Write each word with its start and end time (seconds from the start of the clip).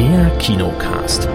Der 0.00 0.30
Kinocast. 0.38 1.28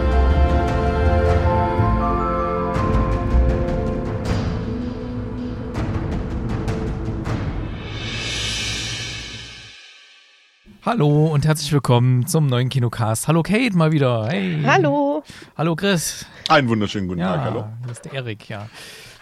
Hallo 10.83 11.27
und 11.27 11.45
herzlich 11.45 11.71
willkommen 11.73 12.25
zum 12.25 12.47
neuen 12.47 12.69
Kinocast. 12.69 13.27
Hallo 13.27 13.43
Kate 13.43 13.77
mal 13.77 13.91
wieder. 13.91 14.29
Hey. 14.29 14.63
Hallo. 14.65 15.21
Hallo 15.55 15.75
Chris. 15.75 16.25
Einen 16.49 16.67
wunderschönen 16.67 17.07
guten 17.07 17.19
Ja, 17.19 17.35
Tag, 17.35 17.45
hallo. 17.45 17.65
hier 17.83 17.91
ist 17.91 18.05
der 18.05 18.13
Erik, 18.13 18.49
ja. 18.49 18.67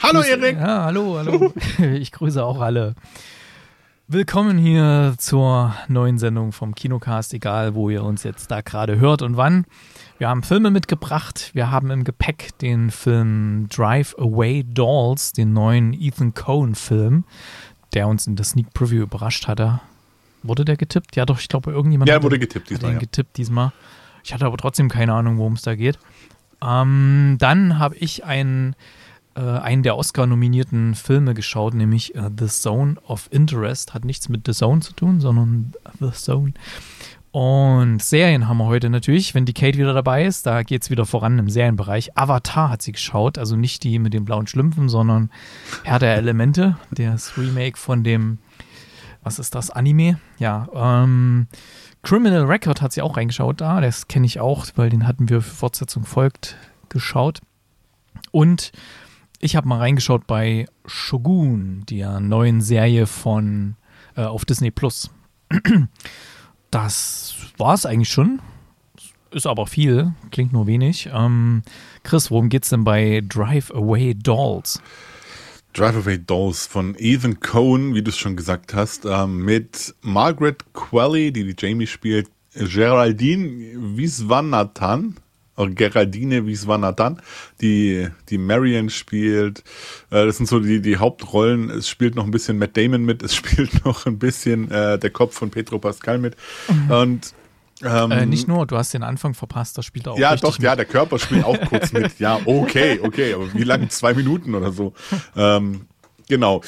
Hallo 0.02 0.22
Erik. 0.22 0.56
Ja, 0.58 0.86
hallo, 0.86 1.18
hallo. 1.18 1.54
ich 1.94 2.14
grüße 2.14 2.42
auch 2.42 2.62
alle. 2.62 2.96
Willkommen 4.14 4.60
hier 4.60 5.16
zur 5.18 5.74
neuen 5.88 6.20
Sendung 6.20 6.52
vom 6.52 6.76
Kinocast, 6.76 7.34
egal 7.34 7.74
wo 7.74 7.90
ihr 7.90 8.04
uns 8.04 8.22
jetzt 8.22 8.52
da 8.52 8.62
gerade 8.62 9.00
hört 9.00 9.24
und 9.24 9.38
wann. 9.38 9.66
Wir 10.20 10.30
haben 10.30 10.44
Filme 10.44 10.70
mitgebracht. 10.70 11.50
Wir 11.56 11.72
haben 11.72 11.90
im 11.90 12.04
Gepäck 12.04 12.56
den 12.60 12.92
Film 12.92 13.68
Drive 13.70 14.14
Away 14.20 14.66
Dolls, 14.66 15.32
den 15.32 15.54
neuen 15.54 16.00
Ethan 16.00 16.36
Cohen-Film, 16.36 17.24
der 17.96 18.08
uns 18.08 18.28
in 18.28 18.36
der 18.36 18.46
Sneak 18.46 18.72
Preview 18.76 19.02
überrascht 19.02 19.48
hatte. 19.48 19.82
Wurde 20.44 20.64
der 20.64 20.78
getippt? 20.78 21.16
Ja, 21.16 21.26
doch, 21.26 21.40
ich 21.40 21.50
glaube, 21.50 21.72
irgendjemand 21.72 22.08
Ja, 22.08 22.18
hat 22.18 22.24
wurde 22.24 22.38
getippt 22.38 22.66
hat 22.66 22.70
diesmal, 22.70 22.92
den 22.92 22.98
ja. 22.98 23.00
getippt 23.00 23.36
diesmal. 23.36 23.72
Ich 24.24 24.32
hatte 24.32 24.46
aber 24.46 24.58
trotzdem 24.58 24.90
keine 24.90 25.14
Ahnung, 25.16 25.40
worum 25.40 25.54
es 25.54 25.64
da 25.64 25.74
geht. 25.74 25.98
Ähm, 26.64 27.38
dann 27.40 27.80
habe 27.80 27.96
ich 27.96 28.24
einen, 28.24 28.76
äh, 29.36 29.42
einen 29.42 29.84
der 29.84 29.98
Oscar-nominierten 29.98 30.96
Filme 30.96 31.34
geschaut, 31.34 31.74
nämlich 31.74 32.16
äh, 32.16 32.30
The 32.38 32.48
Zone 32.48 32.96
of 33.08 33.28
Interest. 33.32 33.94
Hat 33.94 34.06
nichts 34.06 34.30
mit 34.30 34.46
The 34.46 34.54
Zone 34.54 34.82
zu 34.82 34.94
tun, 34.94 35.20
sondern 35.20 35.74
The 36.00 36.12
Zone. 36.12 36.54
Und 37.34 38.04
Serien 38.04 38.48
haben 38.48 38.60
wir 38.60 38.68
heute 38.68 38.92
natürlich, 38.92 39.34
wenn 39.34 39.46
die 39.46 39.56
Kate 39.56 39.80
wieder 39.80 39.96
dabei 39.96 40.24
ist. 40.24 40.46
Da 40.46 40.62
geht 40.62 40.84
es 40.84 40.92
wieder 40.92 41.08
voran 41.08 41.40
im 41.40 41.50
Serienbereich. 41.50 42.16
Avatar 42.16 42.70
hat 42.70 42.84
sie 42.84 42.92
geschaut, 42.92 43.40
also 43.40 43.56
nicht 43.56 43.84
die 43.84 43.98
mit 43.98 44.14
den 44.14 44.24
blauen 44.24 44.46
Schlümpfen, 44.46 44.88
sondern 44.88 45.32
Herr 45.84 45.98
der 45.98 46.16
Elemente, 46.16 46.78
das 46.92 47.36
Remake 47.36 47.76
von 47.76 48.04
dem, 48.04 48.38
was 49.24 49.40
ist 49.40 49.56
das, 49.56 49.72
Anime? 49.72 50.20
Ja, 50.38 50.68
ähm, 50.76 51.48
Criminal 52.04 52.44
Record 52.44 52.84
hat 52.84 52.94
sie 52.94 53.02
auch 53.02 53.18
reingeschaut 53.18 53.62
da. 53.62 53.82
Das 53.82 54.08
kenne 54.08 54.28
ich 54.28 54.40
auch, 54.40 54.68
weil 54.76 54.92
den 54.92 55.08
hatten 55.08 55.28
wir 55.28 55.42
für 55.42 55.56
Fortsetzung 55.56 56.06
folgt 56.06 56.56
geschaut. 56.90 57.40
Und 58.30 58.72
ich 59.44 59.58
habe 59.58 59.68
mal 59.68 59.80
reingeschaut 59.80 60.26
bei 60.26 60.68
Shogun, 60.86 61.84
der 61.90 62.22
neuen 62.22 62.62
Serie 62.62 63.06
von 63.06 63.76
äh, 64.16 64.22
auf 64.22 64.46
Disney 64.46 64.72
Plus. 64.72 65.10
Das 66.72 67.36
war 67.60 67.76
es 67.76 67.86
eigentlich 67.86 68.10
schon. 68.10 68.42
Ist 69.30 69.46
aber 69.46 69.68
viel, 69.68 70.14
klingt 70.32 70.54
nur 70.54 70.66
wenig. 70.66 71.08
Ähm, 71.14 71.62
Chris, 72.02 72.32
worum 72.32 72.50
geht's 72.50 72.70
denn 72.70 72.84
bei 72.84 73.22
Drive 73.28 73.70
Away 73.70 74.16
Dolls? 74.16 74.82
Drive 75.74 75.98
Away 75.98 76.18
Dolls 76.18 76.66
von 76.66 76.96
Ethan 76.98 77.40
Cohen, 77.42 77.94
wie 77.94 78.02
du 78.02 78.10
es 78.10 78.18
schon 78.18 78.36
gesagt 78.36 78.74
hast, 78.74 79.06
ähm, 79.06 79.46
mit 79.46 79.94
Margaret 80.02 80.66
Qualley, 80.74 81.32
die 81.32 81.54
die 81.54 81.56
Jamie 81.56 81.86
spielt, 81.86 82.28
Geraldine 82.56 83.96
Viswanathan, 83.96 85.18
oder 85.56 85.72
Geraldine 85.72 86.46
Viswanathan, 86.46 87.22
die 87.62 88.08
die 88.30 88.38
Marion 88.38 88.90
spielt. 88.90 89.60
Äh, 90.10 90.26
das 90.26 90.38
sind 90.38 90.48
so 90.48 90.60
die, 90.60 90.82
die 90.82 90.98
Hauptrollen. 90.98 91.70
Es 91.70 91.88
spielt 91.88 92.16
noch 92.16 92.26
ein 92.26 92.32
bisschen 92.32 92.58
Matt 92.58 92.76
Damon 92.76 93.06
mit, 93.06 93.22
es 93.24 93.36
spielt 93.36 93.86
noch 93.86 94.06
ein 94.06 94.20
bisschen 94.20 94.72
äh, 94.72 94.98
der 94.98 95.10
Kopf 95.10 95.36
von 95.38 95.52
Pedro 95.52 95.80
Pascal 95.80 96.18
mit. 96.18 96.36
Und 96.90 97.34
ähm, 97.84 98.12
Äh, 98.12 98.26
nicht 98.26 98.48
nur, 98.48 98.66
du 98.66 98.78
hast 98.78 98.94
den 98.94 99.04
Anfang 99.04 99.34
verpasst, 99.34 99.78
das 99.78 99.86
spielt 99.86 100.08
auch 100.08 100.18
ja, 100.18 100.36
doch, 100.36 100.58
ja, 100.60 100.76
der 100.76 100.86
Körper 100.86 101.20
spielt 101.20 101.44
auch 101.44 101.60
kurz 101.68 101.92
mit. 101.92 102.18
Ja, 102.20 102.40
okay, 102.46 103.00
okay, 103.04 103.34
aber 103.34 103.54
wie 103.54 103.64
lange? 103.64 103.90
Zwei 103.90 104.14
Minuten 104.14 104.56
oder 104.56 104.72
so. 104.72 104.94
Ähm, 105.36 105.88
genau. 106.30 106.62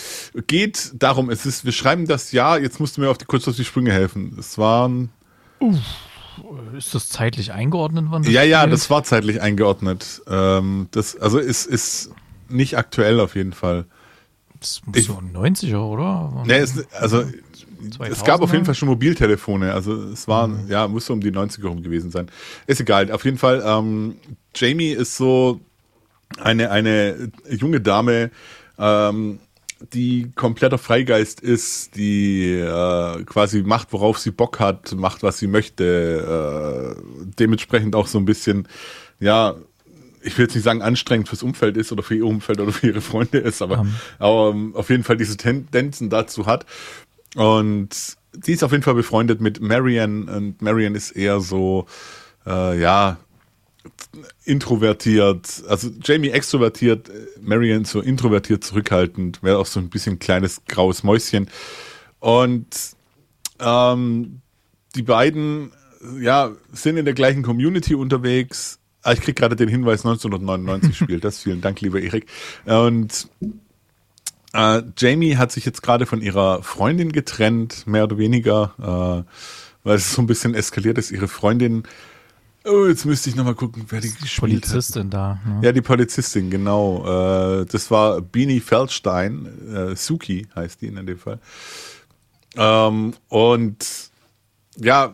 Geht 0.47 0.91
darum, 0.95 1.29
es 1.29 1.45
ist, 1.45 1.63
wir 1.63 1.71
schreiben 1.71 2.05
das 2.07 2.31
Jahr, 2.31 2.59
jetzt 2.59 2.79
musst 2.79 2.97
du 2.97 3.01
mir 3.01 3.09
auf 3.09 3.17
die, 3.17 3.25
kurz 3.25 3.47
auf 3.47 3.55
die 3.55 3.63
Sprünge 3.65 3.93
helfen. 3.93 4.35
Es 4.37 4.57
waren, 4.57 5.09
Ist 6.77 6.93
das 6.95 7.09
zeitlich 7.09 7.51
eingeordnet 7.51 8.09
worden? 8.11 8.23
das 8.23 8.31
ja, 8.31 8.43
ja, 8.43 8.67
das 8.67 8.89
war 8.89 9.03
zeitlich 9.03 9.41
eingeordnet. 9.41 10.21
Ähm, 10.27 10.87
das, 10.91 11.15
also 11.17 11.39
es 11.39 11.65
ist 11.65 12.11
nicht 12.49 12.77
aktuell 12.77 13.19
auf 13.19 13.35
jeden 13.35 13.53
Fall. 13.53 13.85
Das 14.59 14.81
muss 14.85 14.97
ich- 14.97 15.05
so 15.05 15.17
ein 15.17 15.31
90er, 15.33 15.79
oder? 15.81 16.43
Nee, 16.45 16.53
es, 16.57 16.85
also 16.93 17.23
es 17.99 18.23
gab 18.23 18.41
auf 18.41 18.51
jeden 18.51 18.65
Fall 18.65 18.75
schon 18.75 18.89
Mobiltelefone. 18.89 19.73
Also 19.73 19.93
es 20.05 20.27
waren, 20.27 20.67
ja, 20.67 20.87
muss 20.87 21.05
so 21.05 21.13
um 21.13 21.21
die 21.21 21.31
90er 21.31 21.67
rum 21.67 21.83
gewesen 21.83 22.09
sein. 22.11 22.27
Ist 22.67 22.81
egal. 22.81 23.11
Auf 23.11 23.25
jeden 23.25 23.37
Fall, 23.37 23.63
ähm, 23.65 24.15
Jamie 24.55 24.89
ist 24.91 25.15
so 25.17 25.59
eine, 26.39 26.71
eine 26.71 27.31
junge 27.49 27.81
Dame, 27.81 28.31
ähm, 28.79 29.39
die 29.93 30.31
kompletter 30.35 30.77
Freigeist 30.77 31.41
ist, 31.41 31.95
die 31.95 32.53
äh, 32.53 33.23
quasi 33.25 33.61
macht, 33.63 33.91
worauf 33.91 34.17
sie 34.17 34.31
Bock 34.31 34.59
hat, 34.59 34.93
macht, 34.93 35.23
was 35.23 35.37
sie 35.37 35.47
möchte, 35.47 36.95
äh, 36.97 37.01
dementsprechend 37.39 37.95
auch 37.95 38.07
so 38.07 38.17
ein 38.17 38.25
bisschen, 38.25 38.67
ja, 39.19 39.55
ich 40.21 40.37
will 40.37 40.45
jetzt 40.45 40.55
nicht 40.55 40.63
sagen 40.63 40.81
anstrengend 40.81 41.29
fürs 41.29 41.43
Umfeld 41.43 41.77
ist 41.77 41.91
oder 41.91 42.03
für 42.03 42.15
ihr 42.15 42.25
Umfeld 42.25 42.59
oder 42.59 42.71
für 42.71 42.87
ihre 42.87 43.01
Freunde 43.01 43.37
ist, 43.37 43.61
aber, 43.61 43.79
Ähm. 43.79 43.95
aber 44.17 44.49
ähm, 44.49 44.75
auf 44.75 44.89
jeden 44.89 45.03
Fall 45.03 45.17
diese 45.17 45.37
Tendenzen 45.37 46.09
dazu 46.09 46.45
hat. 46.45 46.65
Und 47.35 48.17
die 48.33 48.53
ist 48.53 48.63
auf 48.63 48.71
jeden 48.71 48.83
Fall 48.83 48.95
befreundet 48.95 49.41
mit 49.41 49.61
Marian 49.61 50.29
und 50.29 50.61
Marian 50.61 50.95
ist 50.95 51.11
eher 51.11 51.41
so, 51.41 51.85
äh, 52.45 52.79
ja, 52.79 53.17
introvertiert, 54.43 55.63
also 55.67 55.89
Jamie 56.01 56.29
extrovertiert, 56.29 57.09
Marian 57.41 57.85
so 57.85 58.01
introvertiert, 58.01 58.63
zurückhaltend, 58.63 59.43
wäre 59.43 59.57
auch 59.57 59.65
so 59.65 59.79
ein 59.79 59.89
bisschen 59.89 60.19
kleines 60.19 60.61
graues 60.67 61.03
Mäuschen. 61.03 61.49
Und 62.19 62.67
ähm, 63.59 64.41
die 64.95 65.03
beiden, 65.03 65.71
ja, 66.19 66.51
sind 66.71 66.97
in 66.97 67.05
der 67.05 67.13
gleichen 67.13 67.43
Community 67.43 67.95
unterwegs. 67.95 68.79
Ah, 69.01 69.13
ich 69.13 69.21
krieg 69.21 69.35
gerade 69.35 69.55
den 69.55 69.69
Hinweis, 69.69 70.05
1999 70.05 70.97
spielt 70.97 71.23
das. 71.23 71.39
Vielen 71.39 71.61
Dank, 71.61 71.81
lieber 71.81 71.99
Erik. 72.01 72.25
Und 72.65 73.27
äh, 74.53 74.81
Jamie 74.97 75.37
hat 75.37 75.51
sich 75.51 75.65
jetzt 75.65 75.83
gerade 75.83 76.05
von 76.05 76.21
ihrer 76.21 76.63
Freundin 76.63 77.11
getrennt, 77.11 77.85
mehr 77.87 78.05
oder 78.05 78.17
weniger, 78.17 78.73
äh, 78.79 79.31
weil 79.83 79.97
es 79.97 80.13
so 80.13 80.21
ein 80.21 80.27
bisschen 80.27 80.55
eskaliert 80.55 80.97
ist. 80.97 81.11
Ihre 81.11 81.27
Freundin, 81.27 81.83
oh, 82.65 82.85
jetzt 82.87 83.05
müsste 83.05 83.29
ich 83.29 83.35
nochmal 83.35 83.55
gucken, 83.55 83.85
wer 83.89 84.01
die 84.01 84.09
gespielt 84.09 84.31
hat. 84.31 84.39
Polizistin 84.39 85.09
da. 85.09 85.39
Ne? 85.45 85.59
Ja, 85.63 85.71
die 85.71 85.81
Polizistin, 85.81 86.49
genau. 86.49 87.61
Äh, 87.61 87.65
das 87.65 87.89
war 87.91 88.21
Beanie 88.21 88.59
Feldstein, 88.59 89.47
äh, 89.73 89.95
Suki 89.95 90.47
heißt 90.55 90.81
die 90.81 90.87
in 90.87 91.05
dem 91.05 91.17
Fall. 91.17 91.39
Ähm, 92.57 93.13
und 93.29 94.09
ja, 94.77 95.13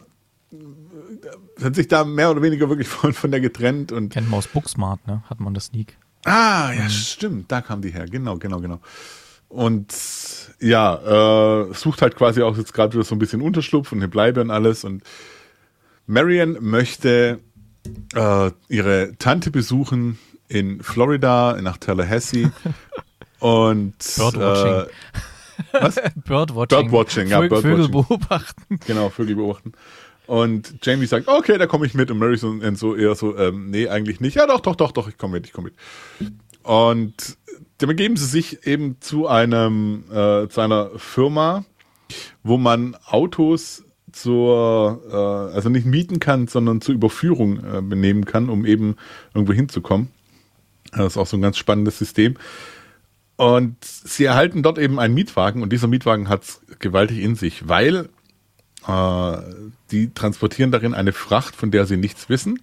hat 1.61 1.75
sich 1.75 1.87
da 1.87 2.03
mehr 2.03 2.31
oder 2.31 2.41
weniger 2.41 2.69
wirklich 2.69 2.87
von, 2.89 3.13
von 3.13 3.31
der 3.31 3.39
getrennt 3.39 3.91
und 3.91 4.09
Kennt 4.09 4.29
man 4.29 4.39
aus 4.39 4.47
Booksmart, 4.47 5.05
ne? 5.07 5.23
Hat 5.29 5.39
man 5.39 5.53
das 5.53 5.65
Sneak. 5.65 5.97
Ah, 6.25 6.71
ja, 6.71 6.87
stimmt, 6.89 7.51
da 7.51 7.61
kam 7.61 7.81
die 7.81 7.89
her. 7.89 8.05
Genau, 8.05 8.37
genau, 8.37 8.59
genau. 8.59 8.79
Und 9.49 9.93
ja, 10.59 11.65
äh, 11.65 11.73
sucht 11.73 12.01
halt 12.01 12.15
quasi 12.15 12.41
auch 12.41 12.57
jetzt 12.57 12.73
gerade 12.73 12.93
wieder 12.93 13.03
so 13.03 13.15
ein 13.15 13.19
bisschen 13.19 13.41
Unterschlupf 13.41 13.91
und 13.91 13.97
eine 13.97 14.07
Bleibe 14.07 14.41
und 14.41 14.51
alles. 14.51 14.83
Und 14.83 15.03
Marion 16.07 16.57
möchte 16.61 17.39
äh, 18.15 18.51
ihre 18.69 19.13
Tante 19.17 19.51
besuchen 19.51 20.19
in 20.47 20.81
Florida, 20.83 21.57
nach 21.61 21.77
Tallahassee. 21.77 22.49
und 23.39 23.97
Birdwatching. 24.17 24.73
Äh, 24.73 25.81
was? 25.81 25.95
Birdwatching. 26.25 26.77
Birdwatching, 26.77 27.27
ja, 27.27 27.39
Vögel, 27.39 27.61
Vögel 27.61 27.75
Birdwatching. 27.89 28.19
beobachten. 28.19 28.79
Genau, 28.87 29.09
Vögel 29.09 29.35
beobachten. 29.35 29.73
Und 30.27 30.75
Jamie 30.83 31.07
sagt, 31.07 31.27
okay, 31.27 31.57
da 31.57 31.65
komme 31.67 31.85
ich 31.85 31.93
mit. 31.93 32.09
Und 32.11 32.19
Mary 32.19 32.37
so, 32.37 32.49
und 32.49 32.77
so 32.77 32.95
eher 32.95 33.15
so, 33.15 33.37
ähm, 33.37 33.69
nee, 33.69 33.89
eigentlich 33.89 34.21
nicht. 34.21 34.35
Ja, 34.35 34.47
doch, 34.47 34.61
doch, 34.61 34.75
doch, 34.75 34.91
doch, 34.91 35.09
ich 35.09 35.17
komme 35.17 35.33
mit, 35.33 35.47
ich 35.47 35.53
komme 35.53 35.71
mit. 35.71 36.31
Und 36.63 37.37
dann 37.79 37.89
begeben 37.89 38.15
sie 38.15 38.27
sich 38.27 38.65
eben 38.65 38.97
zu 39.01 39.27
einem, 39.27 40.03
äh, 40.09 40.47
zu 40.47 40.61
einer 40.61 40.91
Firma, 40.97 41.65
wo 42.43 42.57
man 42.57 42.95
Autos 43.05 43.83
zur, 44.11 45.01
äh, 45.09 45.55
also 45.55 45.69
nicht 45.69 45.85
mieten 45.85 46.19
kann, 46.19 46.47
sondern 46.47 46.81
zur 46.81 46.95
Überführung 46.95 47.57
äh, 47.59 47.81
benehmen 47.81 48.25
kann, 48.25 48.49
um 48.49 48.65
eben 48.65 48.95
irgendwo 49.33 49.53
hinzukommen. 49.53 50.09
Das 50.91 51.13
ist 51.13 51.17
auch 51.17 51.27
so 51.27 51.37
ein 51.37 51.41
ganz 51.41 51.57
spannendes 51.57 51.97
System. 51.97 52.35
Und 53.37 53.77
sie 53.83 54.25
erhalten 54.25 54.61
dort 54.61 54.77
eben 54.77 54.99
einen 54.99 55.13
Mietwagen 55.13 55.63
und 55.63 55.73
dieser 55.73 55.87
Mietwagen 55.87 56.29
hat 56.29 56.43
es 56.43 56.61
gewaltig 56.79 57.19
in 57.19 57.35
sich, 57.35 57.67
weil 57.67 58.09
äh, 58.87 59.37
die 59.91 60.13
transportieren 60.13 60.71
darin 60.71 60.93
eine 60.93 61.13
Fracht, 61.13 61.55
von 61.55 61.71
der 61.71 61.85
sie 61.85 61.97
nichts 61.97 62.29
wissen 62.29 62.59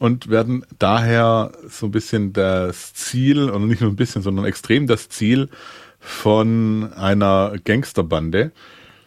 und 0.00 0.28
werden 0.28 0.64
daher 0.78 1.52
so 1.68 1.86
ein 1.86 1.92
bisschen 1.92 2.32
das 2.32 2.94
Ziel, 2.94 3.50
und 3.50 3.68
nicht 3.68 3.82
nur 3.82 3.90
ein 3.90 3.96
bisschen, 3.96 4.22
sondern 4.22 4.46
extrem 4.46 4.86
das 4.86 5.10
Ziel 5.10 5.50
von 5.98 6.92
einer 6.94 7.54
Gangsterbande. 7.62 8.52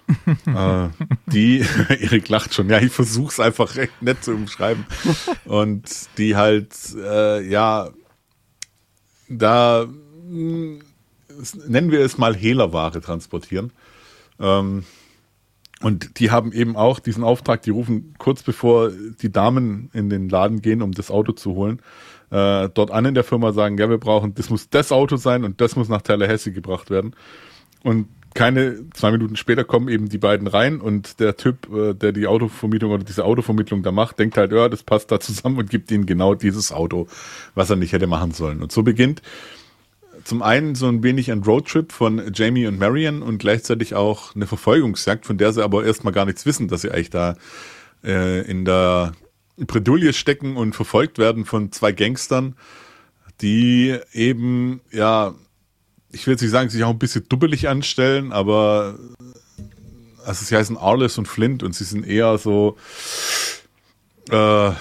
äh, 0.46 0.90
die, 1.28 1.66
Erik 1.90 2.30
lacht 2.30 2.54
schon, 2.54 2.70
ja, 2.70 2.80
ich 2.80 2.92
versuche 2.92 3.32
es 3.32 3.40
einfach 3.40 3.76
recht 3.76 4.02
nett 4.02 4.24
zu 4.24 4.32
umschreiben. 4.32 4.86
Und 5.46 5.90
die 6.18 6.36
halt, 6.36 6.74
äh, 6.96 7.48
ja, 7.48 7.90
da 9.30 9.88
nennen 11.68 11.92
wir 11.92 12.02
es 12.02 12.18
mal 12.18 12.36
Hehlerware 12.36 13.02
transportieren. 13.02 13.72
Ähm, 14.40 14.84
und 15.82 16.20
die 16.20 16.32
haben 16.32 16.54
eben 16.54 16.78
auch 16.78 17.00
diesen 17.00 17.26
Auftrag, 17.26 17.62
die 17.64 17.70
rufen 17.70 18.14
kurz 18.18 18.42
bevor 18.42 18.90
die 18.90 19.32
Damen 19.32 19.90
in 19.92 20.10
den 20.10 20.30
Laden 20.30 20.62
gehen, 20.62 20.82
um 20.82 20.94
das 20.94 21.12
Auto 21.12 21.34
zu 21.34 21.56
holen, 21.56 21.82
äh, 22.32 22.70
dort 22.70 22.90
an 22.90 23.04
in 23.04 23.16
der 23.16 23.26
Firma 23.26 23.52
sagen, 23.52 23.78
ja, 23.78 23.90
wir 23.90 23.98
brauchen, 23.98 24.34
das 24.34 24.50
muss 24.50 24.70
das 24.70 24.94
Auto 24.94 25.18
sein 25.18 25.44
und 25.44 25.60
das 25.60 25.76
muss 25.76 25.90
nach 25.90 26.02
Tallahassee 26.02 26.52
gebracht 26.52 26.90
werden. 26.90 27.16
Und 27.84 28.08
keine 28.34 28.90
zwei 28.94 29.12
Minuten 29.12 29.36
später 29.36 29.64
kommen 29.64 29.88
eben 29.88 30.10
die 30.10 30.18
beiden 30.18 30.48
rein 30.48 30.82
und 30.82 31.20
der 31.20 31.38
Typ, 31.38 31.72
äh, 31.74 31.94
der 31.94 32.12
die 32.12 32.28
Autovermietung 32.28 32.92
oder 32.92 33.04
diese 33.04 33.26
Autovermittlung 33.26 33.84
da 33.84 33.92
macht, 33.92 34.20
denkt 34.20 34.38
halt, 34.38 34.52
ja, 34.52 34.70
das 34.70 34.84
passt 34.84 35.12
da 35.12 35.20
zusammen 35.20 35.58
und 35.58 35.70
gibt 35.70 35.92
ihnen 35.92 36.06
genau 36.06 36.36
dieses 36.36 36.72
Auto, 36.72 37.08
was 37.56 37.70
er 37.70 37.76
nicht 37.76 37.94
hätte 37.94 38.08
machen 38.08 38.32
sollen. 38.32 38.62
Und 38.62 38.72
so 38.72 38.84
beginnt 38.84 39.22
zum 40.24 40.42
einen 40.42 40.76
so 40.76 40.88
ein 40.88 41.04
wenig 41.04 41.32
ein 41.32 41.44
Roadtrip 41.44 41.92
von 41.92 42.32
Jamie 42.34 42.68
und 42.68 42.80
Marion 42.80 43.22
und 43.22 43.40
gleichzeitig 43.40 43.96
auch 43.96 44.36
eine 44.36 44.48
Verfolgungsjagd, 44.48 45.26
von 45.26 45.38
der 45.38 45.54
sie 45.54 45.64
aber 45.64 45.86
erstmal 45.86 46.14
gar 46.14 46.26
nichts 46.26 46.46
wissen, 46.46 46.68
dass 46.68 46.82
sie 46.82 46.92
eigentlich 46.92 47.10
da 47.10 47.36
äh, 48.04 48.42
in 48.50 48.66
der 48.66 49.14
Bredouille 49.58 50.14
stecken 50.14 50.56
und 50.56 50.74
verfolgt 50.76 51.18
werden 51.18 51.46
von 51.46 51.72
zwei 51.72 51.92
Gangstern, 51.92 52.56
die 53.42 53.98
eben, 54.14 54.82
ja, 54.92 55.36
ich 56.14 56.26
will 56.26 56.34
jetzt 56.34 56.42
nicht 56.42 56.52
sagen, 56.52 56.70
sich 56.70 56.84
auch 56.84 56.92
ein 56.92 57.00
bisschen 57.00 57.26
dubbelig 57.28 57.68
anstellen, 57.68 58.32
aber 58.32 58.98
also 60.26 60.46
sie 60.46 60.56
heißen 60.56 60.78
Arles 60.78 61.18
und 61.18 61.28
Flint 61.28 61.64
und 61.64 61.76
sie 61.76 61.84
sind 61.84 62.08
eher 62.08 62.38
so, 62.38 62.78
äh, 64.30 64.72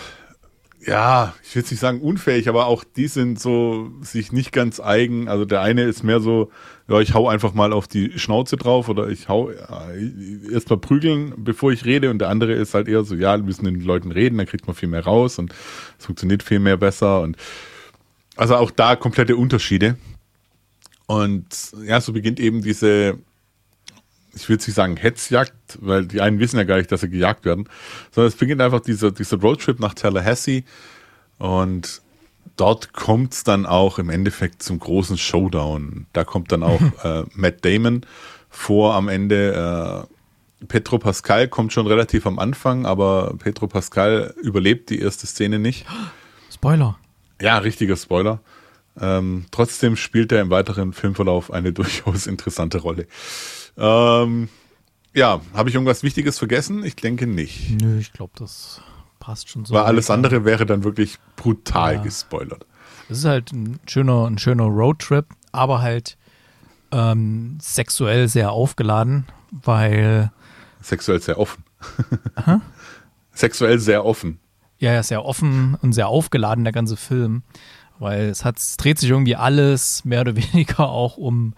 ja, 0.85 1.35
ich 1.45 1.55
will 1.55 1.63
jetzt 1.63 1.71
nicht 1.71 1.81
sagen 1.81 2.01
unfähig, 2.01 2.49
aber 2.49 2.67
auch 2.67 2.85
die 2.85 3.07
sind 3.07 3.41
so 3.41 3.91
sich 4.03 4.33
nicht 4.33 4.53
ganz 4.53 4.81
eigen. 4.81 5.29
Also 5.29 5.45
der 5.45 5.61
eine 5.61 5.83
ist 5.85 6.03
mehr 6.03 6.21
so, 6.21 6.51
ja, 6.89 7.01
ich 7.01 7.15
hau 7.15 7.29
einfach 7.29 7.55
mal 7.55 7.73
auf 7.73 7.87
die 7.87 8.19
Schnauze 8.19 8.57
drauf 8.57 8.89
oder 8.89 9.09
ich 9.09 9.29
hau 9.29 9.51
äh, 9.51 9.57
erst 10.53 10.71
mal 10.71 10.79
prügeln, 10.79 11.35
bevor 11.37 11.71
ich 11.71 11.85
rede. 11.85 12.11
Und 12.11 12.19
der 12.19 12.29
andere 12.29 12.53
ist 12.53 12.75
halt 12.75 12.89
eher 12.89 13.05
so, 13.05 13.15
ja, 13.15 13.37
wir 13.37 13.45
müssen 13.45 13.65
den 13.65 13.81
Leuten 13.81 14.11
reden, 14.11 14.39
dann 14.39 14.47
kriegt 14.47 14.67
man 14.67 14.75
viel 14.75 14.89
mehr 14.89 15.05
raus 15.05 15.39
und 15.39 15.55
es 15.99 16.07
funktioniert 16.07 16.43
viel 16.43 16.59
mehr 16.59 16.77
besser. 16.77 17.21
Und 17.21 17.37
also 18.37 18.57
auch 18.57 18.71
da 18.73 18.97
komplette 18.97 19.37
Unterschiede. 19.37 19.97
Und 21.13 21.47
ja, 21.85 22.01
so 22.01 22.13
beginnt 22.13 22.41
eben 22.41 22.63
diese 22.63 23.19
ich 24.35 24.49
will 24.49 24.57
jetzt 24.57 24.67
nicht 24.67 24.77
sagen 24.77 24.97
Hetzjagd, 24.97 25.79
weil 25.81 26.07
die 26.07 26.23
einen 26.23 26.39
wissen 26.39 26.57
ja 26.57 26.65
gar 26.65 26.79
nicht, 26.79 26.91
dass 26.91 27.03
sie 27.03 27.11
gejagt 27.11 27.45
werden, 27.45 27.69
sondern 28.13 28.29
es 28.29 28.37
beginnt 28.37 28.63
einfach 28.63 28.81
dieser, 28.81 29.11
dieser 29.11 29.39
Roadtrip 29.39 29.79
nach 29.79 29.93
Tallahassee 29.93 30.65
und 31.37 32.01
dort 32.57 32.93
kommt 32.95 33.35
es 33.35 33.45
dann 33.45 33.67
auch 33.67 33.99
im 33.99 34.09
Endeffekt 34.09 34.63
zum 34.63 34.79
großen 34.79 35.19
Showdown. 35.19 36.07
Da 36.15 36.25
kommt 36.25 36.51
dann 36.51 36.63
auch 36.63 36.81
äh, 37.05 37.25
Matt 37.35 37.65
Damon 37.65 38.07
vor 38.49 38.95
am 38.95 39.09
Ende. 39.09 40.07
Äh, 40.09 40.67
Petro 40.67 40.99
Pascal 40.99 41.49
kommt 41.49 41.73
schon 41.73 41.87
relativ 41.89 42.25
am 42.27 42.39
Anfang, 42.39 42.87
aber 42.87 43.35
Petro 43.39 43.67
Pascal 43.67 44.33
überlebt 44.43 44.91
die 44.91 45.01
erste 45.01 45.27
Szene 45.27 45.59
nicht. 45.59 45.85
Spoiler. 46.51 46.99
Ja, 47.41 47.59
richtiger 47.59 47.97
Spoiler. 47.97 48.41
Ähm, 49.01 49.47
trotzdem 49.51 49.97
spielt 49.97 50.33
er 50.33 50.41
im 50.41 50.51
weiteren 50.51 50.93
Filmverlauf 50.93 51.53
eine 51.53 51.73
durchaus 51.73 52.27
interessante 52.27 52.79
Rolle. 52.79 53.07
Ähm, 53.77 54.49
ja, 55.15 55.41
habe 55.55 55.69
ich 55.69 55.75
irgendwas 55.75 56.03
Wichtiges 56.03 56.39
vergessen? 56.39 56.85
Ich 56.85 56.97
denke 56.97 57.27
nicht. 57.27 57.81
Nö, 57.81 57.99
ich 57.99 58.13
glaube, 58.13 58.33
das 58.37 58.81
passt 59.21 59.49
schon 59.49 59.65
so. 59.65 59.75
Weil 59.75 59.85
alles 59.85 60.11
andere 60.11 60.45
wäre 60.45 60.67
dann 60.67 60.85
wirklich 60.85 61.19
brutal 61.37 61.95
ja. 61.95 62.03
gespoilert. 62.03 62.67
Es 63.09 63.19
ist 63.19 63.25
halt 63.25 63.53
ein 63.53 63.79
schöner, 63.87 64.27
ein 64.27 64.39
schöner 64.39 64.65
Roadtrip, 64.65 65.27
aber 65.53 65.83
halt 65.83 66.17
ähm, 66.93 67.59
sexuell 67.61 68.29
sehr 68.29 68.53
aufgeladen, 68.53 69.27
weil. 69.51 70.33
Sexuell 70.83 71.21
sehr 71.21 71.39
offen. 71.39 71.65
sexuell 73.33 73.79
sehr 73.79 74.05
offen. 74.05 74.39
Ja, 74.79 74.93
ja, 74.93 75.03
sehr 75.03 75.25
offen 75.25 75.77
und 75.81 75.93
sehr 75.93 76.09
aufgeladen, 76.09 76.65
der 76.65 76.73
ganze 76.73 76.97
Film. 76.97 77.43
Weil 78.03 78.27
es, 78.27 78.45
hat, 78.45 78.59
es 78.59 78.77
dreht 78.77 78.99
sich 78.99 79.11
irgendwie 79.11 79.37
alles 79.37 80.05
mehr 80.05 80.21
oder 80.21 80.37
weniger 80.53 80.89
auch 80.91 81.17
um 81.17 81.55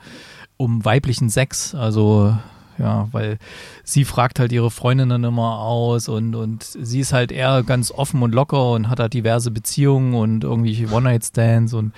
um 0.56 0.84
weiblichen 0.84 1.30
Sex. 1.30 1.74
Also 1.74 2.36
ja, 2.78 3.08
weil 3.12 3.38
sie 3.84 4.04
fragt 4.04 4.40
halt 4.40 4.50
ihre 4.52 4.70
Freundinnen 4.70 5.22
immer 5.24 5.58
aus 5.60 6.08
und, 6.08 6.34
und 6.34 6.64
sie 6.64 7.00
ist 7.00 7.12
halt 7.12 7.30
eher 7.30 7.62
ganz 7.62 7.92
offen 7.92 8.22
und 8.22 8.34
locker 8.34 8.72
und 8.72 8.88
hat 8.88 8.98
halt 8.98 9.14
diverse 9.14 9.50
Beziehungen 9.50 10.14
und 10.14 10.42
irgendwie 10.42 10.86
One-Night-Stands 10.86 11.72
und 11.72 11.92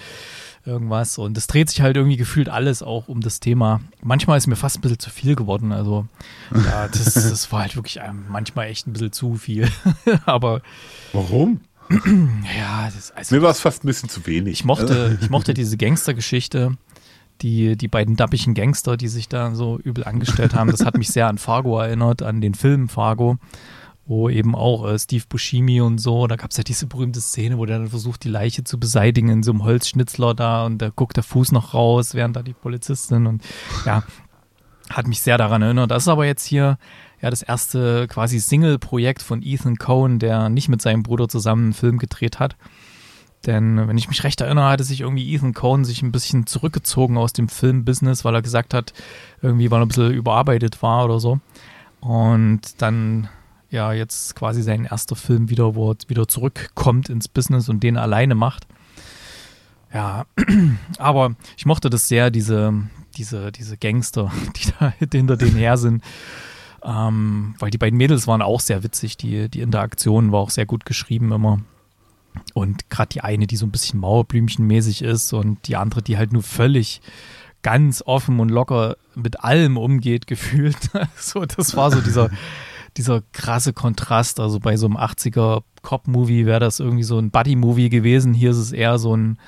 irgendwas. 0.66 1.16
Und 1.16 1.38
es 1.38 1.46
dreht 1.46 1.70
sich 1.70 1.80
halt 1.80 1.96
irgendwie 1.96 2.18
gefühlt 2.18 2.48
alles 2.50 2.82
auch 2.82 3.08
um 3.08 3.20
das 3.22 3.40
Thema. 3.40 3.80
Manchmal 4.02 4.36
ist 4.36 4.48
mir 4.48 4.56
fast 4.56 4.78
ein 4.78 4.80
bisschen 4.82 4.98
zu 4.98 5.10
viel 5.10 5.34
geworden. 5.34 5.72
Also, 5.72 6.06
ja, 6.52 6.88
das, 6.88 7.14
das 7.14 7.50
war 7.52 7.62
halt 7.62 7.76
wirklich 7.76 7.98
manchmal 8.28 8.66
echt 8.66 8.86
ein 8.86 8.92
bisschen 8.92 9.12
zu 9.12 9.36
viel. 9.36 9.70
Aber. 10.26 10.60
Warum? 11.12 11.60
Ja, 11.90 12.90
das, 12.94 13.12
also, 13.12 13.34
mir 13.34 13.42
war 13.42 13.50
es 13.50 13.60
fast 13.60 13.84
ein 13.84 13.86
bisschen 13.86 14.08
zu 14.08 14.26
wenig. 14.26 14.52
Ich 14.52 14.64
mochte, 14.64 15.18
ich 15.22 15.30
mochte 15.30 15.54
diese 15.54 15.76
Gangstergeschichte 15.76 16.76
die, 17.42 17.76
die 17.76 17.88
beiden 17.88 18.16
dappigen 18.16 18.54
Gangster, 18.54 18.96
die 18.96 19.08
sich 19.08 19.28
da 19.28 19.54
so 19.54 19.78
übel 19.78 20.04
angestellt 20.04 20.54
haben. 20.54 20.70
Das 20.70 20.84
hat 20.84 20.96
mich 20.96 21.08
sehr 21.08 21.28
an 21.28 21.38
Fargo 21.38 21.78
erinnert, 21.78 22.22
an 22.22 22.40
den 22.40 22.54
Film 22.54 22.88
Fargo, 22.88 23.36
wo 24.06 24.28
eben 24.28 24.54
auch 24.54 24.88
äh, 24.88 24.98
Steve 24.98 25.24
Buscemi 25.28 25.80
und 25.80 25.98
so, 25.98 26.26
da 26.26 26.36
gab 26.36 26.50
es 26.50 26.56
ja 26.56 26.64
diese 26.64 26.86
berühmte 26.86 27.20
Szene, 27.20 27.58
wo 27.58 27.66
der 27.66 27.78
dann 27.78 27.88
versucht, 27.88 28.24
die 28.24 28.28
Leiche 28.28 28.64
zu 28.64 28.78
beseitigen 28.78 29.28
in 29.28 29.42
so 29.42 29.52
einem 29.52 29.64
Holzschnitzler 29.64 30.34
da 30.34 30.64
und 30.64 30.78
da 30.78 30.90
guckt 30.90 31.16
der 31.16 31.24
Fuß 31.24 31.52
noch 31.52 31.74
raus, 31.74 32.14
während 32.14 32.36
da 32.36 32.42
die 32.42 32.54
Polizistin 32.54 33.26
und 33.26 33.42
ja, 33.84 34.02
hat 34.90 35.08
mich 35.08 35.20
sehr 35.20 35.38
daran 35.38 35.62
erinnert. 35.62 35.90
Das 35.90 36.04
ist 36.04 36.08
aber 36.08 36.26
jetzt 36.26 36.44
hier 36.44 36.78
ja 37.26 37.30
das 37.30 37.42
erste 37.42 38.06
quasi 38.08 38.38
Single-Projekt 38.38 39.22
von 39.22 39.42
Ethan 39.42 39.76
Cohen, 39.76 40.18
der 40.18 40.48
nicht 40.48 40.68
mit 40.68 40.80
seinem 40.80 41.02
Bruder 41.02 41.28
zusammen 41.28 41.64
einen 41.64 41.74
Film 41.74 41.98
gedreht 41.98 42.38
hat. 42.38 42.56
Denn 43.44 43.86
wenn 43.86 43.98
ich 43.98 44.08
mich 44.08 44.24
recht 44.24 44.40
erinnere, 44.40 44.68
hatte 44.68 44.84
sich 44.84 45.02
irgendwie 45.02 45.34
Ethan 45.34 45.54
Cohen 45.54 45.84
sich 45.84 46.02
ein 46.02 46.12
bisschen 46.12 46.46
zurückgezogen 46.46 47.16
aus 47.16 47.32
dem 47.32 47.48
Filmbusiness, 47.48 48.24
weil 48.24 48.34
er 48.34 48.42
gesagt 48.42 48.74
hat, 48.74 48.92
irgendwie 49.42 49.70
weil 49.70 49.80
er 49.80 49.86
ein 49.86 49.88
bisschen 49.88 50.12
überarbeitet 50.12 50.82
war 50.82 51.04
oder 51.04 51.20
so. 51.20 51.38
Und 52.00 52.80
dann 52.80 53.28
ja 53.70 53.92
jetzt 53.92 54.34
quasi 54.36 54.62
sein 54.62 54.84
erster 54.84 55.16
Film 55.16 55.50
wieder, 55.50 55.74
wo 55.74 55.92
er 55.92 55.96
wieder 56.08 56.28
zurückkommt 56.28 57.08
ins 57.08 57.28
Business 57.28 57.68
und 57.68 57.82
den 57.82 57.96
alleine 57.96 58.34
macht. 58.34 58.66
Ja, 59.92 60.24
aber 60.98 61.34
ich 61.56 61.66
mochte 61.66 61.90
das 61.90 62.08
sehr, 62.08 62.30
diese, 62.30 62.72
diese, 63.16 63.52
diese 63.52 63.76
Gangster, 63.76 64.32
die 64.56 64.72
da 64.78 64.92
hinter 65.10 65.36
denen 65.36 65.56
her 65.56 65.76
sind. 65.76 66.02
Ähm, 66.86 67.54
weil 67.58 67.70
die 67.70 67.78
beiden 67.78 67.96
Mädels 67.96 68.28
waren 68.28 68.42
auch 68.42 68.60
sehr 68.60 68.84
witzig, 68.84 69.16
die, 69.16 69.48
die 69.48 69.60
Interaktion 69.60 70.30
war 70.30 70.40
auch 70.40 70.50
sehr 70.50 70.66
gut 70.66 70.86
geschrieben 70.86 71.32
immer. 71.32 71.60
Und 72.54 72.90
gerade 72.90 73.08
die 73.08 73.22
eine, 73.22 73.46
die 73.46 73.56
so 73.56 73.66
ein 73.66 73.72
bisschen 73.72 73.98
Mauerblümchenmäßig 73.98 75.02
ist 75.02 75.32
und 75.32 75.66
die 75.66 75.76
andere, 75.76 76.02
die 76.02 76.16
halt 76.16 76.32
nur 76.32 76.42
völlig 76.42 77.00
ganz 77.62 78.02
offen 78.06 78.38
und 78.38 78.50
locker 78.50 78.96
mit 79.16 79.42
allem 79.42 79.76
umgeht, 79.76 80.26
gefühlt. 80.28 80.78
so, 81.16 81.44
das 81.44 81.76
war 81.76 81.90
so 81.90 82.00
dieser, 82.00 82.30
dieser 82.96 83.22
krasse 83.32 83.72
Kontrast. 83.72 84.38
Also 84.38 84.60
bei 84.60 84.76
so 84.76 84.86
einem 84.86 84.96
80er 84.96 85.62
Cop-Movie 85.82 86.46
wäre 86.46 86.60
das 86.60 86.78
irgendwie 86.78 87.02
so 87.02 87.18
ein 87.18 87.30
Buddy-Movie 87.30 87.88
gewesen. 87.88 88.32
Hier 88.32 88.52
ist 88.52 88.58
es 88.58 88.70
eher 88.72 88.98
so 88.98 89.16
ein, 89.16 89.38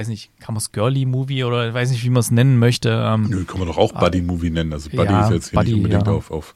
weiß 0.00 0.08
nicht, 0.08 0.30
kann 0.40 0.54
man 0.54 0.58
es 0.60 0.72
Girly-Movie 0.72 1.44
oder 1.44 1.74
weiß 1.74 1.90
nicht, 1.90 2.04
wie 2.04 2.10
man 2.10 2.20
es 2.20 2.30
nennen 2.30 2.58
möchte. 2.58 2.88
Ähm, 3.06 3.26
Nö, 3.28 3.44
kann 3.44 3.58
man 3.58 3.68
doch 3.68 3.76
auch 3.76 3.92
Buddy-Movie 3.92 4.50
nennen. 4.50 4.72
Also 4.72 4.88
Buddy 4.88 5.12
ja, 5.12 5.26
ist 5.26 5.32
jetzt 5.32 5.50
hier 5.50 5.58
Buddy, 5.58 5.72
nicht 5.72 5.76
unbedingt 5.76 6.06
ja. 6.06 6.12
auf, 6.12 6.30
auf 6.30 6.54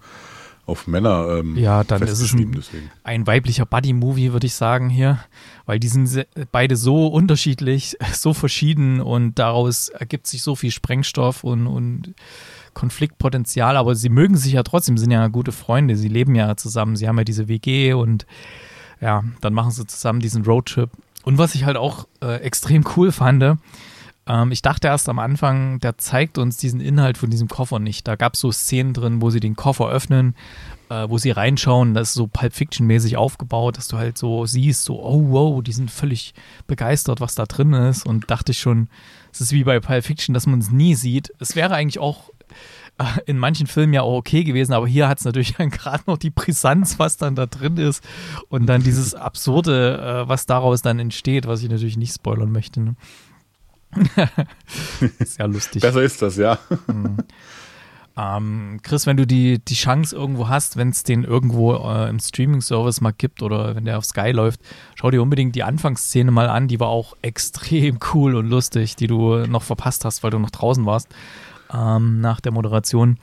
auf 0.67 0.87
Männer 0.87 1.27
ähm, 1.41 1.59
Ja, 1.59 1.85
dann 1.85 2.01
ist 2.01 2.21
es 2.21 2.33
ein, 2.33 2.63
ein 3.03 3.27
weiblicher 3.27 3.67
Buddy-Movie, 3.67 4.33
würde 4.33 4.47
ich 4.47 4.55
sagen 4.55 4.89
hier, 4.89 5.19
weil 5.67 5.79
die 5.79 5.89
sind 5.89 6.27
beide 6.53 6.77
so 6.77 7.09
unterschiedlich, 7.09 7.99
so 8.15 8.33
verschieden 8.33 9.03
und 9.03 9.39
daraus 9.39 9.89
ergibt 9.91 10.27
sich 10.27 10.41
so 10.41 10.57
viel 10.57 10.71
Sprengstoff 10.71 11.45
und, 11.45 11.67
und 11.67 12.15
Konfliktpotenzial, 12.73 13.77
aber 13.77 13.95
sie 13.95 14.09
mögen 14.09 14.39
sich 14.39 14.55
ja 14.55 14.63
trotzdem, 14.63 14.97
sind 14.97 15.11
ja 15.11 15.29
gute 15.29 15.53
Freunde, 15.53 15.97
sie 15.97 16.09
leben 16.09 16.35
ja 16.35 16.57
zusammen, 16.57 16.97
sie 16.97 17.09
haben 17.09 17.19
ja 17.19 17.25
diese 17.25 17.47
WG 17.47 17.93
und 17.93 18.27
ja, 19.03 19.23
dann 19.43 19.53
machen 19.53 19.71
sie 19.71 19.87
zusammen 19.87 20.21
diesen 20.21 20.45
Roadtrip. 20.45 20.89
Und 21.25 21.39
was 21.39 21.55
ich 21.55 21.65
halt 21.65 21.77
auch 21.77 22.07
äh, 22.23 22.37
extrem 22.37 22.85
cool 22.97 23.13
fand, 23.13 23.59
ähm, 24.27 24.53
ich 24.53 24.63
dachte 24.63 24.89
erst 24.89 25.09
am 25.09 25.19
Anfang, 25.19 25.79
der 25.81 25.99
zeigt 25.99 26.39
uns 26.39 26.57
diesen 26.57 26.81
Inhalt 26.81 27.19
von 27.19 27.31
diesem 27.31 27.49
Koffer 27.49 27.79
nicht. 27.79 28.09
Da 28.09 28.17
gab 28.17 28.35
es 28.35 28.41
so 28.41 28.53
Szenen 28.53 28.95
drin, 28.95 29.21
wo 29.21 29.31
sie 29.31 29.41
den 29.41 29.57
Koffer 29.57 29.89
öffnen, 29.89 30.35
äh, 30.89 31.09
wo 31.09 31.19
sie 31.19 31.31
reinschauen. 31.31 31.95
Das 31.95 32.09
ist 32.09 32.15
so 32.15 32.27
Pulp 32.27 32.55
Fiction-mäßig 32.55 33.17
aufgebaut, 33.17 33.77
dass 33.77 33.89
du 33.89 33.99
halt 33.99 34.17
so 34.17 34.47
siehst, 34.47 34.85
so, 34.85 35.03
oh 35.03 35.31
wow, 35.31 35.63
die 35.63 35.73
sind 35.73 35.91
völlig 35.91 36.35
begeistert, 36.67 37.21
was 37.21 37.35
da 37.35 37.45
drin 37.45 37.73
ist. 37.73 38.07
Und 38.07 38.31
dachte 38.31 38.53
ich 38.53 38.59
schon, 38.59 38.89
es 39.33 39.41
ist 39.41 39.53
wie 39.53 39.65
bei 39.65 39.81
Pulp 39.81 40.05
Fiction, 40.05 40.35
dass 40.35 40.47
man 40.47 40.61
es 40.61 40.71
nie 40.71 40.95
sieht. 40.95 41.33
Es 41.39 41.57
wäre 41.57 41.75
eigentlich 41.75 41.99
auch 41.99 42.31
in 43.27 43.39
manchen 43.39 43.67
Filmen 43.67 43.93
ja 43.93 44.03
auch 44.03 44.17
okay 44.17 44.45
gewesen, 44.45 44.73
aber 44.73 44.87
hier 44.87 45.09
hat 45.09 45.19
es 45.19 45.25
natürlich 45.25 45.57
gerade 45.59 46.05
noch 46.07 46.19
die 46.19 46.31
Brisanz, 46.31 46.99
was 46.99 47.17
dann 47.17 47.35
da 47.35 47.47
drin 47.47 47.77
ist 47.77 48.05
und 48.49 48.67
dann 48.67 48.83
dieses 48.83 49.15
Absurde, 49.15 50.25
äh, 50.25 50.29
was 50.29 50.47
daraus 50.47 50.83
dann 50.83 50.99
entsteht, 50.99 51.47
was 51.47 51.63
ich 51.63 51.71
natürlich 51.71 51.97
nicht 51.97 52.15
spoilern 52.15 52.53
möchte. 52.53 52.81
Ne? 52.81 52.97
Sehr 55.25 55.47
lustig. 55.47 55.83
Besser 55.83 56.03
ist 56.03 56.21
das, 56.21 56.37
ja. 56.37 56.59
Mhm. 56.89 57.19
Ähm, 58.17 58.81
Chris, 58.83 59.07
wenn 59.07 59.17
du 59.17 59.27
die, 59.27 59.59
die 59.59 59.75
Chance 59.75 60.15
irgendwo 60.15 60.49
hast, 60.49 60.77
wenn 60.77 60.91
es 60.91 61.03
den 61.03 61.25
irgendwo 61.25 61.75
äh, 61.75 62.09
im 62.09 62.21
Streaming-Service 62.21 63.01
mal 63.01 63.13
gibt 63.13 63.43
oder 63.43 63.75
wenn 63.75 63.85
der 63.85 63.99
auf 63.99 64.05
Sky 64.05 64.31
läuft, 64.31 64.61
schau 64.95 65.11
dir 65.11 65.21
unbedingt 65.21 65.57
die 65.57 65.65
Anfangsszene 65.65 66.31
mal 66.31 66.49
an. 66.49 66.69
Die 66.69 66.79
war 66.79 66.89
auch 66.89 67.17
extrem 67.23 67.99
cool 68.13 68.37
und 68.37 68.49
lustig, 68.49 68.95
die 68.95 69.09
du 69.09 69.47
noch 69.47 69.63
verpasst 69.63 70.05
hast, 70.05 70.23
weil 70.23 70.31
du 70.31 70.39
noch 70.39 70.51
draußen 70.51 70.87
warst 70.87 71.09
ähm, 71.75 72.21
nach 72.21 72.41
der 72.41 72.53
Moderation. 72.53 73.19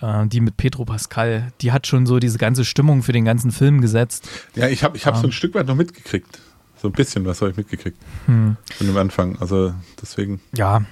Äh, 0.00 0.26
die 0.26 0.40
mit 0.40 0.56
Pedro 0.56 0.84
Pascal, 0.84 1.52
die 1.60 1.72
hat 1.72 1.86
schon 1.86 2.06
so 2.06 2.18
diese 2.18 2.38
ganze 2.38 2.64
Stimmung 2.64 3.02
für 3.02 3.12
den 3.12 3.24
ganzen 3.24 3.52
Film 3.52 3.80
gesetzt. 3.80 4.28
Ja, 4.54 4.68
ich 4.68 4.84
habe 4.84 4.96
ich 4.96 5.06
hab 5.06 5.14
ähm, 5.14 5.20
so 5.20 5.26
ein 5.28 5.32
Stück 5.32 5.54
weit 5.54 5.66
noch 5.66 5.76
mitgekriegt. 5.76 6.40
So 6.76 6.88
ein 6.88 6.92
bisschen 6.92 7.24
was 7.24 7.40
habe 7.40 7.50
ich 7.50 7.56
mitgekriegt. 7.56 7.96
Hm. 8.26 8.56
Von 8.76 8.86
dem 8.86 8.96
Anfang. 8.96 9.38
Also 9.40 9.72
deswegen. 10.00 10.40
Ja. 10.54 10.84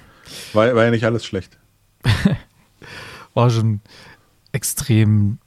War, 0.53 0.73
war 0.75 0.85
ja 0.85 0.91
nicht 0.91 1.05
alles 1.05 1.25
schlecht. 1.25 1.57
war 3.33 3.49
schon 3.49 3.81
extrem 4.51 5.37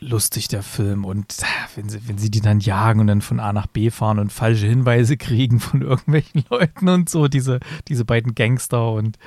lustig, 0.00 0.48
der 0.48 0.62
Film. 0.62 1.04
Und 1.04 1.36
wenn 1.76 1.88
sie, 1.88 2.00
wenn 2.08 2.18
sie 2.18 2.30
die 2.30 2.40
dann 2.40 2.60
jagen 2.60 3.00
und 3.00 3.06
dann 3.06 3.20
von 3.20 3.40
A 3.40 3.52
nach 3.52 3.66
B 3.66 3.90
fahren 3.90 4.18
und 4.18 4.32
falsche 4.32 4.66
Hinweise 4.66 5.16
kriegen 5.18 5.60
von 5.60 5.82
irgendwelchen 5.82 6.44
Leuten 6.50 6.88
und 6.88 7.08
so, 7.08 7.28
diese, 7.28 7.60
diese 7.88 8.04
beiden 8.04 8.34
Gangster 8.34 8.92
und 8.92 9.18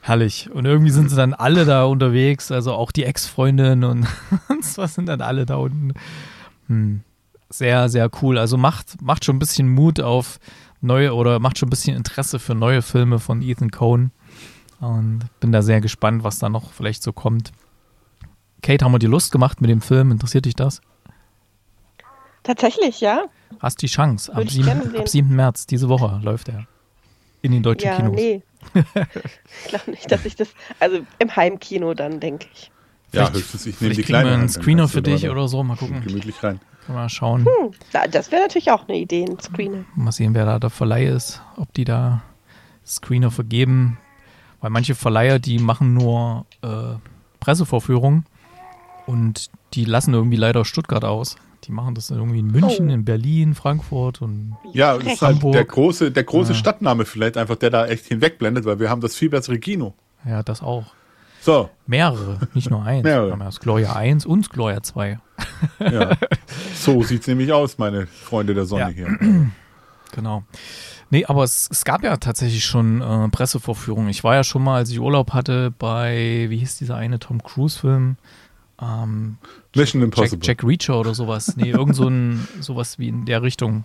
herrlich. 0.00 0.50
Und 0.50 0.64
irgendwie 0.64 0.90
sind 0.90 1.10
sie 1.10 1.16
dann 1.16 1.34
alle 1.34 1.64
da 1.64 1.84
unterwegs, 1.84 2.50
also 2.50 2.72
auch 2.72 2.92
die 2.92 3.04
Ex-Freundin 3.04 3.84
und 3.84 4.06
was 4.76 4.94
sind 4.94 5.06
dann 5.06 5.20
alle 5.20 5.46
da 5.46 5.56
unten. 5.56 5.94
Hm. 6.68 7.00
Sehr, 7.48 7.88
sehr 7.88 8.08
cool. 8.22 8.38
Also 8.38 8.56
macht, 8.56 9.02
macht 9.02 9.24
schon 9.24 9.36
ein 9.36 9.40
bisschen 9.40 9.68
Mut 9.68 10.00
auf 10.00 10.38
neue 10.80 11.14
oder 11.14 11.40
macht 11.40 11.58
schon 11.58 11.66
ein 11.66 11.70
bisschen 11.70 11.96
Interesse 11.96 12.38
für 12.38 12.54
neue 12.54 12.80
Filme 12.80 13.18
von 13.18 13.42
Ethan 13.42 13.70
Cohn. 13.70 14.12
Und 14.80 15.24
bin 15.40 15.52
da 15.52 15.60
sehr 15.60 15.80
gespannt, 15.80 16.24
was 16.24 16.38
da 16.38 16.48
noch 16.48 16.72
vielleicht 16.72 17.02
so 17.02 17.12
kommt. 17.12 17.52
Kate, 18.62 18.84
haben 18.84 18.92
wir 18.92 18.98
dir 18.98 19.08
Lust 19.08 19.32
gemacht 19.32 19.60
mit 19.60 19.68
dem 19.68 19.80
Film? 19.80 20.10
Interessiert 20.10 20.46
dich 20.46 20.54
das? 20.54 20.80
Tatsächlich, 22.42 23.00
ja. 23.00 23.24
Hast 23.58 23.82
die 23.82 23.88
Chance. 23.88 24.34
Ab 24.34 24.48
7, 24.48 24.96
ab 24.96 25.08
7. 25.08 25.28
März, 25.34 25.66
diese 25.66 25.88
Woche 25.88 26.20
läuft 26.22 26.48
er. 26.48 26.66
In 27.42 27.52
den 27.52 27.62
deutschen 27.62 27.88
ja, 27.88 27.96
Kinos. 27.96 28.14
Nee. 28.14 28.42
Ich 28.74 29.68
glaube 29.68 29.90
nicht, 29.90 30.10
dass 30.10 30.24
ich 30.24 30.36
das. 30.36 30.48
Also 30.78 31.00
im 31.18 31.36
Heimkino 31.36 31.94
dann, 31.94 32.20
denke 32.20 32.46
ich. 32.52 32.70
Ja, 33.12 33.26
vielleicht, 33.26 33.34
höchstens, 33.34 33.66
ich 33.66 33.80
nehme 33.80 33.94
die 33.94 34.02
kleine. 34.02 34.32
einen 34.32 34.48
Screener 34.48 34.88
für 34.88 35.02
dich 35.02 35.28
oder 35.28 35.48
so, 35.48 35.62
mal 35.62 35.76
gucken. 35.76 36.02
Gemütlich 36.02 36.42
rein. 36.42 36.60
Können 36.86 36.98
wir 36.98 37.02
mal 37.02 37.08
schauen. 37.08 37.44
Hm, 37.44 37.72
das 38.10 38.30
wäre 38.30 38.42
natürlich 38.42 38.70
auch 38.70 38.88
eine 38.88 38.98
Idee, 38.98 39.24
ein 39.24 39.38
Screener. 39.40 39.84
Mal 39.96 40.12
sehen, 40.12 40.34
wer 40.34 40.46
da 40.46 40.58
der 40.58 40.70
Verleih 40.70 41.06
ist, 41.06 41.42
ob 41.56 41.72
die 41.74 41.84
da 41.84 42.22
Screener 42.86 43.30
vergeben. 43.30 43.98
Weil 44.60 44.70
manche 44.70 44.94
Verleiher, 44.94 45.38
die 45.38 45.58
machen 45.58 45.94
nur 45.94 46.46
äh, 46.62 46.96
Pressevorführungen 47.40 48.26
und 49.06 49.50
die 49.74 49.84
lassen 49.84 50.14
irgendwie 50.14 50.36
leider 50.36 50.64
Stuttgart 50.64 51.04
aus. 51.04 51.36
Die 51.64 51.72
machen 51.72 51.94
das 51.94 52.10
irgendwie 52.10 52.38
in 52.38 52.46
München, 52.46 52.88
oh. 52.88 52.92
in 52.92 53.04
Berlin, 53.04 53.54
Frankfurt 53.54 54.22
und 54.22 54.56
Ja, 54.72 54.96
das 54.96 55.14
ist 55.14 55.22
halt 55.22 55.42
der 55.42 55.64
große, 55.64 56.10
der 56.10 56.24
große 56.24 56.52
ja. 56.52 56.58
Stadtname 56.58 57.04
vielleicht 57.04 57.36
einfach, 57.36 57.56
der 57.56 57.70
da 57.70 57.86
echt 57.86 58.06
hinwegblendet, 58.06 58.64
weil 58.64 58.80
wir 58.80 58.90
haben 58.90 59.00
das 59.00 59.14
viel 59.14 59.30
bessere 59.30 59.58
Kino. 59.58 59.94
Ja, 60.24 60.42
das 60.42 60.62
auch. 60.62 60.86
So. 61.40 61.70
Mehrere, 61.86 62.38
nicht 62.54 62.70
nur 62.70 62.84
eins. 62.84 63.04
Mehrere. 63.04 63.28
Wir 63.28 63.32
haben 63.32 63.40
das 63.40 63.60
Gloria 63.60 63.94
1 63.94 64.26
und 64.26 64.44
das 64.44 64.50
Gloria 64.50 64.82
2. 64.82 65.18
ja. 65.80 66.16
So 66.74 67.02
sieht 67.02 67.22
es 67.22 67.26
nämlich 67.26 67.52
aus, 67.52 67.78
meine 67.78 68.06
Freunde 68.06 68.54
der 68.54 68.64
Sonne 68.64 68.94
ja. 68.96 69.06
hier. 69.08 69.18
Genau. 70.12 70.42
Nee, 71.10 71.24
aber 71.24 71.44
es, 71.44 71.68
es 71.70 71.84
gab 71.84 72.02
ja 72.02 72.16
tatsächlich 72.16 72.64
schon 72.64 73.00
äh, 73.00 73.28
Pressevorführungen. 73.28 74.08
Ich 74.08 74.24
war 74.24 74.34
ja 74.34 74.44
schon 74.44 74.62
mal, 74.62 74.76
als 74.76 74.90
ich 74.90 75.00
Urlaub 75.00 75.32
hatte, 75.32 75.72
bei, 75.76 76.46
wie 76.48 76.56
hieß 76.58 76.78
dieser 76.78 76.96
eine 76.96 77.18
Tom 77.18 77.42
Cruise-Film? 77.42 78.16
Ähm, 78.82 79.36
Mission 79.74 80.02
Impossible. 80.02 80.46
Jack, 80.46 80.62
Jack 80.62 80.68
Reacher 80.68 80.98
oder 80.98 81.14
sowas. 81.14 81.56
Nee, 81.56 81.70
irgend 81.70 81.94
so 81.94 82.08
ein, 82.08 82.48
sowas 82.60 82.98
wie 82.98 83.08
in 83.08 83.26
der 83.26 83.42
Richtung. 83.42 83.84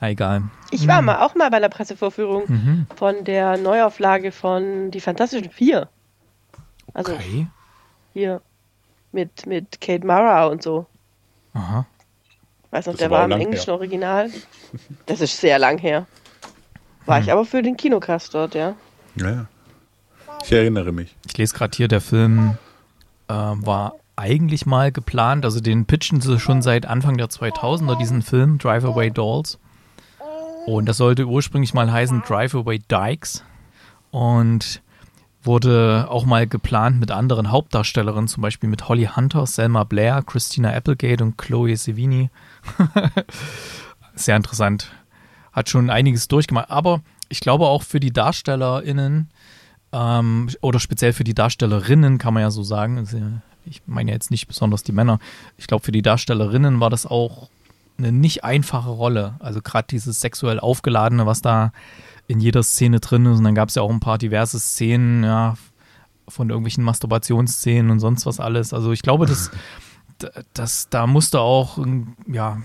Na 0.00 0.10
egal. 0.10 0.44
Ich 0.70 0.86
war 0.86 0.98
hm. 0.98 1.06
mal 1.06 1.18
auch 1.24 1.34
mal 1.34 1.50
bei 1.50 1.56
einer 1.56 1.68
Pressevorführung 1.68 2.44
mhm. 2.46 2.86
von 2.96 3.24
der 3.24 3.56
Neuauflage 3.56 4.32
von 4.32 4.90
Die 4.90 5.00
Fantastischen 5.00 5.50
Vier. 5.50 5.88
Also 6.94 7.12
okay. 7.12 7.48
hier 8.12 8.40
mit, 9.12 9.46
mit 9.46 9.80
Kate 9.80 10.06
Mara 10.06 10.46
und 10.46 10.62
so. 10.62 10.86
Aha. 11.54 11.86
Weiß 12.70 12.86
noch, 12.86 12.94
das 12.94 13.00
der 13.00 13.10
war 13.10 13.24
im 13.24 13.32
englischen 13.32 13.66
her. 13.66 13.74
Original. 13.74 14.30
Das 15.06 15.20
ist 15.20 15.36
sehr 15.36 15.58
lang 15.58 15.78
her. 15.78 16.06
War 17.04 17.16
hm. 17.16 17.24
ich 17.24 17.32
aber 17.32 17.44
für 17.44 17.62
den 17.62 17.76
Kinocast 17.76 18.32
dort, 18.32 18.54
ja. 18.54 18.76
Ja, 19.16 19.30
ja. 19.30 19.46
Ich 20.44 20.52
erinnere 20.52 20.92
mich. 20.92 21.16
Ich 21.26 21.36
lese 21.36 21.54
gerade 21.56 21.76
hier, 21.76 21.88
der 21.88 22.00
Film 22.00 22.56
äh, 23.28 23.32
war 23.32 23.94
eigentlich 24.20 24.66
mal 24.66 24.92
geplant, 24.92 25.46
also 25.46 25.60
den 25.60 25.86
pitchen 25.86 26.20
sie 26.20 26.38
schon 26.38 26.60
seit 26.60 26.84
Anfang 26.84 27.16
der 27.16 27.28
2000er, 27.28 27.96
diesen 27.96 28.20
Film, 28.20 28.58
Drive 28.58 28.84
Away 28.84 29.10
Dolls. 29.10 29.58
Und 30.66 30.86
das 30.86 30.98
sollte 30.98 31.24
ursprünglich 31.26 31.72
mal 31.72 31.90
heißen 31.90 32.22
Drive 32.28 32.54
Away 32.54 32.80
Dykes. 32.80 33.42
Und 34.10 34.82
wurde 35.42 36.06
auch 36.10 36.26
mal 36.26 36.46
geplant 36.46 37.00
mit 37.00 37.10
anderen 37.10 37.50
Hauptdarstellerinnen, 37.50 38.28
zum 38.28 38.42
Beispiel 38.42 38.68
mit 38.68 38.88
Holly 38.88 39.08
Hunter, 39.16 39.46
Selma 39.46 39.84
Blair, 39.84 40.22
Christina 40.22 40.70
Applegate 40.70 41.24
und 41.24 41.38
Chloe 41.38 41.74
Sevigny. 41.76 42.28
Sehr 44.14 44.36
interessant. 44.36 44.92
Hat 45.52 45.70
schon 45.70 45.88
einiges 45.88 46.28
durchgemacht. 46.28 46.70
Aber 46.70 47.00
ich 47.30 47.40
glaube 47.40 47.66
auch 47.66 47.82
für 47.82 48.00
die 48.00 48.12
DarstellerInnen 48.12 49.30
ähm, 49.92 50.50
oder 50.60 50.78
speziell 50.78 51.14
für 51.14 51.24
die 51.24 51.34
Darstellerinnen 51.34 52.18
kann 52.18 52.34
man 52.34 52.42
ja 52.42 52.50
so 52.50 52.62
sagen. 52.62 52.98
Also, 52.98 53.18
ich 53.70 53.82
meine 53.86 54.10
jetzt 54.10 54.30
nicht 54.30 54.48
besonders 54.48 54.82
die 54.82 54.92
Männer. 54.92 55.18
Ich 55.56 55.66
glaube, 55.66 55.84
für 55.84 55.92
die 55.92 56.02
Darstellerinnen 56.02 56.80
war 56.80 56.90
das 56.90 57.06
auch 57.06 57.48
eine 57.96 58.12
nicht 58.12 58.44
einfache 58.44 58.90
Rolle. 58.90 59.36
Also 59.38 59.60
gerade 59.62 59.86
dieses 59.88 60.20
sexuell 60.20 60.58
aufgeladene, 60.58 61.26
was 61.26 61.40
da 61.40 61.72
in 62.26 62.40
jeder 62.40 62.62
Szene 62.62 63.00
drin 63.00 63.26
ist. 63.26 63.38
Und 63.38 63.44
dann 63.44 63.54
gab 63.54 63.68
es 63.68 63.76
ja 63.76 63.82
auch 63.82 63.90
ein 63.90 64.00
paar 64.00 64.18
diverse 64.18 64.58
Szenen, 64.58 65.24
ja, 65.24 65.54
von 66.28 66.48
irgendwelchen 66.48 66.84
Masturbationsszenen 66.84 67.90
und 67.90 68.00
sonst 68.00 68.26
was 68.26 68.40
alles. 68.40 68.72
Also 68.72 68.92
ich 68.92 69.02
glaube, 69.02 69.26
dass, 69.26 69.50
dass 70.54 70.88
da 70.88 71.06
musste 71.06 71.40
auch 71.40 71.78
ja 72.26 72.58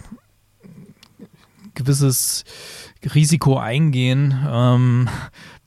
gewisses 1.74 2.46
Risiko 3.14 3.58
eingehen, 3.58 4.36
ähm, 4.48 5.10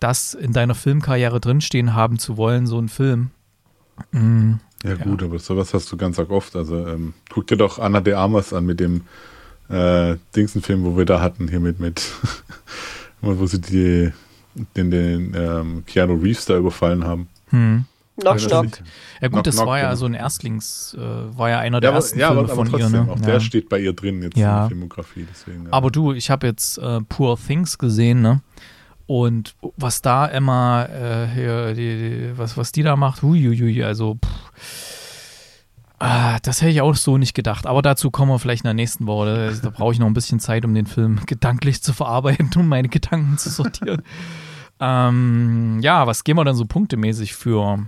das 0.00 0.34
in 0.34 0.52
deiner 0.52 0.74
Filmkarriere 0.74 1.40
drinstehen 1.40 1.94
haben 1.94 2.18
zu 2.18 2.36
wollen, 2.36 2.66
so 2.66 2.80
ein 2.80 2.88
Film. 2.88 3.30
Mhm. 4.12 4.60
Ja, 4.84 4.90
ja, 4.90 4.96
gut, 4.96 5.22
aber 5.22 5.38
sowas 5.38 5.74
hast 5.74 5.90
du 5.90 5.96
ganz 5.96 6.18
arg 6.18 6.30
oft. 6.30 6.54
Also 6.54 6.86
ähm, 6.86 7.14
guck 7.30 7.46
dir 7.46 7.56
doch 7.56 7.78
Anna 7.78 8.00
de 8.00 8.14
Armas 8.14 8.52
an 8.52 8.64
mit 8.66 8.80
dem 8.80 9.02
äh, 9.68 10.16
Dingsenfilm, 10.34 10.84
wo 10.84 10.96
wir 10.96 11.04
da 11.04 11.20
hatten, 11.20 11.48
hier 11.48 11.60
mit, 11.60 11.80
mit 11.80 12.12
wo 13.20 13.46
sie 13.46 13.60
die, 13.60 14.12
den, 14.76 14.90
den 14.90 15.34
ähm, 15.36 15.84
Keanu 15.86 16.14
Reeves 16.14 16.46
da 16.46 16.56
überfallen 16.56 17.04
haben. 17.04 17.28
Hm. 17.50 17.84
Knock, 18.20 18.38
knock. 18.38 18.66
Ja 19.20 19.28
gut, 19.28 19.30
knock, 19.30 19.44
das 19.44 19.54
knock, 19.54 19.66
war 19.68 19.78
ja 19.78 19.94
so 19.94 20.06
ein 20.06 20.14
Erstlings, 20.14 20.96
äh, 20.98 21.38
war 21.38 21.50
ja 21.50 21.60
einer 21.60 21.80
der 21.80 21.90
ja, 21.90 21.96
ersten 21.96 22.18
ja, 22.18 22.28
Filme 22.28 22.44
aber, 22.44 22.54
von 22.54 22.68
trotzdem, 22.68 22.94
ihr. 22.94 23.04
Ne? 23.04 23.12
Auch 23.12 23.20
ja. 23.20 23.26
der 23.26 23.40
steht 23.40 23.68
bei 23.68 23.78
ihr 23.78 23.92
drin 23.92 24.22
jetzt 24.22 24.36
ja. 24.36 24.54
in 24.54 24.60
der 24.60 24.68
Filmografie. 24.68 25.26
Deswegen, 25.30 25.68
aber 25.70 25.90
du, 25.90 26.12
ich 26.12 26.28
habe 26.28 26.46
jetzt 26.48 26.78
äh, 26.78 27.00
Poor 27.08 27.38
Things 27.38 27.78
gesehen, 27.78 28.20
ne? 28.20 28.40
Und 29.08 29.56
was 29.76 30.02
da 30.02 30.28
Emma, 30.28 30.84
äh, 30.84 31.74
die, 31.74 31.80
die, 31.82 32.38
was, 32.38 32.56
was 32.56 32.70
die 32.70 32.84
da 32.84 32.94
macht, 32.94 33.22
huiuiui, 33.22 33.82
also 33.82 34.18
pff, 34.24 34.98
Ah, 36.00 36.38
das 36.42 36.62
hätte 36.62 36.70
ich 36.70 36.80
auch 36.80 36.94
so 36.94 37.18
nicht 37.18 37.34
gedacht. 37.34 37.66
Aber 37.66 37.82
dazu 37.82 38.10
kommen 38.10 38.30
wir 38.30 38.38
vielleicht 38.38 38.62
in 38.62 38.68
der 38.68 38.74
nächsten 38.74 39.06
Woche. 39.06 39.50
Da, 39.52 39.62
da 39.62 39.70
brauche 39.70 39.92
ich 39.92 39.98
noch 39.98 40.06
ein 40.06 40.14
bisschen 40.14 40.38
Zeit, 40.38 40.64
um 40.64 40.72
den 40.74 40.86
Film 40.86 41.20
gedanklich 41.26 41.82
zu 41.82 41.92
verarbeiten, 41.92 42.50
um 42.56 42.68
meine 42.68 42.88
Gedanken 42.88 43.36
zu 43.36 43.50
sortieren. 43.50 44.02
ähm, 44.80 45.80
ja, 45.82 46.06
was 46.06 46.22
gehen 46.22 46.36
wir 46.36 46.44
dann 46.44 46.54
so 46.54 46.66
punktemäßig 46.66 47.34
für 47.34 47.84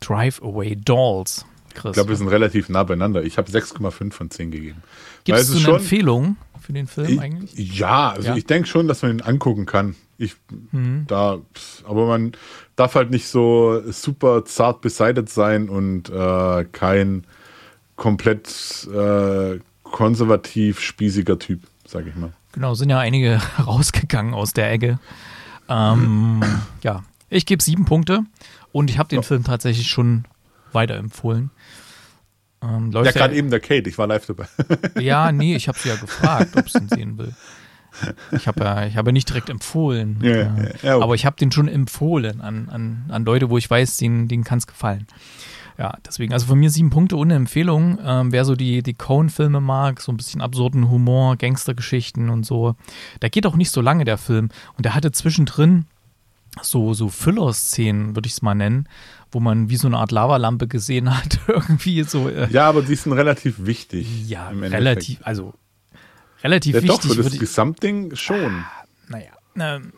Drive 0.00 0.42
Away 0.42 0.76
Dolls? 0.76 1.44
Chris? 1.74 1.90
Ich 1.90 1.94
glaube, 1.94 2.10
wir 2.10 2.16
sind 2.16 2.28
relativ 2.28 2.68
nah 2.70 2.84
beieinander. 2.84 3.22
Ich 3.22 3.36
habe 3.36 3.50
6,5 3.50 4.12
von 4.12 4.30
10 4.30 4.50
gegeben. 4.50 4.82
Gibt 5.24 5.38
es 5.38 5.50
eine 5.50 5.60
schon, 5.60 5.74
Empfehlung 5.76 6.36
für 6.58 6.72
den 6.72 6.86
Film 6.86 7.08
ich, 7.08 7.20
eigentlich? 7.20 7.78
Ja, 7.78 8.10
also 8.10 8.28
ja. 8.28 8.36
ich 8.36 8.46
denke 8.46 8.66
schon, 8.66 8.88
dass 8.88 9.02
man 9.02 9.12
ihn 9.12 9.20
angucken 9.20 9.66
kann. 9.66 9.94
Ich, 10.18 10.36
mhm. 10.70 11.04
da, 11.08 11.38
aber 11.84 12.06
man 12.06 12.32
darf 12.76 12.94
halt 12.94 13.10
nicht 13.10 13.26
so 13.26 13.82
super 13.90 14.44
zart 14.44 14.80
beseitigt 14.80 15.30
sein 15.30 15.68
und 15.68 16.10
äh, 16.10 16.64
kein 16.70 17.24
komplett 17.96 18.88
äh, 18.92 19.58
konservativ 19.82 20.80
spießiger 20.80 21.38
Typ, 21.38 21.62
sag 21.86 22.06
ich 22.06 22.14
mal. 22.14 22.32
Genau, 22.52 22.74
sind 22.74 22.90
ja 22.90 22.98
einige 22.98 23.40
rausgegangen 23.66 24.34
aus 24.34 24.52
der 24.52 24.70
Ecke. 24.70 24.98
Ähm, 25.68 26.42
ja, 26.82 27.02
ich 27.28 27.46
gebe 27.46 27.62
sieben 27.62 27.84
Punkte 27.84 28.24
und 28.72 28.90
ich 28.90 28.98
habe 28.98 29.08
den 29.08 29.20
ja. 29.20 29.22
Film 29.22 29.44
tatsächlich 29.44 29.88
schon 29.88 30.24
weiterempfohlen. 30.72 31.50
Ähm, 32.62 32.92
ja, 32.92 33.02
gerade 33.02 33.34
eben 33.34 33.50
der 33.50 33.60
Kate, 33.60 33.88
ich 33.88 33.98
war 33.98 34.06
live 34.06 34.26
dabei. 34.26 34.46
ja, 35.00 35.32
nee, 35.32 35.56
ich 35.56 35.68
habe 35.68 35.78
sie 35.78 35.88
ja 35.88 35.96
gefragt, 35.96 36.56
ob 36.56 36.68
sie 36.68 36.78
ihn 36.78 36.88
sehen 36.88 37.18
will. 37.18 37.34
Ich 38.32 38.46
habe 38.46 38.64
ja, 38.64 38.86
ich 38.86 38.96
habe 38.96 39.12
nicht 39.12 39.28
direkt 39.28 39.50
empfohlen. 39.50 40.18
Ja, 40.22 40.30
ja. 40.30 40.42
Ja, 40.82 40.96
okay. 40.96 41.02
Aber 41.02 41.14
ich 41.14 41.26
habe 41.26 41.36
den 41.36 41.52
schon 41.52 41.68
empfohlen 41.68 42.40
an, 42.40 42.68
an, 42.68 43.04
an 43.08 43.24
Leute, 43.24 43.50
wo 43.50 43.58
ich 43.58 43.68
weiß, 43.68 43.96
denen, 43.98 44.28
denen 44.28 44.44
kann 44.44 44.58
es 44.58 44.66
gefallen. 44.66 45.06
Ja, 45.78 45.96
deswegen, 46.06 46.32
also 46.32 46.46
von 46.46 46.58
mir 46.58 46.70
sieben 46.70 46.90
Punkte 46.90 47.16
ohne 47.16 47.34
Empfehlung. 47.34 47.98
Ähm, 48.04 48.32
wer 48.32 48.44
so 48.44 48.54
die, 48.54 48.82
die 48.82 48.94
Cone-Filme 48.94 49.60
mag, 49.60 50.00
so 50.00 50.12
ein 50.12 50.16
bisschen 50.16 50.40
absurden 50.40 50.90
Humor, 50.90 51.36
Gangstergeschichten 51.36 52.28
und 52.28 52.44
so, 52.44 52.76
der 53.20 53.30
geht 53.30 53.46
auch 53.46 53.56
nicht 53.56 53.70
so 53.70 53.80
lange, 53.80 54.04
der 54.04 54.18
Film. 54.18 54.50
Und 54.76 54.84
der 54.84 54.94
hatte 54.94 55.12
zwischendrin 55.12 55.86
so, 56.60 56.92
so 56.92 57.08
Füller-Szenen, 57.08 58.14
würde 58.14 58.26
ich 58.26 58.34
es 58.34 58.42
mal 58.42 58.54
nennen, 58.54 58.86
wo 59.30 59.40
man 59.40 59.70
wie 59.70 59.76
so 59.76 59.88
eine 59.88 59.96
Art 59.96 60.12
Lavalampe 60.12 60.68
gesehen 60.68 61.16
hat, 61.16 61.40
irgendwie 61.48 62.02
so. 62.02 62.28
Äh, 62.28 62.50
ja, 62.50 62.68
aber 62.68 62.82
die 62.82 62.94
sind 62.94 63.12
relativ 63.12 63.64
wichtig. 63.64 64.28
Ja, 64.28 64.50
relativ, 64.50 65.20
also 65.22 65.54
relativ 66.42 66.74
ja, 66.76 66.82
wichtig. 66.82 67.10
Doch, 67.10 67.16
für 67.16 67.22
das 67.22 67.38
Gesamtding 67.38 68.14
schon. 68.16 68.64
Ah, 68.64 68.84
naja, 69.08 69.32
ähm, 69.58 69.92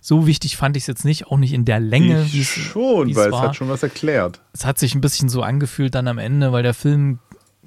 so 0.00 0.26
wichtig 0.26 0.56
fand 0.56 0.76
ich 0.76 0.84
es 0.84 0.86
jetzt 0.86 1.04
nicht, 1.04 1.26
auch 1.26 1.38
nicht 1.38 1.52
in 1.52 1.64
der 1.64 1.80
Länge. 1.80 2.22
Ich 2.32 2.48
schon, 2.48 3.14
weil 3.14 3.30
war. 3.30 3.42
es 3.42 3.48
hat 3.48 3.56
schon 3.56 3.68
was 3.68 3.82
erklärt. 3.82 4.40
Es 4.52 4.64
hat 4.64 4.78
sich 4.78 4.94
ein 4.94 5.00
bisschen 5.00 5.28
so 5.28 5.42
angefühlt 5.42 5.94
dann 5.94 6.08
am 6.08 6.18
Ende, 6.18 6.52
weil 6.52 6.62
der 6.62 6.74
Film, 6.74 7.18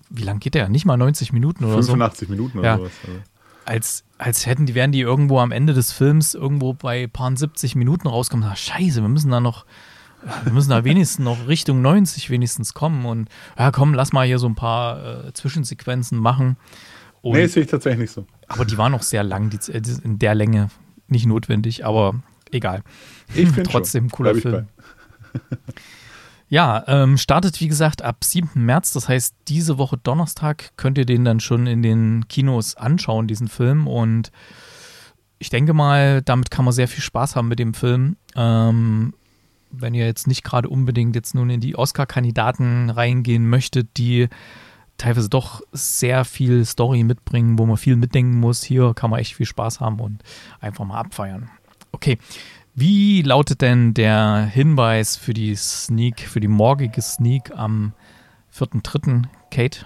wie 0.09 0.23
lang 0.23 0.39
geht 0.39 0.55
der? 0.55 0.69
Nicht 0.69 0.85
mal 0.85 0.97
90 0.97 1.33
Minuten 1.33 1.65
oder 1.65 1.81
85 1.81 1.87
so. 1.87 1.93
85 1.93 2.29
Minuten 2.29 2.59
oder 2.59 2.67
ja. 2.67 2.77
sowas. 2.77 2.91
Also. 3.05 3.19
Als, 3.65 4.03
als 4.17 4.45
hätten 4.45 4.65
die, 4.65 4.75
wären 4.75 4.91
die 4.91 4.99
irgendwo 4.99 5.39
am 5.39 5.51
Ende 5.51 5.73
des 5.73 5.91
Films 5.91 6.33
irgendwo 6.33 6.73
bei 6.73 7.07
paar 7.07 7.35
70 7.35 7.75
Minuten 7.75 8.07
rauskommen. 8.07 8.47
Ach, 8.49 8.57
scheiße, 8.57 9.01
wir 9.01 9.09
müssen 9.09 9.31
da 9.31 9.39
noch, 9.39 9.65
wir 10.43 10.51
müssen 10.51 10.69
da 10.69 10.83
wenigstens 10.83 11.23
noch 11.23 11.47
Richtung 11.47 11.81
90 11.81 12.29
wenigstens 12.29 12.73
kommen 12.73 13.05
und 13.05 13.29
ja 13.57 13.71
komm, 13.71 13.93
lass 13.93 14.11
mal 14.11 14.27
hier 14.27 14.39
so 14.39 14.47
ein 14.47 14.55
paar 14.55 15.27
äh, 15.27 15.33
Zwischensequenzen 15.33 16.17
machen. 16.17 16.57
Und, 17.23 17.37
nee, 17.37 17.47
sehe 17.47 17.63
ich 17.63 17.69
tatsächlich 17.69 18.01
nicht 18.01 18.11
so. 18.11 18.27
Aber 18.47 18.65
die 18.65 18.77
waren 18.77 18.91
noch 18.91 19.01
sehr 19.01 19.23
lang, 19.23 19.49
die, 19.49 19.57
in 20.03 20.19
der 20.19 20.35
Länge 20.35 20.69
nicht 21.07 21.25
notwendig, 21.25 21.85
aber 21.85 22.21
egal. 22.51 22.83
Ich 23.33 23.49
finde 23.49 23.63
trotzdem 23.71 24.03
schon. 24.03 24.11
cooler 24.11 24.35
Film. 24.35 24.67
Ja, 26.49 26.83
ähm, 26.85 27.17
startet 27.17 27.59
wie 27.61 27.67
gesagt 27.67 28.03
ab 28.03 28.23
7. 28.23 28.63
März, 28.63 28.91
das 28.91 29.09
heißt 29.09 29.33
diese 29.47 29.79
Woche 29.79 29.97
Donnerstag 29.97 30.73
könnt 30.77 30.99
ihr 30.99 31.05
den 31.07 31.25
dann 31.25 31.39
schon 31.39 31.65
in 31.65 31.81
den 31.81 32.27
Kinos 32.27 32.75
anschauen, 32.75 33.27
diesen 33.27 33.47
Film. 33.47 33.87
Und 33.87 34.31
ich 35.39 35.49
denke 35.49 35.73
mal, 35.73 36.21
damit 36.21 36.51
kann 36.51 36.63
man 36.63 36.71
sehr 36.71 36.87
viel 36.87 37.01
Spaß 37.01 37.35
haben 37.35 37.47
mit 37.47 37.57
dem 37.57 37.73
Film. 37.73 38.17
Ähm, 38.35 39.15
wenn 39.71 39.95
ihr 39.95 40.05
jetzt 40.05 40.27
nicht 40.27 40.43
gerade 40.43 40.69
unbedingt 40.69 41.15
jetzt 41.15 41.33
nun 41.33 41.49
in 41.49 41.59
die 41.59 41.75
Oscar-Kandidaten 41.75 42.91
reingehen 42.91 43.49
möchtet, 43.49 43.97
die 43.97 44.29
teilweise 44.97 45.29
doch 45.29 45.61
sehr 45.71 46.25
viel 46.25 46.65
Story 46.65 47.03
mitbringen, 47.03 47.57
wo 47.59 47.65
man 47.65 47.77
viel 47.77 47.95
mitdenken 47.95 48.39
muss. 48.39 48.63
Hier 48.63 48.93
kann 48.93 49.09
man 49.09 49.19
echt 49.19 49.35
viel 49.35 49.45
Spaß 49.45 49.79
haben 49.79 49.99
und 49.99 50.23
einfach 50.59 50.85
mal 50.85 50.99
abfeiern. 50.99 51.49
Okay, 51.91 52.17
wie 52.75 53.21
lautet 53.21 53.61
denn 53.61 53.93
der 53.93 54.49
Hinweis 54.51 55.15
für 55.15 55.33
die 55.33 55.55
Sneak, 55.55 56.21
für 56.21 56.39
die 56.39 56.47
morgige 56.47 57.01
Sneak 57.01 57.51
am 57.55 57.93
4.3., 58.51 59.25
Kate? 59.51 59.85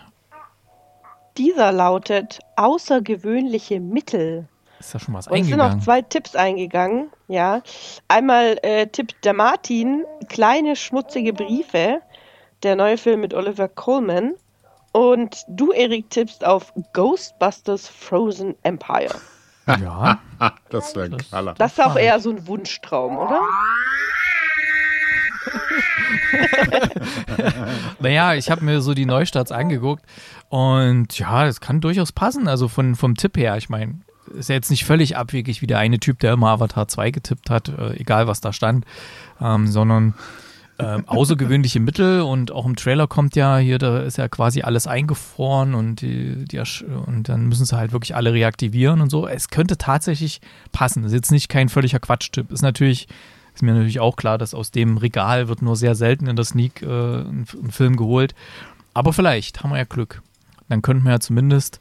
Dieser 1.37 1.71
lautet 1.71 2.39
außergewöhnliche 2.55 3.79
Mittel. 3.79 4.47
Ist 4.79 4.95
da 4.95 4.99
schon 4.99 5.13
was 5.13 5.27
Und 5.27 5.35
eingegangen? 5.35 5.59
Es 5.59 5.67
sind 5.67 5.77
noch 5.77 5.83
zwei 5.83 6.01
Tipps 6.01 6.35
eingegangen, 6.35 7.09
ja. 7.27 7.61
Einmal 8.07 8.57
äh, 8.63 8.87
tippt 8.87 9.25
der 9.25 9.33
Martin 9.33 10.05
kleine 10.29 10.75
schmutzige 10.75 11.33
Briefe, 11.33 12.01
der 12.63 12.75
neue 12.75 12.97
Film 12.97 13.21
mit 13.21 13.33
Oliver 13.33 13.67
Coleman. 13.67 14.35
Und 14.97 15.45
du, 15.47 15.71
Erik, 15.73 16.09
tippst 16.09 16.43
auf 16.43 16.73
Ghostbusters 16.93 17.87
Frozen 17.87 18.55
Empire. 18.63 19.13
Ja. 19.67 20.19
das 20.71 20.95
wäre 20.95 21.05
ein 21.05 21.17
Knaller. 21.17 21.53
Das 21.53 21.73
ist 21.73 21.85
auch 21.85 21.95
eher 21.95 22.19
so 22.19 22.31
ein 22.31 22.47
Wunschtraum, 22.47 23.15
oder? 23.15 23.41
naja, 27.99 28.33
ich 28.33 28.49
habe 28.49 28.65
mir 28.65 28.81
so 28.81 28.95
die 28.95 29.05
Neustarts 29.05 29.51
angeguckt 29.51 30.03
und 30.49 31.19
ja, 31.19 31.45
das 31.45 31.61
kann 31.61 31.79
durchaus 31.79 32.11
passen. 32.11 32.47
Also 32.47 32.67
von, 32.67 32.95
vom 32.95 33.13
Tipp 33.13 33.37
her, 33.37 33.55
ich 33.55 33.69
meine, 33.69 33.99
ist 34.33 34.49
ja 34.49 34.55
jetzt 34.55 34.71
nicht 34.71 34.83
völlig 34.83 35.15
abwegig 35.15 35.61
wie 35.61 35.67
der 35.67 35.77
eine 35.77 35.99
Typ, 35.99 36.21
der 36.21 36.33
immer 36.33 36.47
Avatar 36.47 36.87
2 36.87 37.11
getippt 37.11 37.51
hat, 37.51 37.69
äh, 37.69 37.93
egal 37.97 38.25
was 38.25 38.41
da 38.41 38.51
stand, 38.51 38.83
ähm, 39.39 39.67
sondern 39.67 40.15
ähm, 40.79 41.07
außergewöhnliche 41.07 41.79
Mittel 41.79 42.21
und 42.21 42.51
auch 42.51 42.65
im 42.65 42.75
Trailer 42.75 43.07
kommt 43.07 43.35
ja 43.35 43.57
hier, 43.57 43.79
da 43.79 43.99
ist 43.99 44.17
ja 44.17 44.27
quasi 44.27 44.61
alles 44.61 44.85
eingefroren 44.85 45.73
und, 45.73 46.01
die, 46.01 46.45
die, 46.45 46.61
und 47.05 47.29
dann 47.29 47.47
müssen 47.47 47.65
sie 47.65 47.75
halt 47.75 47.91
wirklich 47.91 48.15
alle 48.15 48.31
reaktivieren 48.33 49.01
und 49.01 49.09
so. 49.09 49.27
Es 49.27 49.49
könnte 49.49 49.77
tatsächlich 49.77 50.39
passen. 50.71 51.01
Das 51.01 51.11
ist 51.11 51.15
jetzt 51.15 51.31
nicht 51.31 51.49
kein 51.49 51.69
völliger 51.69 51.99
Quatschtipp. 51.99 52.51
Ist 52.51 52.61
natürlich, 52.61 53.07
ist 53.55 53.63
mir 53.63 53.73
natürlich 53.73 53.99
auch 53.99 54.15
klar, 54.15 54.37
dass 54.37 54.53
aus 54.53 54.69
dem 54.69 54.97
Regal 54.97 55.47
wird 55.47 55.63
nur 55.63 55.75
sehr 55.75 55.95
selten 55.95 56.27
in 56.27 56.35
der 56.35 56.45
Sneak 56.45 56.83
äh, 56.83 56.85
ein, 56.85 57.45
ein 57.63 57.71
Film 57.71 57.95
geholt. 57.95 58.35
Aber 58.93 59.13
vielleicht 59.13 59.63
haben 59.63 59.71
wir 59.71 59.77
ja 59.77 59.85
Glück. 59.85 60.21
Dann 60.69 60.83
könnten 60.83 61.05
wir 61.05 61.11
ja 61.13 61.19
zumindest 61.19 61.79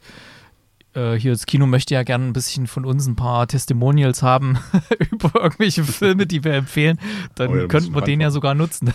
äh, 0.97 1.19
hier 1.19 1.31
das 1.31 1.45
Kino 1.45 1.65
möchte 1.65 1.93
ja 1.93 2.03
gerne 2.03 2.25
ein 2.25 2.33
bisschen 2.33 2.67
von 2.67 2.83
uns 2.83 3.07
ein 3.07 3.15
paar 3.15 3.47
Testimonials 3.47 4.23
haben 4.23 4.57
über 5.11 5.31
irgendwelche 5.35 5.83
Filme, 5.83 6.25
die 6.25 6.43
wir 6.43 6.53
empfehlen. 6.53 6.99
Dann 7.35 7.51
oh 7.51 7.55
ja, 7.55 7.67
könnten 7.67 7.93
wir 7.93 8.01
den 8.01 8.19
ja 8.19 8.31
sogar 8.31 8.55
nutzen. 8.55 8.93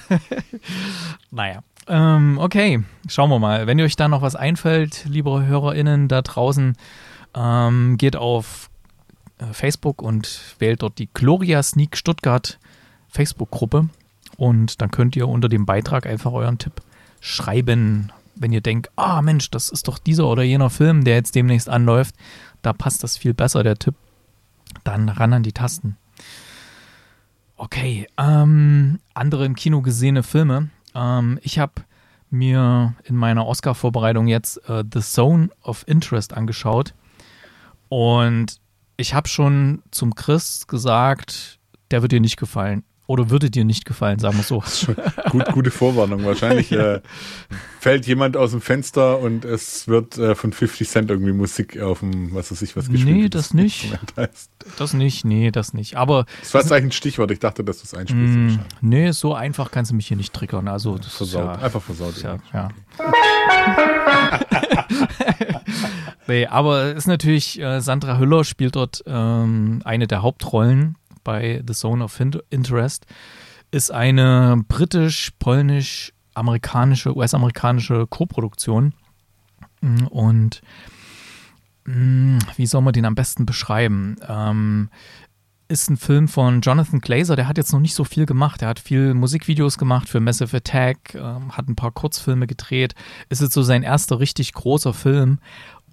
naja. 1.31 1.62
Ähm, 1.88 2.38
okay, 2.38 2.83
schauen 3.09 3.31
wir 3.31 3.38
mal. 3.38 3.67
Wenn 3.67 3.81
euch 3.81 3.97
da 3.97 4.09
noch 4.09 4.23
was 4.23 4.37
einfällt, 4.37 5.05
liebe 5.09 5.45
HörerInnen 5.47 6.09
da 6.09 6.23
draußen, 6.23 6.77
ähm, 7.35 7.97
geht 7.99 8.17
auf 8.17 8.71
äh, 9.38 9.47
Facebook 9.53 10.03
und 10.03 10.57
wählt 10.59 10.83
dort 10.83 10.99
die 10.99 11.09
Gloria 11.12 11.62
Sneak 11.62 11.97
Stuttgart 11.97 12.59
Facebook-Gruppe. 13.09 13.88
Und 14.37 14.81
dann 14.81 14.91
könnt 14.91 15.17
ihr 15.17 15.29
unter 15.29 15.49
dem 15.49 15.67
Beitrag 15.67 16.07
einfach 16.07 16.33
euren 16.33 16.59
Tipp 16.59 16.81
schreiben 17.21 18.11
wenn 18.35 18.53
ihr 18.53 18.61
denkt, 18.61 18.90
ah 18.97 19.23
Mensch, 19.23 19.51
das 19.51 19.68
ist 19.68 19.88
doch 19.88 19.99
dieser 19.99 20.27
oder 20.27 20.42
jener 20.42 20.71
Film, 20.71 21.05
der 21.05 21.14
jetzt 21.14 21.35
demnächst 21.35 21.68
anläuft, 21.68 22.14
da 22.62 22.73
passt 22.73 23.03
das 23.03 23.16
viel 23.16 23.35
besser, 23.35 23.62
der 23.62 23.77
Tipp, 23.77 23.95
dann 24.85 25.09
ran 25.09 25.33
an 25.33 25.42
die 25.42 25.53
Tasten. 25.53 25.97
Okay, 27.57 28.09
ähm, 28.18 28.99
andere 29.14 29.45
im 29.45 29.55
Kino 29.55 29.83
gesehene 29.83 30.23
Filme. 30.23 30.71
Ähm, 30.95 31.38
ich 31.42 31.59
habe 31.59 31.75
mir 32.31 32.95
in 33.05 33.14
meiner 33.14 33.47
Oscar-Vorbereitung 33.47 34.27
jetzt 34.27 34.68
äh, 34.68 34.83
The 34.90 35.01
Zone 35.01 35.51
of 35.62 35.85
Interest 35.87 36.33
angeschaut 36.35 36.95
und 37.88 38.59
ich 38.97 39.14
habe 39.14 39.29
schon 39.29 39.83
zum 39.90 40.14
Chris 40.14 40.66
gesagt, 40.66 41.59
der 41.90 42.03
wird 42.03 42.12
dir 42.12 42.21
nicht 42.21 42.38
gefallen. 42.38 42.85
Oder 43.09 43.31
würde 43.31 43.51
dir 43.51 43.65
nicht 43.65 43.85
gefallen, 43.85 44.21
sagen 44.21 44.37
wir 44.37 44.45
so. 44.45 44.62
Gut, 45.31 45.47
gute 45.53 45.71
Vorwarnung. 45.73 46.25
Wahrscheinlich 46.25 46.71
ja. 46.71 46.95
äh, 46.95 47.01
fällt 47.81 48.07
jemand 48.07 48.37
aus 48.37 48.53
dem 48.53 48.61
Fenster 48.61 49.19
und 49.19 49.45
es 49.45 49.88
wird 49.88 50.19
äh, 50.19 50.37
von 50.37 50.53
50 50.53 50.88
Cent 50.88 51.11
irgendwie 51.11 51.33
Musik 51.33 51.81
auf 51.81 51.99
dem, 51.99 52.33
was 52.33 52.53
weiß 52.53 52.62
ich, 52.62 52.77
was 52.77 52.88
gespielt 52.88 53.17
Nee, 53.17 53.29
das, 53.29 53.49
das 53.49 53.55
nicht. 53.55 53.99
Das 54.79 54.95
nicht, 54.95 55.25
nee, 55.25 55.51
das 55.51 55.75
nicht. 55.75 55.97
Aber. 55.97 56.27
Das 56.41 56.55
war 56.55 56.61
jetzt 56.61 56.71
eigentlich 56.71 56.91
ein 56.91 56.93
Stichwort. 56.93 57.33
Ich 57.33 57.41
dachte, 57.41 57.65
dass 57.65 57.79
du 57.79 57.85
es 57.85 57.95
einspielst. 57.95 58.35
Mm, 58.35 58.61
nee, 58.81 59.11
so 59.11 59.35
einfach 59.35 59.73
kannst 59.73 59.91
du 59.91 59.97
mich 59.97 60.07
hier 60.07 60.17
nicht 60.17 60.33
triggern. 60.33 60.69
Also, 60.69 60.97
das 60.97 61.12
versaut. 61.12 61.45
Ja, 61.45 61.53
Einfach 61.55 61.83
versaut. 61.83 62.23
Ja, 62.23 62.38
ja. 62.53 62.69
nee, 66.29 66.47
aber 66.47 66.85
es 66.93 66.99
ist 66.99 67.07
natürlich, 67.09 67.61
äh, 67.61 67.81
Sandra 67.81 68.19
Hüller 68.19 68.45
spielt 68.45 68.77
dort 68.77 69.03
ähm, 69.07 69.81
eine 69.85 70.07
der 70.07 70.23
Hauptrollen 70.23 70.97
bei 71.25 71.63
The 71.67 71.75
Zone 71.75 72.05
of 72.05 72.21
Interest, 72.51 73.07
ist 73.71 73.91
eine 73.91 74.63
britisch-polnisch-amerikanische, 74.69 77.17
US-amerikanische 77.17 78.07
Koproduktion. 78.07 78.93
Mm, 79.81 80.07
und 80.09 80.61
mm, 81.87 82.37
wie 82.57 82.67
soll 82.67 82.83
man 82.83 82.93
den 82.93 83.07
am 83.07 83.15
besten 83.15 83.47
beschreiben? 83.47 84.17
Ähm, 84.29 84.91
ist 85.73 85.89
ein 85.89 85.97
Film 85.97 86.29
von 86.29 86.61
Jonathan 86.61 87.01
Glazer, 87.01 87.35
der 87.35 87.49
hat 87.49 87.57
jetzt 87.57 87.73
noch 87.73 87.81
nicht 87.81 87.95
so 87.95 88.05
viel 88.05 88.27
gemacht. 88.27 88.63
Er 88.63 88.69
hat 88.69 88.79
viel 88.79 89.15
Musikvideos 89.15 89.79
gemacht 89.79 90.09
für 90.09 90.21
Massive 90.21 90.59
Attack, 90.59 91.15
ähm, 91.15 91.57
hat 91.57 91.69
ein 91.69 91.77
paar 91.77 91.93
Kurzfilme 91.93 92.47
gedreht. 92.47 92.95
Ist 93.31 93.41
jetzt 93.41 93.55
so 93.55 93.63
sein 93.63 93.83
erster 93.83 94.21
richtig 94.21 94.53
großer 94.53 94.93
Film. 94.93 95.39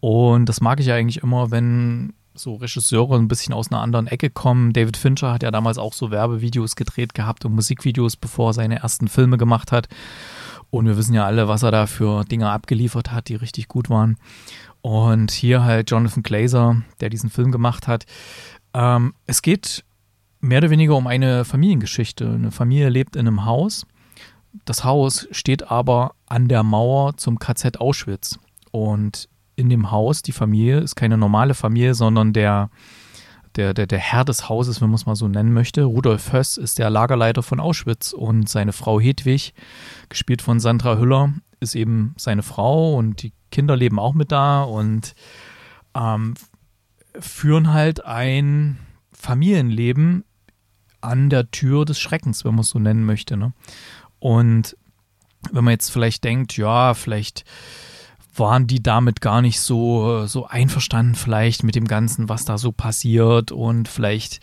Und 0.01 0.47
das 0.47 0.61
mag 0.61 0.79
ich 0.79 0.91
eigentlich 0.91 1.23
immer, 1.23 1.51
wenn 1.51 2.13
so 2.33 2.55
Regisseure 2.55 3.15
ein 3.17 3.27
bisschen 3.27 3.53
aus 3.53 3.71
einer 3.71 3.81
anderen 3.81 4.07
Ecke 4.07 4.29
kommen. 4.29 4.73
David 4.73 4.97
Fincher 4.97 5.33
hat 5.33 5.43
ja 5.43 5.51
damals 5.51 5.77
auch 5.77 5.93
so 5.93 6.11
Werbevideos 6.11 6.75
gedreht 6.75 7.13
gehabt 7.13 7.45
und 7.45 7.53
Musikvideos, 7.53 8.15
bevor 8.15 8.49
er 8.49 8.53
seine 8.53 8.79
ersten 8.79 9.07
Filme 9.07 9.37
gemacht 9.37 9.71
hat. 9.71 9.87
Und 10.69 10.85
wir 10.85 10.97
wissen 10.97 11.13
ja 11.13 11.25
alle, 11.25 11.47
was 11.47 11.63
er 11.63 11.71
da 11.71 11.87
für 11.87 12.23
Dinge 12.23 12.49
abgeliefert 12.49 13.11
hat, 13.11 13.27
die 13.27 13.35
richtig 13.35 13.67
gut 13.67 13.89
waren. 13.89 14.17
Und 14.81 15.31
hier 15.31 15.63
halt 15.63 15.91
Jonathan 15.91 16.23
Glazer, 16.23 16.81
der 17.01 17.09
diesen 17.09 17.29
Film 17.29 17.51
gemacht 17.51 17.87
hat. 17.87 18.05
Ähm, 18.73 19.13
es 19.25 19.41
geht 19.41 19.83
mehr 20.39 20.59
oder 20.59 20.69
weniger 20.69 20.95
um 20.95 21.07
eine 21.07 21.43
Familiengeschichte. 21.43 22.29
Eine 22.29 22.51
Familie 22.51 22.89
lebt 22.89 23.15
in 23.15 23.27
einem 23.27 23.45
Haus. 23.45 23.85
das 24.65 24.83
Haus 24.83 25.27
steht 25.31 25.69
aber 25.69 26.13
an 26.27 26.47
der 26.47 26.63
Mauer 26.63 27.17
zum 27.17 27.39
KZ 27.39 27.77
Auschwitz. 27.79 28.39
Und 28.71 29.27
in 29.59 29.69
dem 29.69 29.91
Haus, 29.91 30.21
die 30.21 30.31
Familie, 30.31 30.79
ist 30.79 30.95
keine 30.95 31.17
normale 31.17 31.53
Familie, 31.53 31.93
sondern 31.93 32.33
der, 32.33 32.69
der, 33.55 33.73
der, 33.73 33.87
der 33.87 33.99
Herr 33.99 34.23
des 34.23 34.47
Hauses, 34.47 34.81
wenn 34.81 34.89
man 34.89 34.95
es 34.95 35.05
mal 35.05 35.15
so 35.15 35.27
nennen 35.27 35.53
möchte. 35.53 35.83
Rudolf 35.83 36.31
Höss 36.31 36.57
ist 36.57 36.79
der 36.79 36.89
Lagerleiter 36.89 37.43
von 37.43 37.59
Auschwitz 37.59 38.13
und 38.13 38.47
seine 38.47 38.71
Frau 38.71 38.99
Hedwig, 38.99 39.53
gespielt 40.07 40.41
von 40.41 40.59
Sandra 40.59 40.97
Hüller, 40.97 41.33
ist 41.59 41.75
eben 41.75 42.15
seine 42.17 42.41
Frau 42.41 42.95
und 42.95 43.21
die 43.21 43.33
Kinder 43.51 43.75
leben 43.75 43.99
auch 43.99 44.13
mit 44.13 44.31
da 44.31 44.63
und 44.63 45.13
ähm, 45.93 46.35
führen 47.19 47.73
halt 47.73 48.05
ein 48.05 48.77
Familienleben 49.11 50.23
an 51.01 51.29
der 51.29 51.51
Tür 51.51 51.85
des 51.85 51.99
Schreckens, 51.99 52.45
wenn 52.45 52.51
man 52.51 52.61
es 52.61 52.69
so 52.69 52.79
nennen 52.79 53.05
möchte. 53.05 53.35
Ne? 53.35 53.53
Und 54.19 54.77
wenn 55.51 55.63
man 55.63 55.71
jetzt 55.71 55.89
vielleicht 55.89 56.23
denkt, 56.23 56.55
ja, 56.57 56.93
vielleicht 56.93 57.43
waren 58.35 58.67
die 58.67 58.81
damit 58.81 59.21
gar 59.21 59.41
nicht 59.41 59.59
so, 59.59 60.25
so 60.27 60.47
einverstanden, 60.47 61.15
vielleicht 61.15 61.63
mit 61.63 61.75
dem 61.75 61.87
Ganzen, 61.87 62.29
was 62.29 62.45
da 62.45 62.57
so 62.57 62.71
passiert. 62.71 63.51
Und 63.51 63.87
vielleicht 63.87 64.39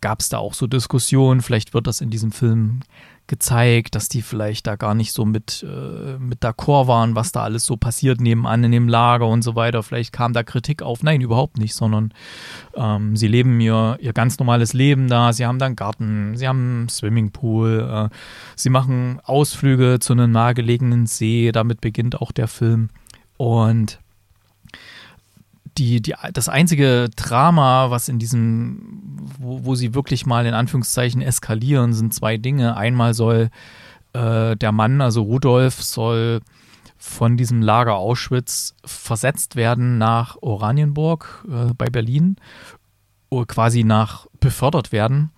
gab 0.00 0.20
es 0.20 0.28
da 0.28 0.38
auch 0.38 0.54
so 0.54 0.66
Diskussionen, 0.66 1.40
vielleicht 1.40 1.74
wird 1.74 1.86
das 1.86 2.00
in 2.00 2.10
diesem 2.10 2.32
Film 2.32 2.80
gezeigt, 3.28 3.94
dass 3.94 4.08
die 4.08 4.22
vielleicht 4.22 4.66
da 4.66 4.76
gar 4.76 4.94
nicht 4.94 5.12
so 5.12 5.26
mit, 5.26 5.62
äh, 5.62 6.18
mit 6.18 6.42
d'accord 6.42 6.86
waren, 6.86 7.14
was 7.14 7.30
da 7.30 7.42
alles 7.42 7.66
so 7.66 7.76
passiert 7.76 8.22
nebenan 8.22 8.64
in 8.64 8.72
dem 8.72 8.88
Lager 8.88 9.26
und 9.26 9.42
so 9.42 9.54
weiter. 9.54 9.82
Vielleicht 9.82 10.12
kam 10.12 10.32
da 10.32 10.42
Kritik 10.42 10.82
auf. 10.82 11.02
Nein, 11.02 11.20
überhaupt 11.20 11.58
nicht, 11.58 11.74
sondern 11.74 12.14
ähm, 12.74 13.16
sie 13.16 13.28
leben 13.28 13.60
ihr, 13.60 13.98
ihr 14.00 14.14
ganz 14.14 14.38
normales 14.38 14.72
Leben 14.72 15.08
da. 15.08 15.34
Sie 15.34 15.44
haben 15.44 15.58
da 15.58 15.66
einen 15.66 15.76
Garten, 15.76 16.36
sie 16.36 16.48
haben 16.48 16.78
einen 16.78 16.88
Swimmingpool, 16.88 18.08
äh, 18.10 18.14
sie 18.56 18.70
machen 18.70 19.20
Ausflüge 19.22 19.98
zu 20.00 20.14
einem 20.14 20.32
nahegelegenen 20.32 21.06
See. 21.06 21.52
Damit 21.52 21.82
beginnt 21.82 22.20
auch 22.20 22.32
der 22.32 22.48
Film. 22.48 22.88
Und 23.38 23.98
die, 25.78 26.02
die, 26.02 26.14
das 26.32 26.48
einzige 26.48 27.08
Drama, 27.16 27.90
was 27.90 28.08
in 28.08 28.18
diesem, 28.18 29.16
wo, 29.38 29.64
wo 29.64 29.74
sie 29.74 29.94
wirklich 29.94 30.26
mal 30.26 30.44
in 30.44 30.54
Anführungszeichen 30.54 31.22
eskalieren, 31.22 31.94
sind 31.94 32.12
zwei 32.12 32.36
Dinge. 32.36 32.76
Einmal 32.76 33.14
soll 33.14 33.48
äh, 34.12 34.56
der 34.56 34.72
Mann, 34.72 35.00
also 35.00 35.22
Rudolf, 35.22 35.82
soll 35.82 36.40
von 36.98 37.36
diesem 37.36 37.62
Lager 37.62 37.94
Auschwitz 37.94 38.74
versetzt 38.84 39.54
werden 39.54 39.98
nach 39.98 40.36
Oranienburg 40.40 41.46
äh, 41.48 41.72
bei 41.74 41.86
Berlin, 41.86 42.36
quasi 43.46 43.84
nach 43.84 44.26
befördert 44.40 44.90
werden, 44.90 45.30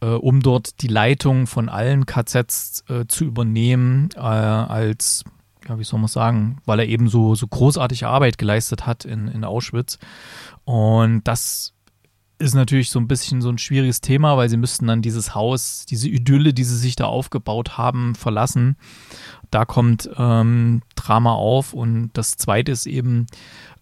äh, 0.00 0.06
um 0.06 0.40
dort 0.40 0.82
die 0.82 0.88
Leitung 0.88 1.46
von 1.46 1.68
allen 1.68 2.06
KZs 2.06 2.84
äh, 2.88 3.06
zu 3.06 3.24
übernehmen 3.24 4.08
äh, 4.16 4.20
als 4.20 5.22
ja, 5.68 5.78
wie 5.78 5.84
soll 5.84 6.00
man 6.00 6.08
sagen, 6.08 6.58
weil 6.64 6.80
er 6.80 6.86
eben 6.86 7.08
so, 7.08 7.34
so 7.34 7.46
großartige 7.46 8.08
Arbeit 8.08 8.38
geleistet 8.38 8.86
hat 8.86 9.04
in, 9.04 9.28
in 9.28 9.44
Auschwitz. 9.44 9.98
Und 10.64 11.22
das 11.24 11.74
ist 12.38 12.54
natürlich 12.54 12.90
so 12.90 12.98
ein 12.98 13.08
bisschen 13.08 13.40
so 13.40 13.48
ein 13.48 13.58
schwieriges 13.58 14.00
Thema, 14.00 14.36
weil 14.36 14.48
sie 14.48 14.56
müssten 14.56 14.86
dann 14.86 15.02
dieses 15.02 15.34
Haus, 15.34 15.86
diese 15.88 16.08
Idylle, 16.08 16.52
die 16.52 16.64
sie 16.64 16.76
sich 16.76 16.96
da 16.96 17.06
aufgebaut 17.06 17.78
haben, 17.78 18.14
verlassen. 18.14 18.76
Da 19.50 19.64
kommt 19.64 20.10
ähm, 20.16 20.82
Drama 20.94 21.32
auf. 21.32 21.72
Und 21.72 22.10
das 22.12 22.36
Zweite 22.36 22.72
ist 22.72 22.86
eben, 22.86 23.26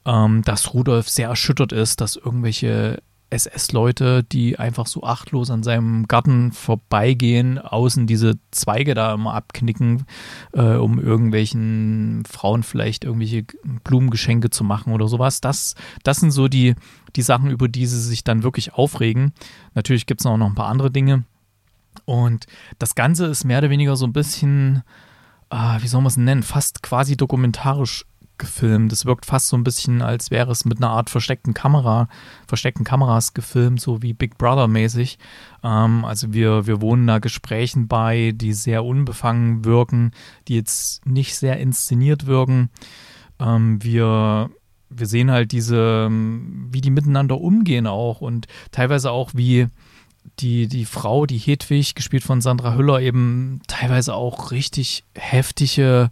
ähm, 0.05 0.43
dass 0.43 0.73
Rudolf 0.73 1.09
sehr 1.09 1.29
erschüttert 1.29 1.73
ist, 1.73 2.01
dass 2.01 2.17
irgendwelche 2.17 3.03
SS-Leute, 3.35 4.23
die 4.23 4.59
einfach 4.59 4.87
so 4.87 5.03
achtlos 5.03 5.51
an 5.51 5.63
seinem 5.63 6.07
Garten 6.09 6.53
vorbeigehen, 6.53 7.59
außen 7.59 8.07
diese 8.07 8.39
Zweige 8.51 8.95
da 8.95 9.15
immer 9.15 9.35
abknicken, 9.35 10.07
äh, 10.53 10.77
um 10.77 10.99
irgendwelchen 10.99 12.23
Frauen 12.29 12.63
vielleicht 12.63 13.05
irgendwelche 13.05 13.45
Blumengeschenke 13.83 14.51
zu 14.51 14.65
machen 14.65 14.93
oder 14.93 15.09
sowas. 15.09 15.41
Das, 15.41 15.75
das 16.03 16.19
sind 16.19 16.31
so 16.31 16.49
die, 16.49 16.75
die 17.17 17.23
Sachen, 17.23 17.51
über 17.51 17.69
die 17.69 17.87
sie 17.87 18.01
sich 18.01 18.25
dann 18.25 18.43
wirklich 18.43 18.75
aufregen. 18.75 19.33
Natürlich 19.75 20.07
gibt 20.07 20.21
es 20.21 20.27
auch 20.27 20.37
noch 20.37 20.49
ein 20.49 20.55
paar 20.55 20.69
andere 20.69 20.91
Dinge. 20.91 21.25
Und 22.05 22.47
das 22.79 22.95
Ganze 22.95 23.27
ist 23.27 23.45
mehr 23.45 23.59
oder 23.59 23.71
weniger 23.71 23.97
so 23.97 24.07
ein 24.07 24.13
bisschen, 24.13 24.83
äh, 25.51 25.81
wie 25.81 25.89
soll 25.89 26.01
man 26.01 26.09
es 26.09 26.17
nennen, 26.17 26.43
fast 26.43 26.83
quasi 26.83 27.17
dokumentarisch 27.17 28.05
gefilmt. 28.45 28.93
Es 28.93 29.07
wirkt 29.07 29.27
fast 29.27 29.49
so 29.49 29.57
ein 29.57 29.65
bisschen, 29.65 30.03
als 30.03 30.31
wäre 30.31 30.53
es 30.53 30.65
mit 30.65 30.79
einer 30.79 30.91
Art 30.91 31.11
versteckten 31.11 31.55
Kamera, 31.55 32.09
versteckten 32.47 32.85
Kameras 32.85 33.35
gefilmt, 33.35 33.81
so 33.81 34.03
wie 34.03 34.13
Big 34.13 34.37
Brother 34.39 34.69
mäßig. 34.69 35.19
Ähm, 35.63 36.05
also 36.05 36.33
wir, 36.33 36.67
wir 36.67 36.81
wohnen 36.81 37.07
da 37.07 37.19
Gesprächen 37.19 37.89
bei, 37.89 38.33
die 38.35 38.53
sehr 38.53 38.85
unbefangen 38.85 39.65
wirken, 39.65 40.13
die 40.47 40.57
jetzt 40.57 41.07
nicht 41.07 41.37
sehr 41.37 41.59
inszeniert 41.59 42.27
wirken. 42.27 42.71
Ähm, 43.41 43.83
wir, 43.83 44.51
wir 44.91 45.07
sehen 45.07 45.31
halt 45.31 45.53
diese, 45.53 46.09
wie 46.11 46.81
die 46.81 46.91
miteinander 46.91 47.41
umgehen 47.41 47.87
auch 47.87 48.21
und 48.21 48.47
teilweise 48.71 49.11
auch 49.11 49.31
wie 49.35 49.69
die, 50.39 50.69
die 50.69 50.85
Frau, 50.85 51.27
die 51.27 51.39
Hedwig, 51.39 51.95
gespielt 51.95 52.25
von 52.25 52.41
Sandra 52.41 52.75
Hüller, 52.75 53.01
eben 53.01 53.61
teilweise 53.67 54.15
auch 54.15 54.51
richtig 54.51 55.05
heftige 55.15 56.11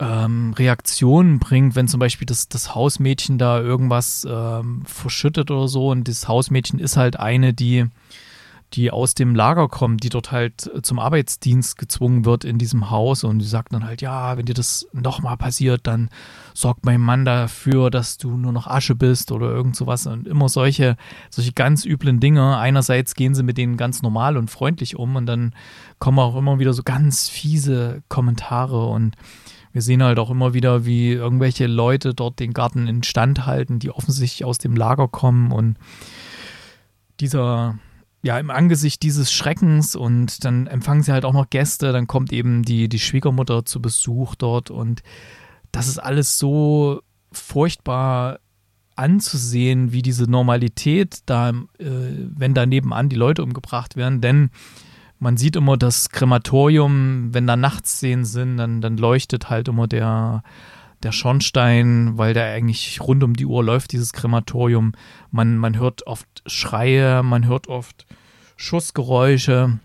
ähm, 0.00 0.54
Reaktionen 0.56 1.38
bringt, 1.38 1.74
wenn 1.74 1.88
zum 1.88 2.00
Beispiel 2.00 2.26
das, 2.26 2.48
das 2.48 2.74
Hausmädchen 2.74 3.38
da 3.38 3.60
irgendwas 3.60 4.26
ähm, 4.28 4.82
verschüttet 4.84 5.50
oder 5.50 5.68
so. 5.68 5.88
Und 5.88 6.08
das 6.08 6.28
Hausmädchen 6.28 6.78
ist 6.78 6.96
halt 6.96 7.18
eine, 7.18 7.52
die, 7.52 7.86
die 8.74 8.92
aus 8.92 9.14
dem 9.14 9.34
Lager 9.34 9.68
kommt, 9.68 10.04
die 10.04 10.08
dort 10.08 10.30
halt 10.30 10.70
zum 10.82 11.00
Arbeitsdienst 11.00 11.78
gezwungen 11.78 12.24
wird 12.24 12.44
in 12.44 12.58
diesem 12.58 12.90
Haus. 12.90 13.24
Und 13.24 13.40
die 13.40 13.44
sagt 13.44 13.72
dann 13.72 13.84
halt, 13.84 14.00
ja, 14.00 14.36
wenn 14.36 14.46
dir 14.46 14.54
das 14.54 14.86
nochmal 14.92 15.36
passiert, 15.36 15.80
dann 15.88 16.10
sorgt 16.54 16.84
mein 16.84 17.00
Mann 17.00 17.24
dafür, 17.24 17.90
dass 17.90 18.18
du 18.18 18.36
nur 18.36 18.52
noch 18.52 18.68
Asche 18.68 18.94
bist 18.94 19.32
oder 19.32 19.50
irgend 19.50 19.74
sowas. 19.74 20.06
Und 20.06 20.28
immer 20.28 20.48
solche, 20.48 20.96
solche 21.28 21.52
ganz 21.52 21.84
üblen 21.84 22.20
Dinge. 22.20 22.56
Einerseits 22.56 23.14
gehen 23.14 23.34
sie 23.34 23.42
mit 23.42 23.58
denen 23.58 23.76
ganz 23.76 24.02
normal 24.02 24.36
und 24.36 24.48
freundlich 24.48 24.94
um 24.94 25.16
und 25.16 25.26
dann 25.26 25.54
kommen 25.98 26.20
auch 26.20 26.36
immer 26.36 26.60
wieder 26.60 26.72
so 26.72 26.84
ganz 26.84 27.28
fiese 27.28 28.02
Kommentare 28.08 28.86
und 28.86 29.16
wir 29.72 29.82
sehen 29.82 30.02
halt 30.02 30.18
auch 30.18 30.30
immer 30.30 30.54
wieder, 30.54 30.84
wie 30.84 31.12
irgendwelche 31.12 31.66
Leute 31.66 32.14
dort 32.14 32.40
den 32.40 32.52
Garten 32.52 32.86
instand 32.86 33.46
halten, 33.46 33.78
die 33.78 33.90
offensichtlich 33.90 34.44
aus 34.44 34.58
dem 34.58 34.76
Lager 34.76 35.08
kommen 35.08 35.52
und 35.52 35.76
dieser, 37.20 37.78
ja, 38.22 38.38
im 38.38 38.50
Angesicht 38.50 39.02
dieses 39.02 39.32
Schreckens 39.32 39.96
und 39.96 40.44
dann 40.44 40.66
empfangen 40.66 41.02
sie 41.02 41.12
halt 41.12 41.24
auch 41.24 41.32
noch 41.32 41.50
Gäste, 41.50 41.92
dann 41.92 42.06
kommt 42.06 42.32
eben 42.32 42.62
die, 42.62 42.88
die 42.88 42.98
Schwiegermutter 42.98 43.64
zu 43.64 43.82
Besuch 43.82 44.34
dort 44.34 44.70
und 44.70 45.02
das 45.72 45.88
ist 45.88 45.98
alles 45.98 46.38
so 46.38 47.02
furchtbar 47.32 48.40
anzusehen, 48.96 49.92
wie 49.92 50.02
diese 50.02 50.24
Normalität 50.24 51.20
da, 51.26 51.50
äh, 51.50 51.54
wenn 51.78 52.54
da 52.54 52.66
nebenan 52.66 53.08
die 53.08 53.16
Leute 53.16 53.44
umgebracht 53.44 53.96
werden, 53.96 54.20
denn 54.20 54.50
man 55.18 55.36
sieht 55.36 55.56
immer 55.56 55.76
das 55.76 56.10
Krematorium, 56.10 57.34
wenn 57.34 57.46
da 57.46 57.56
Nachtszenen 57.56 58.24
sind, 58.24 58.56
dann, 58.56 58.80
dann 58.80 58.96
leuchtet 58.96 59.50
halt 59.50 59.68
immer 59.68 59.88
der, 59.88 60.42
der 61.02 61.12
Schornstein, 61.12 62.16
weil 62.16 62.34
der 62.34 62.52
eigentlich 62.52 63.00
rund 63.00 63.24
um 63.24 63.34
die 63.34 63.46
Uhr 63.46 63.64
läuft, 63.64 63.92
dieses 63.92 64.12
Krematorium. 64.12 64.92
Man, 65.30 65.58
man 65.58 65.78
hört 65.78 66.06
oft 66.06 66.28
Schreie, 66.46 67.22
man 67.22 67.46
hört 67.46 67.66
oft 67.68 68.06
Schussgeräusche. 68.56 69.78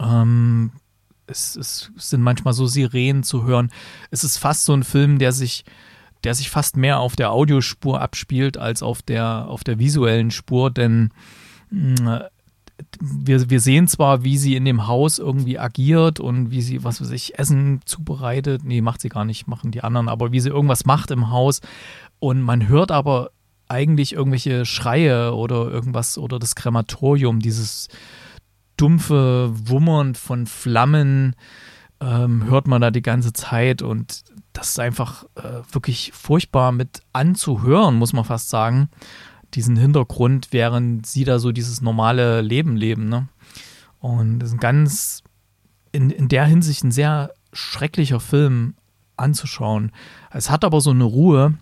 Ähm, 0.00 0.72
es, 1.26 1.56
es 1.56 1.90
sind 1.96 2.22
manchmal 2.22 2.54
so 2.54 2.66
Sirenen 2.66 3.22
zu 3.22 3.44
hören. 3.44 3.70
Es 4.10 4.24
ist 4.24 4.38
fast 4.38 4.64
so 4.64 4.72
ein 4.72 4.84
Film, 4.84 5.18
der 5.18 5.32
sich, 5.32 5.64
der 6.24 6.34
sich 6.34 6.48
fast 6.48 6.76
mehr 6.76 6.98
auf 7.00 7.14
der 7.14 7.30
Audiospur 7.30 8.00
abspielt 8.00 8.56
als 8.56 8.82
auf 8.82 9.02
der, 9.02 9.46
auf 9.48 9.64
der 9.64 9.78
visuellen 9.78 10.30
Spur, 10.30 10.70
denn 10.70 11.10
äh, 11.72 12.20
wir, 13.00 13.50
wir 13.50 13.60
sehen 13.60 13.88
zwar, 13.88 14.24
wie 14.24 14.38
sie 14.38 14.56
in 14.56 14.64
dem 14.64 14.86
Haus 14.86 15.18
irgendwie 15.18 15.58
agiert 15.58 16.20
und 16.20 16.50
wie 16.50 16.62
sie, 16.62 16.84
was 16.84 17.00
weiß 17.00 17.10
ich, 17.10 17.38
Essen 17.38 17.80
zubereitet. 17.84 18.64
Nee, 18.64 18.80
macht 18.80 19.00
sie 19.00 19.08
gar 19.08 19.24
nicht, 19.24 19.46
machen 19.46 19.70
die 19.70 19.82
anderen, 19.82 20.08
aber 20.08 20.32
wie 20.32 20.40
sie 20.40 20.50
irgendwas 20.50 20.84
macht 20.84 21.10
im 21.10 21.30
Haus. 21.30 21.60
Und 22.18 22.42
man 22.42 22.68
hört 22.68 22.90
aber 22.90 23.30
eigentlich 23.68 24.12
irgendwelche 24.12 24.64
Schreie 24.64 25.34
oder 25.34 25.70
irgendwas 25.70 26.18
oder 26.18 26.38
das 26.38 26.54
Krematorium, 26.54 27.40
dieses 27.40 27.88
dumpfe 28.76 29.50
Wummern 29.52 30.14
von 30.14 30.46
Flammen 30.46 31.34
ähm, 32.00 32.44
hört 32.44 32.68
man 32.68 32.82
da 32.82 32.90
die 32.90 33.02
ganze 33.02 33.32
Zeit 33.32 33.80
und 33.80 34.24
das 34.52 34.70
ist 34.70 34.80
einfach 34.80 35.24
äh, 35.34 35.62
wirklich 35.72 36.12
furchtbar 36.14 36.72
mit 36.72 37.00
anzuhören, 37.12 37.96
muss 37.96 38.12
man 38.12 38.24
fast 38.24 38.50
sagen 38.50 38.90
diesen 39.56 39.76
Hintergrund, 39.76 40.48
während 40.52 41.06
sie 41.06 41.24
da 41.24 41.38
so 41.38 41.50
dieses 41.50 41.80
normale 41.80 42.42
Leben 42.42 42.76
leben. 42.76 43.08
Ne? 43.08 43.28
Und 43.98 44.38
das 44.38 44.50
ist 44.50 44.54
ein 44.54 44.60
ganz, 44.60 45.22
in, 45.92 46.10
in 46.10 46.28
der 46.28 46.44
Hinsicht 46.44 46.84
ein 46.84 46.92
sehr 46.92 47.32
schrecklicher 47.52 48.20
Film 48.20 48.74
anzuschauen. 49.16 49.92
Es 50.30 50.50
hat 50.50 50.64
aber 50.64 50.80
so 50.80 50.90
eine 50.90 51.04
Ruhe, 51.04 51.54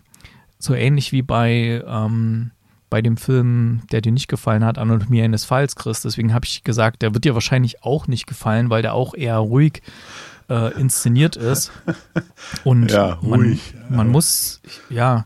so 0.59 0.73
ähnlich 0.73 1.11
wie 1.11 1.21
bei 1.21 1.83
ähm, 1.87 2.51
bei 2.89 3.01
dem 3.01 3.17
Film, 3.17 3.81
der 3.91 4.01
dir 4.01 4.11
nicht 4.11 4.27
gefallen 4.27 4.63
hat, 4.63 4.77
Anatomie 4.77 5.21
eines 5.21 5.43
Falls, 5.43 5.75
Chris. 5.75 6.01
Deswegen 6.01 6.33
habe 6.33 6.45
ich 6.45 6.63
gesagt, 6.63 7.01
der 7.01 7.13
wird 7.13 7.25
dir 7.25 7.33
wahrscheinlich 7.33 7.83
auch 7.83 8.07
nicht 8.07 8.27
gefallen, 8.27 8.69
weil 8.69 8.83
der 8.83 8.93
auch 8.93 9.13
eher 9.13 9.37
ruhig 9.37 9.81
äh, 10.49 10.73
inszeniert 10.79 11.35
ist. 11.35 11.71
Und 12.63 12.91
Ja, 12.91 13.17
man, 13.21 13.59
man 13.89 14.09
muss, 14.09 14.61
ja, 14.89 15.25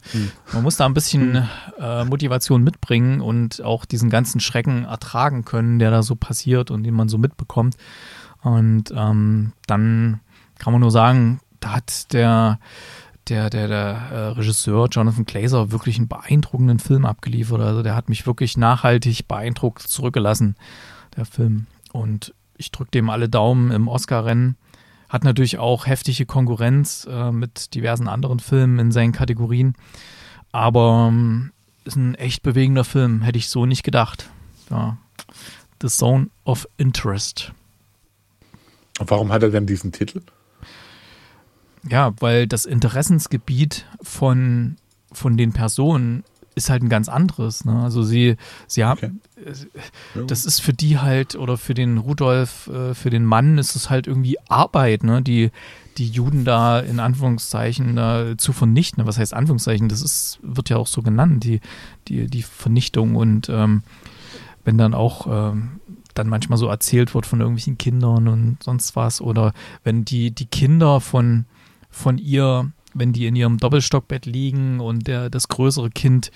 man 0.53 0.63
muss 0.63 0.77
da 0.77 0.85
ein 0.85 0.93
bisschen 0.93 1.47
äh, 1.79 2.05
Motivation 2.05 2.63
mitbringen 2.63 3.21
und 3.21 3.63
auch 3.63 3.85
diesen 3.85 4.09
ganzen 4.09 4.39
Schrecken 4.39 4.85
ertragen 4.85 5.45
können, 5.45 5.79
der 5.79 5.91
da 5.91 6.03
so 6.03 6.15
passiert 6.15 6.71
und 6.71 6.83
den 6.83 6.93
man 6.93 7.09
so 7.09 7.17
mitbekommt. 7.17 7.75
Und 8.41 8.91
ähm, 8.95 9.53
dann 9.67 10.21
kann 10.57 10.73
man 10.73 10.81
nur 10.81 10.91
sagen, 10.91 11.39
da 11.59 11.71
hat 11.71 12.13
der 12.13 12.59
der, 13.29 13.49
der, 13.49 13.67
der 13.67 13.77
äh, 14.11 14.27
Regisseur 14.29 14.87
Jonathan 14.89 15.25
Glazer 15.25 15.71
wirklich 15.71 15.97
einen 15.97 16.07
beeindruckenden 16.07 16.79
Film 16.79 17.05
abgeliefert. 17.05 17.61
Also 17.61 17.83
der 17.83 17.95
hat 17.95 18.09
mich 18.09 18.25
wirklich 18.25 18.57
nachhaltig 18.57 19.27
beeindruckt 19.27 19.81
zurückgelassen, 19.83 20.55
der 21.15 21.25
Film. 21.25 21.67
Und 21.91 22.33
ich 22.57 22.71
drücke 22.71 22.91
dem 22.91 23.09
alle 23.09 23.29
Daumen 23.29 23.71
im 23.71 23.87
Oscar-Rennen. 23.87 24.57
Hat 25.09 25.23
natürlich 25.23 25.57
auch 25.57 25.87
heftige 25.87 26.25
Konkurrenz 26.25 27.07
äh, 27.09 27.31
mit 27.31 27.73
diversen 27.73 28.07
anderen 28.07 28.39
Filmen 28.39 28.79
in 28.79 28.91
seinen 28.91 29.11
Kategorien. 29.11 29.73
Aber 30.51 31.07
ähm, 31.09 31.51
ist 31.83 31.95
ein 31.95 32.15
echt 32.15 32.43
bewegender 32.43 32.83
Film, 32.83 33.21
hätte 33.23 33.37
ich 33.37 33.49
so 33.49 33.65
nicht 33.65 33.83
gedacht. 33.83 34.29
Ja. 34.69 34.97
The 35.81 35.87
Zone 35.87 36.27
of 36.43 36.67
Interest. 36.77 37.51
Und 38.99 39.09
warum 39.09 39.31
hat 39.31 39.43
er 39.43 39.49
denn 39.49 39.65
diesen 39.65 39.91
Titel? 39.91 40.21
Ja, 41.87 42.13
weil 42.19 42.47
das 42.47 42.65
Interessensgebiet 42.65 43.85
von, 44.01 44.75
von 45.11 45.37
den 45.37 45.53
Personen 45.53 46.23
ist 46.59 46.69
halt 46.69 46.83
ein 46.83 46.89
ganz 46.89 47.09
anderes. 47.09 47.65
Ne? 47.65 47.81
Also 47.81 48.03
sie, 48.03 48.35
sie 48.67 48.85
haben, 48.85 49.21
Ja. 50.15 50.21
das 50.27 50.45
ist 50.45 50.59
für 50.61 50.73
die 50.73 50.99
halt, 50.99 51.35
oder 51.35 51.57
für 51.57 51.73
den 51.73 51.97
Rudolf, 51.97 52.67
äh, 52.67 52.93
für 52.93 53.09
den 53.09 53.25
Mann 53.25 53.57
ist 53.57 53.75
es 53.75 53.89
halt 53.89 54.05
irgendwie 54.07 54.37
Arbeit, 54.47 55.03
ne? 55.03 55.21
Die, 55.21 55.51
die 55.97 56.07
Juden 56.07 56.45
da 56.45 56.79
in 56.79 56.99
Anführungszeichen 56.99 57.95
da 57.95 58.37
zu 58.37 58.53
vernichten. 58.53 59.05
Was 59.05 59.17
heißt 59.17 59.33
Anführungszeichen? 59.33 59.89
Das 59.89 60.01
ist, 60.01 60.39
wird 60.41 60.69
ja 60.69 60.77
auch 60.77 60.87
so 60.87 61.01
genannt, 61.01 61.43
die, 61.43 61.59
die, 62.07 62.27
die 62.27 62.43
Vernichtung. 62.43 63.15
Und 63.15 63.49
ähm, 63.49 63.83
wenn 64.63 64.77
dann 64.77 64.93
auch 64.93 65.27
ähm, 65.27 65.79
dann 66.13 66.27
manchmal 66.29 66.57
so 66.57 66.67
erzählt 66.67 67.15
wird 67.15 67.25
von 67.25 67.39
irgendwelchen 67.39 67.77
Kindern 67.77 68.27
und 68.27 68.57
sonst 68.63 68.95
was, 68.95 69.21
oder 69.21 69.53
wenn 69.83 70.05
die, 70.05 70.31
die 70.31 70.45
Kinder 70.47 70.99
von, 71.01 71.45
von 71.89 72.17
ihr, 72.17 72.71
wenn 72.99 73.13
die 73.13 73.25
in 73.25 73.35
ihrem 73.35 73.57
Doppelstockbett 73.57 74.25
liegen 74.25 74.79
und 74.79 75.07
der, 75.07 75.29
das 75.29 75.47
größere 75.47 75.89
Kind 75.89 76.31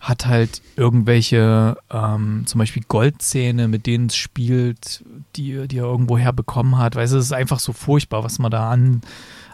hat 0.00 0.26
halt 0.26 0.62
irgendwelche, 0.76 1.76
ähm, 1.90 2.44
zum 2.46 2.58
Beispiel 2.58 2.82
Goldzähne, 2.88 3.68
mit 3.68 3.86
denen 3.86 4.06
es 4.06 4.16
spielt, 4.16 5.04
die, 5.36 5.68
die 5.68 5.78
er 5.78 5.84
irgendwo 5.84 6.16
herbekommen 6.16 6.78
hat. 6.78 6.94
Du, 6.94 7.00
es 7.00 7.12
ist 7.12 7.32
einfach 7.32 7.58
so 7.58 7.74
furchtbar, 7.74 8.24
was 8.24 8.38
man 8.38 8.50
da 8.50 8.70
an, 8.70 9.02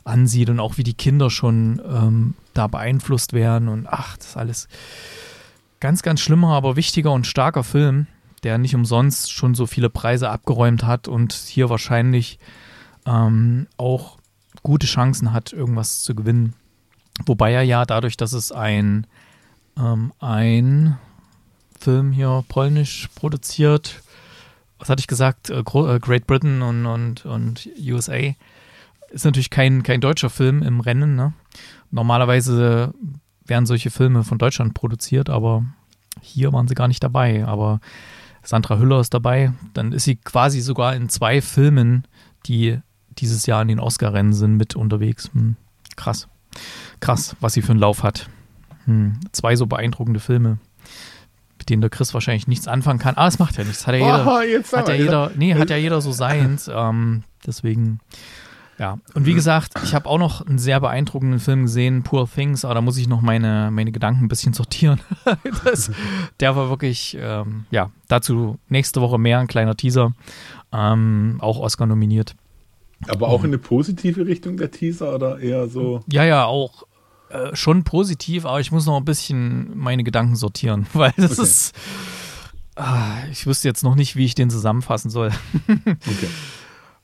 ansieht 0.05 0.49
und 0.49 0.61
auch 0.61 0.79
wie 0.79 0.85
die 0.85 0.95
Kinder 0.95 1.31
schon 1.31 1.83
ähm, 1.85 2.35
da 2.55 2.69
beeinflusst 2.69 3.33
werden 3.33 3.69
und 3.69 3.89
ach, 3.89 4.17
das 4.17 4.29
ist 4.29 4.37
alles 4.37 4.69
ganz, 5.81 6.03
ganz 6.03 6.21
schlimmer, 6.21 6.55
aber 6.55 6.77
wichtiger 6.77 7.13
und 7.13 7.27
starker 7.27 7.65
Film, 7.65 8.07
der 8.45 8.57
nicht 8.59 8.75
umsonst 8.75 9.33
schon 9.33 9.55
so 9.55 9.67
viele 9.67 9.91
Preise 9.91 10.31
abgeräumt 10.31 10.85
hat 10.85 11.09
und 11.09 11.33
hier 11.33 11.69
wahrscheinlich 11.71 12.39
ähm, 13.05 13.67
auch 13.77 14.19
gute 14.67 14.89
Chancen 14.89 15.33
hat, 15.33 15.53
irgendwas 15.53 16.03
zu 16.03 16.17
gewinnen. 16.17 16.55
Wobei 17.25 17.53
er 17.53 17.63
ja 17.63 17.85
dadurch, 17.85 18.17
dass 18.17 18.33
es 18.33 18.51
ein, 18.51 19.07
ähm, 19.79 20.13
ein 20.19 20.99
Film 21.79 22.11
hier 22.11 22.45
polnisch 22.49 23.09
produziert, 23.15 24.03
was 24.81 24.89
hatte 24.89 24.99
ich 24.99 25.07
gesagt, 25.07 25.51
äh, 25.51 25.61
äh, 25.61 26.01
Great 26.01 26.27
Britain 26.27 26.63
und, 26.63 26.85
und, 26.85 27.25
und 27.27 27.69
USA, 27.81 28.35
ist 29.11 29.25
natürlich 29.25 29.51
kein, 29.51 29.85
kein 29.85 30.01
deutscher 30.01 30.31
Film 30.31 30.65
im 30.65 30.81
Rennen. 30.81 31.15
Ne? 31.15 31.33
Normalerweise 31.93 32.93
werden 33.45 33.67
solche 33.67 33.91
Filme 33.91 34.25
von 34.25 34.39
Deutschland 34.39 34.75
produziert, 34.75 35.31
aber 35.31 35.65
hier 36.21 36.53
waren 36.53 36.67
sie 36.67 36.75
gar 36.75 36.89
nicht 36.89 37.05
dabei. 37.05 37.47
Aber 37.47 37.79
Sandra 38.43 38.79
Hüller 38.79 38.99
ist 38.99 39.15
dabei. 39.15 39.53
Dann 39.75 39.93
ist 39.93 40.07
sie 40.07 40.17
quasi 40.17 40.61
sogar 40.61 40.97
in 40.97 41.09
zwei 41.09 41.41
Filmen, 41.41 42.03
die 42.47 42.81
dieses 43.19 43.47
Jahr 43.47 43.63
in 43.63 43.69
den 43.69 43.81
Oscar-Rennen 43.81 44.33
sind, 44.33 44.57
mit 44.57 44.77
unterwegs. 44.77 45.31
Hm, 45.33 45.57
krass. 45.97 46.29
Krass, 47.01 47.37
was 47.41 47.53
sie 47.55 47.63
für 47.63 47.73
einen 47.73 47.81
Lauf 47.81 48.03
hat. 48.03 48.29
Hm, 48.85 49.19
zwei 49.33 49.57
so 49.57 49.67
beeindruckende 49.67 50.21
Filme, 50.21 50.59
mit 51.59 51.69
denen 51.69 51.81
der 51.81 51.91
Chris 51.91 52.15
wahrscheinlich 52.15 52.47
nichts 52.47 52.69
anfangen 52.69 52.99
kann. 52.99 53.17
Ah, 53.17 53.27
es 53.27 53.39
macht 53.39 53.57
ja 53.59 53.65
nichts. 53.65 53.87
Hat 53.87 53.95
ja 53.95 54.01
jeder, 54.01 54.27
Oh, 54.27 54.41
jetzt 54.41 54.77
hat 54.77 54.89
ja 54.89 54.95
jeder, 54.95 55.31
nee, 55.37 55.55
hat 55.55 55.71
ja 55.71 55.77
jeder 55.77 56.01
so 56.01 56.13
seins. 56.13 56.71
Ähm, 56.73 57.25
deswegen, 57.47 58.01
ja. 58.79 58.99
Und 59.15 59.27
wie 59.27 59.35
gesagt, 59.35 59.73
ich 59.83 59.95
habe 59.95 60.09
auch 60.09 60.19
noch 60.19 60.47
einen 60.47 60.59
sehr 60.59 60.81
beeindruckenden 60.81 61.41
Film 61.41 61.63
gesehen, 61.63 62.03
Poor 62.03 62.31
Things, 62.31 62.65
aber 62.65 62.75
da 62.75 62.81
muss 62.81 62.97
ich 62.97 63.09
noch 63.09 63.23
meine, 63.23 63.71
meine 63.73 63.91
Gedanken 63.91 64.25
ein 64.25 64.29
bisschen 64.29 64.53
sortieren. 64.53 65.01
das, 65.65 65.91
der 66.41 66.57
war 66.57 66.69
wirklich, 66.69 67.17
ähm, 67.21 67.67
ja, 67.71 67.91
dazu 68.09 68.59
nächste 68.69 69.01
Woche 69.01 69.19
mehr, 69.19 69.41
ein 69.41 69.47
kleiner 69.47 69.77
Teaser. 69.77 70.13
Ähm, 70.73 71.39
auch 71.41 71.59
Oscar 71.59 71.87
nominiert. 71.87 72.37
Aber 73.09 73.29
auch 73.29 73.41
in 73.45 73.51
eine 73.51 73.59
positive 73.59 74.27
Richtung 74.27 74.57
der 74.57 74.71
Teaser 74.71 75.15
oder 75.15 75.39
eher 75.39 75.69
so? 75.69 76.03
Ja, 76.11 76.25
ja, 76.25 76.45
auch 76.47 76.85
äh, 77.31 77.55
schon 77.55 77.85
positiv, 77.85 78.47
aber 78.47 78.61
ich 78.61 78.73
muss 78.73 78.87
noch 78.87 78.97
ein 78.97 79.05
bisschen 79.05 79.77
meine 79.77 80.03
Gedanken 80.05 80.37
sortieren, 80.37 80.87
weil 80.93 81.13
das 81.17 81.33
Okay. 81.39 81.43
ist. 81.43 81.75
Ah, 82.75 83.25
ich 83.31 83.47
wüsste 83.47 83.69
jetzt 83.69 83.83
noch 83.85 83.95
nicht, 83.95 84.17
wie 84.17 84.25
ich 84.25 84.35
den 84.35 84.51
zusammenfassen 84.51 85.11
soll. 85.11 85.31
Okay. 85.87 86.29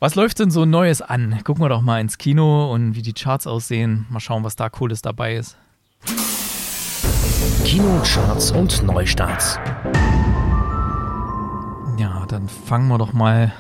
Was 0.01 0.17
läuft 0.17 0.41
denn 0.41 0.51
so 0.51 0.65
Neues 0.65 1.01
an? 1.01 1.39
Gucken 1.45 1.63
wir 1.63 1.69
doch 1.69 1.81
mal 1.81 2.01
ins 2.01 2.19
Kino 2.19 2.73
und 2.73 2.97
wie 2.97 3.03
die 3.03 3.13
Charts 3.13 3.47
aussehen. 3.47 4.05
Mal 4.11 4.19
schauen, 4.19 4.43
was 4.43 4.57
da 4.57 4.69
Cooles 4.69 5.01
dabei 5.01 5.37
ist. 5.37 5.57
Kinocharts 7.65 8.51
und 8.51 8.83
Neustarts. 8.83 9.61
Ja, 11.99 12.25
dann 12.27 12.49
fangen 12.49 12.89
wir 12.89 12.99
doch 12.99 13.13
mal 13.13 13.53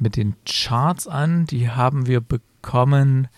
mit 0.00 0.16
den 0.16 0.34
Charts 0.44 1.06
an. 1.06 1.46
Die 1.46 1.70
haben 1.70 2.06
wir 2.06 2.20
bekommen 2.20 3.28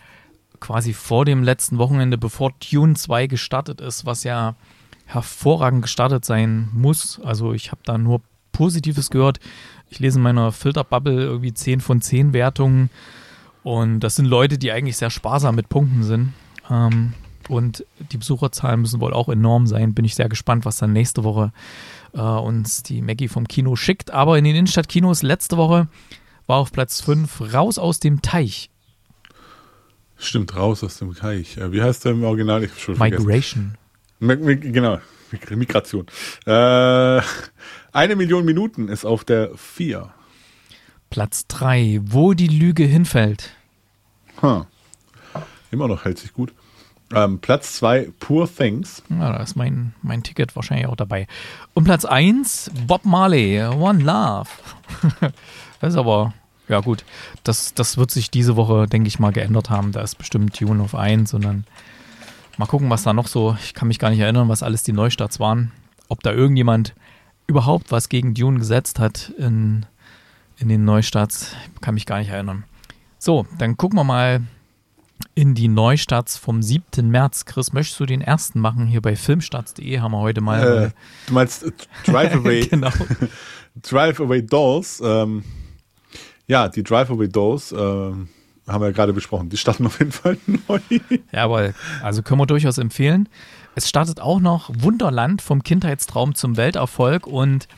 quasi 0.60 0.92
vor 0.92 1.24
dem 1.24 1.42
letzten 1.42 1.78
Wochenende, 1.78 2.16
bevor 2.16 2.52
Dune 2.70 2.94
2 2.94 3.26
gestartet 3.26 3.80
ist, 3.80 4.06
was 4.06 4.24
ja 4.24 4.54
hervorragend 5.06 5.82
gestartet 5.82 6.24
sein 6.24 6.68
muss. 6.72 7.20
Also 7.22 7.52
ich 7.52 7.70
habe 7.70 7.82
da 7.84 7.98
nur 7.98 8.22
Positives 8.52 9.10
gehört. 9.10 9.40
Ich 9.90 9.98
lese 9.98 10.18
in 10.18 10.22
meiner 10.22 10.52
Filterbubble 10.52 11.22
irgendwie 11.22 11.52
10 11.52 11.80
von 11.80 12.00
10 12.00 12.32
Wertungen. 12.32 12.90
Und 13.62 14.00
das 14.00 14.16
sind 14.16 14.26
Leute, 14.26 14.58
die 14.58 14.72
eigentlich 14.72 14.96
sehr 14.96 15.10
sparsam 15.10 15.54
mit 15.54 15.68
Punkten 15.68 16.02
sind. 16.02 16.32
Ähm, 16.70 17.14
und 17.48 17.84
die 18.12 18.18
Besucherzahlen 18.18 18.80
müssen 18.80 19.00
wohl 19.00 19.12
auch 19.12 19.28
enorm 19.28 19.66
sein. 19.66 19.94
Bin 19.94 20.04
ich 20.04 20.14
sehr 20.14 20.28
gespannt, 20.28 20.64
was 20.64 20.78
dann 20.78 20.92
nächste 20.92 21.24
Woche 21.24 21.52
äh, 22.14 22.20
uns 22.20 22.82
die 22.82 23.02
Maggie 23.02 23.28
vom 23.28 23.48
Kino 23.48 23.76
schickt. 23.76 24.10
Aber 24.10 24.38
in 24.38 24.44
den 24.44 24.54
Innenstadtkinos 24.54 25.22
letzte 25.22 25.56
Woche 25.56 25.88
war 26.52 26.58
auf 26.58 26.70
Platz 26.70 27.00
5 27.00 27.54
Raus 27.54 27.78
aus 27.78 27.98
dem 27.98 28.20
Teich. 28.20 28.68
Stimmt, 30.18 30.54
raus 30.54 30.84
aus 30.84 30.98
dem 30.98 31.14
Teich. 31.14 31.56
Äh, 31.56 31.72
Wie 31.72 31.80
heißt 31.82 32.04
der 32.04 32.12
im 32.12 32.22
Original? 32.24 32.62
Ich 32.62 32.78
schon 32.78 32.94
vergessen. 32.96 33.24
Migration. 33.26 33.78
Mi- 34.20 34.36
mi- 34.36 34.56
Genau, 34.70 34.98
Mig- 35.30 35.50
Migration. 35.56 36.04
Äh, 36.44 37.22
eine 37.92 38.16
Million 38.16 38.44
Minuten 38.44 38.88
ist 38.88 39.06
auf 39.06 39.24
der 39.24 39.56
4. 39.56 40.10
Platz 41.08 41.46
3 41.48 42.00
Wo 42.04 42.34
die 42.34 42.48
Lüge 42.48 42.84
hinfällt. 42.84 43.48
Huh. 44.42 44.66
Immer 45.70 45.88
noch 45.88 46.04
hält 46.04 46.18
sich 46.18 46.34
gut. 46.34 46.52
Ähm, 47.14 47.38
Platz 47.38 47.76
2, 47.76 48.10
Poor 48.20 48.46
Things. 48.46 49.02
Ja, 49.08 49.32
da 49.32 49.42
ist 49.42 49.56
mein, 49.56 49.94
mein 50.02 50.22
Ticket 50.22 50.54
wahrscheinlich 50.54 50.86
auch 50.86 50.96
dabei. 50.96 51.26
Und 51.72 51.84
Platz 51.84 52.04
1 52.04 52.70
Bob 52.86 53.06
Marley, 53.06 53.62
One 53.64 54.02
Love. 54.04 54.50
das 55.80 55.94
ist 55.94 55.98
aber, 55.98 56.34
ja 56.68 56.80
gut, 56.80 57.04
das, 57.44 57.74
das 57.74 57.96
wird 57.96 58.10
sich 58.10 58.30
diese 58.30 58.56
Woche, 58.56 58.86
denke 58.86 59.08
ich 59.08 59.18
mal, 59.18 59.32
geändert 59.32 59.70
haben. 59.70 59.92
Da 59.92 60.00
ist 60.02 60.16
bestimmt 60.18 60.56
Tune 60.56 60.82
auf 60.82 60.94
1 60.94 61.34
und 61.34 61.44
dann 61.44 61.64
mal 62.56 62.66
gucken, 62.66 62.88
was 62.90 63.02
da 63.02 63.12
noch 63.12 63.26
so, 63.28 63.56
ich 63.62 63.74
kann 63.74 63.88
mich 63.88 63.98
gar 63.98 64.10
nicht 64.10 64.20
erinnern, 64.20 64.48
was 64.48 64.62
alles 64.62 64.82
die 64.82 64.92
Neustarts 64.92 65.40
waren. 65.40 65.72
Ob 66.08 66.22
da 66.22 66.32
irgendjemand 66.32 66.94
überhaupt 67.46 67.90
was 67.90 68.08
gegen 68.08 68.34
Dune 68.34 68.58
gesetzt 68.58 68.98
hat 68.98 69.32
in, 69.38 69.86
in 70.58 70.68
den 70.68 70.84
Neustarts, 70.84 71.54
kann 71.80 71.94
mich 71.94 72.06
gar 72.06 72.18
nicht 72.18 72.30
erinnern. 72.30 72.64
So, 73.18 73.46
dann 73.58 73.76
gucken 73.76 73.98
wir 73.98 74.04
mal 74.04 74.42
in 75.34 75.54
die 75.54 75.68
Neustarts 75.68 76.36
vom 76.36 76.62
7. 76.62 77.08
März. 77.10 77.44
Chris, 77.44 77.72
möchtest 77.72 78.00
du 78.00 78.06
den 78.06 78.20
ersten 78.20 78.60
machen? 78.60 78.86
Hier 78.86 79.00
bei 79.00 79.16
filmstarts.de 79.16 80.00
haben 80.00 80.12
wir 80.12 80.18
heute 80.18 80.40
Äh, 80.40 80.44
mal. 80.44 80.92
du 81.26 81.32
meinst 81.32 81.62
äh, 81.64 81.72
Drive 82.04 82.34
Away, 82.36 82.66
genau. 82.66 82.90
Drive 83.82 84.20
Away 84.20 84.42
Dolls. 84.44 85.00
Ähm, 85.04 85.44
ja, 86.52 86.68
die 86.68 86.82
Drive 86.82 87.10
Away 87.10 87.28
Dolls 87.28 87.72
ähm, 87.72 88.28
haben 88.68 88.82
wir 88.82 88.88
ja 88.88 88.92
gerade 88.92 89.14
besprochen. 89.14 89.48
Die 89.48 89.56
starten 89.56 89.86
auf 89.86 89.98
jeden 89.98 90.12
Fall 90.12 90.36
neu. 90.68 90.80
Jawohl, 91.32 91.74
also 92.02 92.22
können 92.22 92.40
wir 92.40 92.46
durchaus 92.46 92.76
empfehlen. 92.76 93.26
Es 93.74 93.88
startet 93.88 94.20
auch 94.20 94.38
noch 94.38 94.70
Wunderland 94.70 95.40
vom 95.40 95.62
Kindheitstraum 95.62 96.34
zum 96.34 96.58
Welterfolg 96.58 97.26
und 97.26 97.68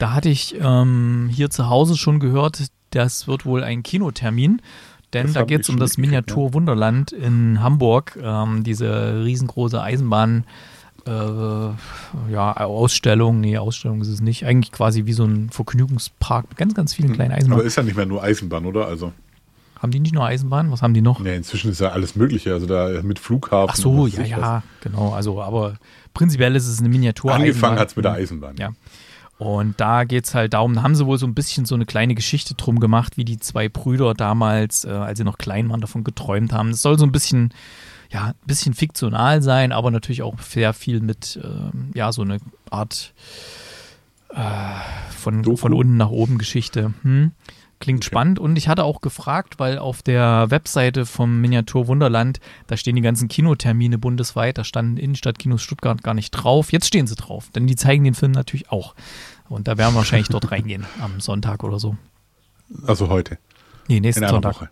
da 0.00 0.14
hatte 0.14 0.28
ich 0.30 0.56
ähm, 0.60 1.30
hier 1.32 1.48
zu 1.48 1.68
Hause 1.68 1.96
schon 1.96 2.18
gehört, 2.18 2.66
das 2.90 3.28
wird 3.28 3.46
wohl 3.46 3.62
ein 3.62 3.84
Kinotermin, 3.84 4.60
denn 5.12 5.26
Das 5.26 5.34
da 5.34 5.42
geht 5.44 5.60
es 5.60 5.68
um 5.68 5.78
das 5.78 5.96
Miniatur 5.96 6.54
Wunderland 6.54 7.12
in 7.12 7.62
Hamburg, 7.62 8.18
ähm, 8.20 8.64
diese 8.64 9.22
riesengroße 9.24 9.80
Eisenbahn. 9.80 10.44
Äh, 11.06 12.32
ja, 12.32 12.56
Ausstellung, 12.56 13.40
nee, 13.40 13.58
Ausstellung 13.58 14.00
ist 14.00 14.08
es 14.08 14.20
nicht. 14.20 14.46
Eigentlich 14.46 14.72
quasi 14.72 15.06
wie 15.06 15.12
so 15.12 15.24
ein 15.24 15.50
Vergnügungspark 15.50 16.48
mit 16.48 16.56
ganz, 16.56 16.74
ganz 16.74 16.94
vielen 16.94 17.12
kleinen 17.12 17.32
Aber 17.32 17.38
Eisenbahnen. 17.38 17.66
ist 17.66 17.76
ja 17.76 17.82
nicht 17.82 17.96
mehr 17.96 18.06
nur 18.06 18.22
Eisenbahn, 18.22 18.64
oder? 18.64 18.86
Also, 18.86 19.12
Haben 19.80 19.90
die 19.92 20.00
nicht 20.00 20.14
nur 20.14 20.24
Eisenbahn? 20.24 20.70
Was 20.70 20.82
haben 20.82 20.94
die 20.94 21.02
noch? 21.02 21.20
nee, 21.20 21.36
inzwischen 21.36 21.70
ist 21.70 21.80
ja 21.80 21.90
alles 21.90 22.16
Mögliche. 22.16 22.52
Also 22.54 22.66
da 22.66 23.02
mit 23.02 23.18
Flughafen. 23.18 23.70
Ach 23.70 23.76
so, 23.76 24.06
ja, 24.06 24.24
ja, 24.24 24.62
genau. 24.80 25.12
Also, 25.12 25.42
aber 25.42 25.76
prinzipiell 26.14 26.56
ist 26.56 26.66
es 26.66 26.78
eine 26.80 26.88
Miniatur. 26.88 27.34
Angefangen 27.34 27.78
hat 27.78 27.88
es 27.90 27.96
mit 27.96 28.04
der 28.04 28.12
Eisenbahn. 28.12 28.56
Ja. 28.56 28.72
Und 29.36 29.80
da 29.80 30.04
geht 30.04 30.24
es 30.24 30.34
halt 30.34 30.54
darum, 30.54 30.74
da 30.74 30.82
haben 30.82 30.94
sie 30.94 31.06
wohl 31.06 31.18
so 31.18 31.26
ein 31.26 31.34
bisschen 31.34 31.66
so 31.66 31.74
eine 31.74 31.86
kleine 31.86 32.14
Geschichte 32.14 32.54
drum 32.54 32.78
gemacht, 32.78 33.16
wie 33.16 33.24
die 33.24 33.38
zwei 33.38 33.68
Brüder 33.68 34.14
damals, 34.14 34.84
äh, 34.84 34.90
als 34.90 35.18
sie 35.18 35.24
noch 35.24 35.38
klein 35.38 35.68
waren, 35.68 35.80
davon 35.80 36.04
geträumt 36.04 36.52
haben. 36.52 36.70
Das 36.70 36.82
soll 36.82 36.98
so 36.98 37.04
ein 37.04 37.12
bisschen, 37.12 37.52
ja, 38.10 38.26
ein 38.28 38.46
bisschen 38.46 38.74
fiktional 38.74 39.42
sein, 39.42 39.72
aber 39.72 39.90
natürlich 39.90 40.22
auch 40.22 40.38
sehr 40.40 40.72
viel 40.72 41.00
mit, 41.00 41.38
ähm, 41.42 41.90
ja, 41.94 42.12
so 42.12 42.22
eine 42.22 42.38
Art 42.70 43.12
äh, 44.30 44.40
von, 45.10 45.42
Doku? 45.42 45.56
von 45.56 45.72
unten 45.72 45.96
nach 45.96 46.10
oben 46.10 46.38
Geschichte. 46.38 46.94
Hm? 47.02 47.32
Klingt 47.80 48.04
spannend. 48.04 48.38
Und 48.38 48.56
ich 48.56 48.68
hatte 48.68 48.84
auch 48.84 49.00
gefragt, 49.00 49.58
weil 49.58 49.78
auf 49.78 50.00
der 50.00 50.46
Webseite 50.50 51.06
vom 51.06 51.40
Miniatur 51.40 51.86
Wunderland, 51.86 52.40
da 52.66 52.76
stehen 52.76 52.96
die 52.96 53.02
ganzen 53.02 53.28
Kinotermine 53.28 53.98
bundesweit, 53.98 54.56
da 54.56 54.64
standen 54.64 54.96
Innenstadtkinos 54.96 55.60
Stuttgart 55.60 56.02
gar 56.02 56.14
nicht 56.14 56.30
drauf. 56.30 56.72
Jetzt 56.72 56.86
stehen 56.86 57.06
sie 57.06 57.16
drauf, 57.16 57.50
denn 57.54 57.66
die 57.66 57.76
zeigen 57.76 58.04
den 58.04 58.14
Film 58.14 58.32
natürlich 58.32 58.70
auch. 58.70 58.94
Und 59.48 59.68
da 59.68 59.76
werden 59.76 59.92
wir 59.92 59.98
wahrscheinlich 59.98 60.28
dort 60.28 60.50
reingehen 60.50 60.86
am 61.02 61.20
Sonntag 61.20 61.62
oder 61.62 61.78
so. 61.78 61.96
Also 62.86 63.08
heute. 63.08 63.38
Nee, 63.88 63.98
In 63.98 64.02
nächsten 64.02 64.24
einer 64.24 64.32
Sonntag. 64.32 64.54
Woche. 64.54 64.70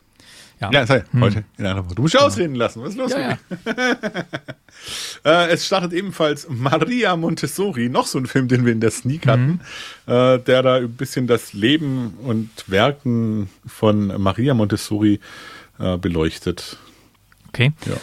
Ja. 0.62 0.70
Ja, 0.70 0.87
sei, 0.87 1.05
Hm. 1.11 1.20
heute. 1.20 1.44
In 1.59 1.66
einer 1.66 1.85
Woche. 1.85 1.94
Du 1.96 2.03
musst 2.03 2.14
ja 2.14 2.20
ausreden 2.20 2.55
lassen. 2.55 2.81
Was 2.83 2.90
ist 2.90 2.96
los 2.98 3.11
Ja, 3.12 3.31
ja. 3.31 3.38
Äh, 5.25 5.51
es 5.51 5.66
startet 5.66 5.92
ebenfalls 5.92 6.48
Maria 6.48 7.14
Montessori, 7.14 7.88
noch 7.88 8.07
so 8.07 8.18
ein 8.18 8.27
Film, 8.27 8.48
den 8.48 8.64
wir 8.64 8.72
in 8.72 8.81
der 8.81 8.90
Sneak 8.90 9.27
hatten, 9.27 9.61
äh, 10.07 10.38
der 10.40 10.62
da 10.62 10.77
ein 10.77 10.92
bisschen 10.94 11.27
das 11.27 11.53
Leben 11.53 12.14
und 12.22 12.48
Werken 12.66 13.48
von 13.66 14.20
Maria 14.20 14.55
Montessori 14.55 15.20
äh, 15.79 15.98
beleuchtet. 15.98 16.79
Okay. 17.48 17.72
Ja. 17.87 17.94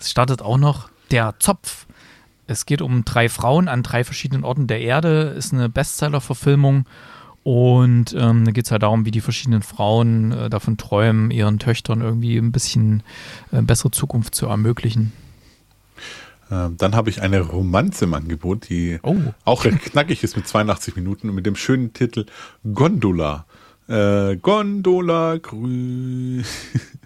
Es 0.00 0.10
startet 0.10 0.42
auch 0.42 0.56
noch 0.58 0.88
Der 1.10 1.34
Zopf. 1.38 1.86
Es 2.46 2.66
geht 2.66 2.82
um 2.82 3.04
drei 3.04 3.28
Frauen 3.28 3.68
an 3.68 3.82
drei 3.82 4.02
verschiedenen 4.02 4.42
Orten 4.44 4.66
der 4.66 4.80
Erde. 4.80 5.34
Ist 5.36 5.52
eine 5.52 5.68
Bestseller-Verfilmung. 5.68 6.86
Und 7.44 8.14
ähm, 8.18 8.46
da 8.46 8.52
geht 8.52 8.64
es 8.64 8.70
halt 8.70 8.82
darum, 8.82 9.04
wie 9.04 9.10
die 9.10 9.20
verschiedenen 9.20 9.60
Frauen 9.62 10.32
äh, 10.32 10.50
davon 10.50 10.78
träumen, 10.78 11.30
ihren 11.30 11.58
Töchtern 11.58 12.00
irgendwie 12.00 12.38
ein 12.38 12.52
bisschen 12.52 13.02
äh, 13.52 13.60
bessere 13.60 13.90
Zukunft 13.90 14.34
zu 14.34 14.46
ermöglichen. 14.46 15.12
Äh, 16.50 16.70
dann 16.76 16.94
habe 16.96 17.10
ich 17.10 17.20
eine 17.20 17.40
Romanze 17.40 18.06
im 18.06 18.14
Angebot, 18.14 18.70
die 18.70 18.98
Oh. 19.02 19.16
auch 19.44 19.66
recht 19.66 19.80
knackig 19.82 20.24
ist 20.24 20.36
mit 20.36 20.48
82 20.48 20.96
Minuten 20.96 21.28
und 21.28 21.34
mit 21.34 21.44
dem 21.44 21.54
schönen 21.54 21.92
Titel 21.92 22.24
Gondola. 22.72 23.44
Äh, 23.88 24.36
Gondola 24.36 25.36
grü. 25.36 26.42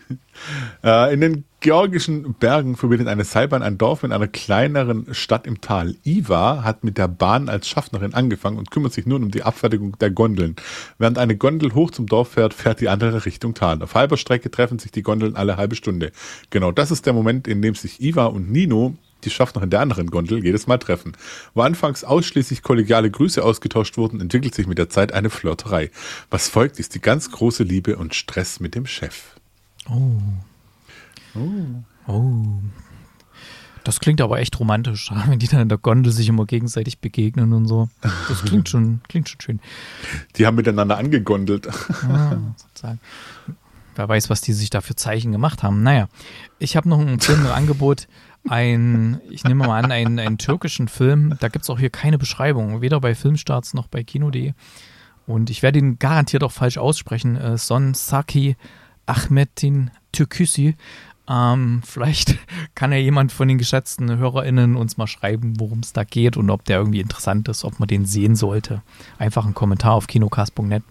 äh, 0.84 1.12
in 1.12 1.20
den 1.20 1.44
georgischen 1.60 2.34
Bergen 2.34 2.76
verbindet 2.76 3.08
eine 3.08 3.24
Seilbahn 3.24 3.62
ein 3.62 3.78
Dorf 3.78 4.02
mit 4.02 4.12
einer 4.12 4.28
kleineren 4.28 5.12
Stadt 5.12 5.46
im 5.46 5.60
Tal. 5.60 5.96
Iva 6.04 6.62
hat 6.62 6.84
mit 6.84 6.98
der 6.98 7.08
Bahn 7.08 7.48
als 7.48 7.68
Schaffnerin 7.68 8.14
angefangen 8.14 8.58
und 8.58 8.70
kümmert 8.70 8.92
sich 8.92 9.06
nun 9.06 9.24
um 9.24 9.30
die 9.30 9.42
Abfertigung 9.42 9.98
der 9.98 10.10
Gondeln. 10.10 10.56
Während 10.98 11.18
eine 11.18 11.36
Gondel 11.36 11.74
hoch 11.74 11.90
zum 11.90 12.06
Dorf 12.06 12.28
fährt, 12.30 12.54
fährt 12.54 12.80
die 12.80 12.88
andere 12.88 13.24
Richtung 13.26 13.54
Tal. 13.54 13.82
Auf 13.82 13.94
halber 13.94 14.16
Strecke 14.16 14.50
treffen 14.50 14.78
sich 14.78 14.92
die 14.92 15.02
Gondeln 15.02 15.36
alle 15.36 15.56
halbe 15.56 15.74
Stunde. 15.74 16.12
Genau 16.50 16.72
das 16.72 16.90
ist 16.90 17.06
der 17.06 17.12
Moment, 17.12 17.48
in 17.48 17.60
dem 17.62 17.74
sich 17.74 18.00
Iva 18.00 18.26
und 18.26 18.50
Nino 18.50 18.96
die 19.24 19.30
Schaffnerin 19.30 19.70
der 19.70 19.80
anderen 19.80 20.08
Gondel 20.08 20.44
jedes 20.44 20.66
Mal 20.66 20.78
treffen. 20.78 21.16
Wo 21.54 21.62
anfangs 21.62 22.04
ausschließlich 22.04 22.62
kollegiale 22.62 23.10
Grüße 23.10 23.42
ausgetauscht 23.42 23.96
wurden, 23.96 24.20
entwickelt 24.20 24.54
sich 24.54 24.66
mit 24.66 24.78
der 24.78 24.88
Zeit 24.88 25.12
eine 25.12 25.30
Flirterei. 25.30 25.90
Was 26.30 26.48
folgt, 26.48 26.78
ist 26.78 26.94
die 26.94 27.00
ganz 27.00 27.30
große 27.30 27.64
Liebe 27.64 27.96
und 27.96 28.14
Stress 28.14 28.60
mit 28.60 28.74
dem 28.76 28.86
Chef. 28.86 29.34
Oh. 29.90 30.20
Das 33.84 34.00
klingt 34.00 34.20
aber 34.20 34.38
echt 34.38 34.58
romantisch, 34.60 35.10
wenn 35.28 35.38
die 35.38 35.48
dann 35.48 35.60
in 35.60 35.68
der 35.68 35.78
Gondel 35.78 36.12
sich 36.12 36.28
immer 36.28 36.44
gegenseitig 36.44 36.98
begegnen 36.98 37.52
und 37.52 37.66
so. 37.66 37.88
Das 38.28 38.42
klingt 38.44 38.68
schon, 38.68 39.00
klingt 39.08 39.28
schon 39.28 39.40
schön. 39.40 39.60
Die 40.36 40.46
haben 40.46 40.56
miteinander 40.56 40.98
angegondelt. 40.98 41.68
Ah, 42.02 42.36
sozusagen. 42.56 43.00
Wer 43.94 44.08
weiß, 44.08 44.30
was 44.30 44.40
die 44.40 44.52
sich 44.52 44.70
da 44.70 44.80
für 44.80 44.94
Zeichen 44.94 45.32
gemacht 45.32 45.62
haben. 45.62 45.82
Naja, 45.82 46.08
ich 46.58 46.76
habe 46.76 46.88
noch 46.88 47.00
einen 47.00 47.18
Film 47.18 47.40
im 47.40 47.50
Angebot. 47.50 48.06
Ein, 48.48 49.20
ich 49.30 49.44
nehme 49.44 49.66
mal 49.66 49.82
an, 49.82 49.90
einen, 49.90 50.18
einen 50.18 50.38
türkischen 50.38 50.88
Film. 50.88 51.34
Da 51.40 51.48
gibt 51.48 51.64
es 51.64 51.70
auch 51.70 51.78
hier 51.78 51.90
keine 51.90 52.18
Beschreibung, 52.18 52.80
weder 52.80 53.00
bei 53.00 53.14
Filmstarts 53.14 53.74
noch 53.74 53.88
bei 53.88 54.04
Kino.de. 54.04 54.52
Und 55.26 55.50
ich 55.50 55.62
werde 55.62 55.78
ihn 55.78 55.98
garantiert 55.98 56.44
auch 56.44 56.52
falsch 56.52 56.78
aussprechen. 56.78 57.36
Äh, 57.36 57.58
Son 57.58 57.94
Saki 57.94 58.56
Ahmetin 59.06 59.90
Türküsi. 60.12 60.76
Ähm, 61.28 61.82
vielleicht 61.84 62.36
kann 62.74 62.92
ja 62.92 62.98
jemand 62.98 63.32
von 63.32 63.48
den 63.48 63.58
geschätzten 63.58 64.18
HörerInnen 64.18 64.76
uns 64.76 64.96
mal 64.96 65.06
schreiben, 65.06 65.54
worum 65.58 65.80
es 65.80 65.92
da 65.92 66.04
geht 66.04 66.36
und 66.36 66.50
ob 66.50 66.64
der 66.64 66.78
irgendwie 66.78 67.00
interessant 67.00 67.48
ist, 67.48 67.64
ob 67.64 67.78
man 67.78 67.88
den 67.88 68.06
sehen 68.06 68.36
sollte. 68.36 68.82
Einfach 69.18 69.46
ein 69.46 69.54
Kommentar 69.54 69.92
auf 69.94 70.06
kinocast.net. 70.06 70.82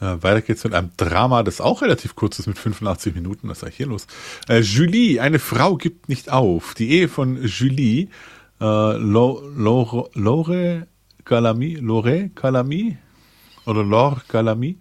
Äh, 0.00 0.22
weiter 0.22 0.42
geht's 0.42 0.64
mit 0.64 0.74
einem 0.74 0.90
Drama, 0.96 1.44
das 1.44 1.60
auch 1.60 1.82
relativ 1.82 2.16
kurz 2.16 2.40
ist, 2.40 2.48
mit 2.48 2.58
85 2.58 3.14
Minuten. 3.14 3.48
Was 3.48 3.58
ist 3.58 3.64
eigentlich 3.64 3.76
hier 3.76 3.86
los? 3.86 4.06
Äh, 4.48 4.58
Julie, 4.58 5.20
eine 5.20 5.38
Frau 5.38 5.76
gibt 5.76 6.08
nicht 6.08 6.30
auf. 6.30 6.74
Die 6.74 6.90
Ehe 6.90 7.08
von 7.08 7.44
Julie, 7.44 8.08
äh, 8.60 8.96
Lo, 8.96 9.42
Lore, 9.54 10.88
Calami, 11.24 11.74
Lore 11.76 12.30
Calami 12.34 12.98
oder 13.64 13.84
Lore 13.84 14.22
Calami 14.26 14.78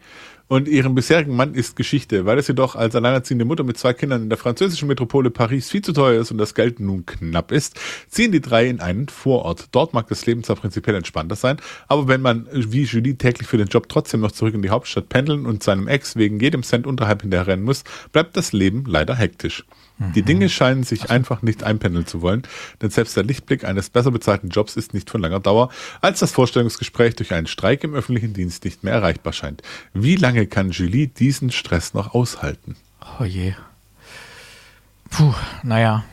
und 0.51 0.67
ihrem 0.67 0.95
bisherigen 0.95 1.33
Mann 1.33 1.53
ist 1.53 1.77
Geschichte, 1.77 2.25
weil 2.25 2.37
es 2.37 2.49
jedoch 2.49 2.75
als 2.75 2.93
alleinerziehende 2.93 3.45
Mutter 3.45 3.63
mit 3.63 3.77
zwei 3.77 3.93
Kindern 3.93 4.23
in 4.23 4.27
der 4.27 4.37
französischen 4.37 4.89
Metropole 4.89 5.31
Paris 5.31 5.69
viel 5.69 5.81
zu 5.81 5.93
teuer 5.93 6.19
ist 6.19 6.29
und 6.29 6.39
das 6.39 6.55
Geld 6.55 6.81
nun 6.81 7.05
knapp 7.05 7.53
ist, 7.53 7.79
ziehen 8.09 8.33
die 8.33 8.41
drei 8.41 8.67
in 8.67 8.81
einen 8.81 9.07
Vorort. 9.07 9.69
Dort 9.71 9.93
mag 9.93 10.09
das 10.09 10.25
Leben 10.25 10.43
zwar 10.43 10.57
prinzipiell 10.57 10.97
entspannter 10.97 11.37
sein, 11.37 11.55
aber 11.87 12.09
wenn 12.09 12.19
man 12.19 12.49
wie 12.51 12.83
Julie 12.83 13.15
täglich 13.15 13.47
für 13.47 13.55
den 13.55 13.69
Job 13.69 13.87
trotzdem 13.87 14.19
noch 14.19 14.33
zurück 14.33 14.53
in 14.53 14.61
die 14.61 14.71
Hauptstadt 14.71 15.07
pendeln 15.07 15.45
und 15.45 15.63
seinem 15.63 15.87
Ex 15.87 16.17
wegen 16.17 16.37
jedem 16.41 16.63
Cent 16.63 16.85
unterhalb 16.85 17.21
hinterherrennen 17.21 17.63
muss, 17.63 17.85
bleibt 18.11 18.35
das 18.35 18.51
Leben 18.51 18.83
leider 18.85 19.15
hektisch. 19.15 19.63
Die 20.15 20.23
Dinge 20.23 20.49
scheinen 20.49 20.83
sich 20.83 21.09
einfach 21.09 21.41
nicht 21.41 21.63
einpendeln 21.63 22.05
zu 22.05 22.21
wollen, 22.21 22.43
denn 22.81 22.89
selbst 22.89 23.15
der 23.15 23.23
Lichtblick 23.23 23.63
eines 23.63 23.89
besser 23.89 24.11
bezahlten 24.11 24.49
Jobs 24.49 24.75
ist 24.75 24.93
nicht 24.93 25.09
von 25.09 25.21
langer 25.21 25.39
Dauer, 25.39 25.69
als 26.01 26.19
das 26.19 26.31
Vorstellungsgespräch 26.31 27.15
durch 27.15 27.33
einen 27.33 27.47
Streik 27.47 27.83
im 27.83 27.93
öffentlichen 27.93 28.33
Dienst 28.33 28.65
nicht 28.65 28.83
mehr 28.83 28.93
erreichbar 28.93 29.33
scheint. 29.33 29.61
Wie 29.93 30.15
lange 30.15 30.47
kann 30.47 30.71
Julie 30.71 31.07
diesen 31.07 31.51
Stress 31.51 31.93
noch 31.93 32.13
aushalten? 32.13 32.75
Oh 33.19 33.23
je. 33.23 33.53
Puh, 35.09 35.33
naja. 35.63 36.03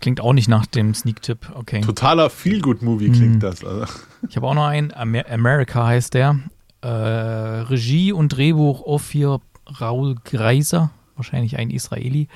Klingt 0.00 0.20
auch 0.20 0.32
nicht 0.32 0.48
nach 0.48 0.66
dem 0.66 0.94
Sneak-Tipp. 0.94 1.50
Okay. 1.54 1.80
Totaler 1.80 2.30
Feel-Good-Movie 2.30 3.10
klingt 3.10 3.42
das. 3.42 3.64
Also, 3.64 3.86
Ich 4.28 4.36
habe 4.36 4.46
auch 4.46 4.54
noch 4.54 4.66
einen. 4.66 4.92
Amer 4.92 5.24
America 5.28 5.86
heißt 5.86 6.14
der. 6.14 6.38
Äh, 6.82 6.88
Regie 6.88 8.12
und 8.12 8.28
Drehbuch 8.28 8.82
Ophir 8.82 9.40
Raul 9.80 10.16
Greiser. 10.24 10.90
Wahrscheinlich 11.16 11.58
ein 11.58 11.70
Israeli. 11.70 12.28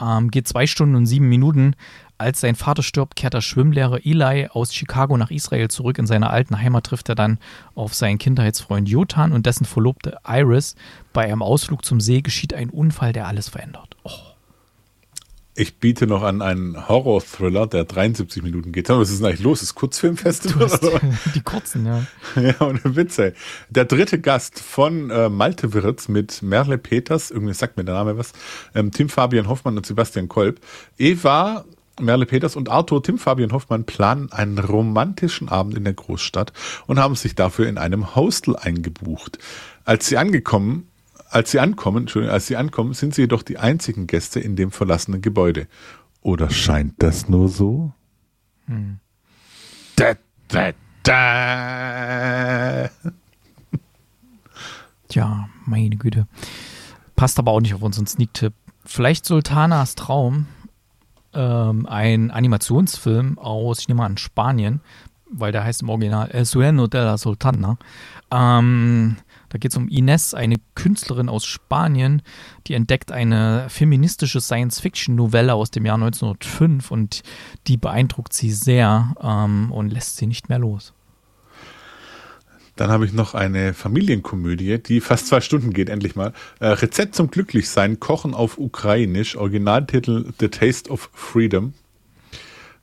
Ähm, 0.00 0.30
geht 0.30 0.48
zwei 0.48 0.66
Stunden 0.66 0.94
und 0.94 1.06
sieben 1.06 1.28
Minuten. 1.28 1.76
Als 2.18 2.40
sein 2.40 2.54
Vater 2.54 2.82
stirbt, 2.82 3.16
kehrt 3.16 3.34
der 3.34 3.40
Schwimmlehrer 3.40 4.04
Eli 4.04 4.48
aus 4.52 4.74
Chicago 4.74 5.16
nach 5.16 5.30
Israel 5.30 5.68
zurück. 5.68 5.98
In 5.98 6.06
seiner 6.06 6.30
alten 6.30 6.60
Heimat 6.60 6.84
trifft 6.84 7.08
er 7.08 7.14
dann 7.14 7.38
auf 7.74 7.94
seinen 7.94 8.18
Kindheitsfreund 8.18 8.88
Jotan 8.88 9.32
und 9.32 9.46
dessen 9.46 9.64
Verlobte 9.64 10.18
Iris. 10.26 10.76
Bei 11.12 11.24
einem 11.24 11.42
Ausflug 11.42 11.84
zum 11.84 12.00
See 12.00 12.22
geschieht 12.22 12.54
ein 12.54 12.70
Unfall, 12.70 13.12
der 13.12 13.26
alles 13.26 13.48
verändert. 13.48 13.96
Oh. 14.04 14.31
Ich 15.54 15.78
biete 15.78 16.06
noch 16.06 16.22
an 16.22 16.40
einen 16.40 16.88
Horror-Thriller, 16.88 17.66
der 17.66 17.84
73 17.84 18.42
Minuten 18.42 18.72
geht. 18.72 18.88
Was 18.88 19.10
ist 19.10 19.20
denn 19.20 19.26
eigentlich 19.26 19.42
los? 19.42 19.62
Ist 19.62 19.74
Kurzfilmfestival? 19.74 20.66
Du 20.66 20.92
hast 20.92 21.02
die 21.34 21.42
kurzen, 21.42 21.84
ja. 21.84 22.06
Ja, 22.42 22.66
und 22.66 22.84
ein 22.84 22.96
Witz, 22.96 23.18
ey. 23.18 23.32
Der 23.68 23.84
dritte 23.84 24.18
Gast 24.18 24.60
von 24.60 25.10
äh, 25.10 25.28
Malte 25.28 25.74
Wirz 25.74 26.08
mit 26.08 26.42
Merle 26.42 26.78
Peters, 26.78 27.30
irgendwie 27.30 27.52
sagt 27.52 27.76
mir 27.76 27.84
der 27.84 27.94
Name 27.94 28.16
was, 28.16 28.32
ähm, 28.74 28.92
Tim 28.92 29.10
Fabian 29.10 29.46
Hoffmann 29.48 29.76
und 29.76 29.84
Sebastian 29.84 30.28
Kolb. 30.28 30.60
Eva, 30.96 31.66
Merle 32.00 32.24
Peters 32.24 32.56
und 32.56 32.70
Arthur 32.70 33.02
Tim 33.02 33.18
Fabian 33.18 33.52
Hoffmann 33.52 33.84
planen 33.84 34.32
einen 34.32 34.58
romantischen 34.58 35.50
Abend 35.50 35.76
in 35.76 35.84
der 35.84 35.92
Großstadt 35.92 36.54
und 36.86 36.98
haben 36.98 37.14
sich 37.14 37.34
dafür 37.34 37.68
in 37.68 37.76
einem 37.76 38.16
Hostel 38.16 38.56
eingebucht. 38.56 39.38
Als 39.84 40.06
sie 40.06 40.16
angekommen 40.16 40.88
als 41.32 41.50
sie 41.50 41.60
ankommen, 41.60 42.04
Entschuldigung, 42.04 42.34
als 42.34 42.46
sie 42.46 42.56
ankommen, 42.56 42.92
sind 42.94 43.14
sie 43.14 43.22
jedoch 43.22 43.42
die 43.42 43.58
einzigen 43.58 44.06
Gäste 44.06 44.38
in 44.40 44.54
dem 44.54 44.70
verlassenen 44.70 45.22
Gebäude. 45.22 45.66
Oder 46.20 46.50
scheint 46.50 46.94
das 46.98 47.28
nur 47.28 47.48
so? 47.48 47.92
Hm. 48.66 48.98
Da, 49.96 50.14
da, 50.48 50.72
da. 51.02 52.90
Tja, 55.08 55.48
meine 55.66 55.96
Güte. 55.96 56.26
Passt 57.16 57.38
aber 57.38 57.50
auch 57.50 57.60
nicht 57.60 57.74
auf 57.74 57.82
unseren 57.82 58.06
Sneak-Tipp. 58.06 58.54
Vielleicht 58.84 59.26
Sultanas 59.26 59.94
Traum, 59.94 60.46
ähm, 61.34 61.86
ein 61.86 62.30
Animationsfilm 62.30 63.38
aus, 63.38 63.80
ich 63.80 63.88
nehme 63.88 63.98
mal 63.98 64.06
an, 64.06 64.18
Spanien, 64.18 64.80
weil 65.32 65.52
der 65.52 65.64
heißt 65.64 65.82
im 65.82 65.88
Original 65.88 66.30
El 66.30 66.44
Sueño 66.44 66.88
de 66.88 67.00
la 67.00 67.18
Sultana. 67.18 67.78
Ähm, 68.30 69.16
da 69.48 69.58
geht 69.58 69.72
es 69.72 69.76
um 69.76 69.88
Ines, 69.88 70.32
eine 70.32 70.56
Künstlerin 70.74 71.28
aus 71.28 71.44
Spanien, 71.44 72.22
die 72.66 72.74
entdeckt 72.74 73.12
eine 73.12 73.66
feministische 73.68 74.40
Science-Fiction-Novelle 74.40 75.52
aus 75.52 75.70
dem 75.70 75.84
Jahr 75.84 75.96
1905 75.96 76.90
und 76.90 77.22
die 77.66 77.76
beeindruckt 77.76 78.32
sie 78.32 78.50
sehr 78.50 79.14
ähm, 79.20 79.70
und 79.70 79.92
lässt 79.92 80.16
sie 80.16 80.26
nicht 80.26 80.48
mehr 80.48 80.58
los. 80.58 80.94
Dann 82.76 82.90
habe 82.90 83.04
ich 83.04 83.12
noch 83.12 83.34
eine 83.34 83.74
Familienkomödie, 83.74 84.78
die 84.78 85.02
fast 85.02 85.26
zwei 85.26 85.42
Stunden 85.42 85.74
geht, 85.74 85.90
endlich 85.90 86.16
mal. 86.16 86.32
Äh, 86.58 86.68
Rezept 86.68 87.14
zum 87.14 87.30
Glücklichsein, 87.30 88.00
Kochen 88.00 88.32
auf 88.32 88.56
Ukrainisch, 88.56 89.36
Originaltitel 89.36 90.32
The 90.40 90.48
Taste 90.48 90.90
of 90.90 91.10
Freedom. 91.12 91.74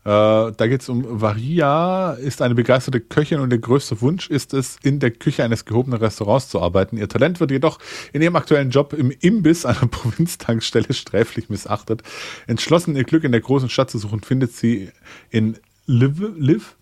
Äh, 0.05 0.09
da 0.55 0.67
geht 0.67 0.81
es 0.81 0.89
um 0.89 1.03
Varia, 1.21 2.13
ist 2.13 2.41
eine 2.41 2.55
begeisterte 2.55 3.01
Köchin 3.01 3.41
und 3.41 3.49
der 3.49 3.59
größte 3.59 3.99
Wunsch 4.01 4.29
ist 4.29 4.53
es, 4.53 4.77
in 4.81 4.99
der 4.99 5.11
Küche 5.11 5.43
eines 5.43 5.65
gehobenen 5.65 5.99
Restaurants 5.99 6.47
zu 6.49 6.61
arbeiten. 6.61 6.95
Ihr 6.97 7.09
Talent 7.09 7.39
wird 7.41 7.51
jedoch 7.51 7.79
in 8.13 8.21
ihrem 8.21 8.35
aktuellen 8.37 8.69
Job 8.69 8.93
im 8.93 9.11
Imbiss 9.11 9.65
einer 9.65 9.87
Provinztankstelle 9.91 10.93
sträflich 10.93 11.49
missachtet. 11.49 12.01
Entschlossen, 12.47 12.95
ihr 12.95 13.03
Glück 13.03 13.23
in 13.25 13.33
der 13.33 13.41
großen 13.41 13.69
Stadt 13.69 13.91
zu 13.91 13.97
suchen, 13.97 14.21
findet 14.21 14.53
sie 14.53 14.89
in 15.29 15.57
Liv, 15.85 16.21
Liv? 16.37 16.75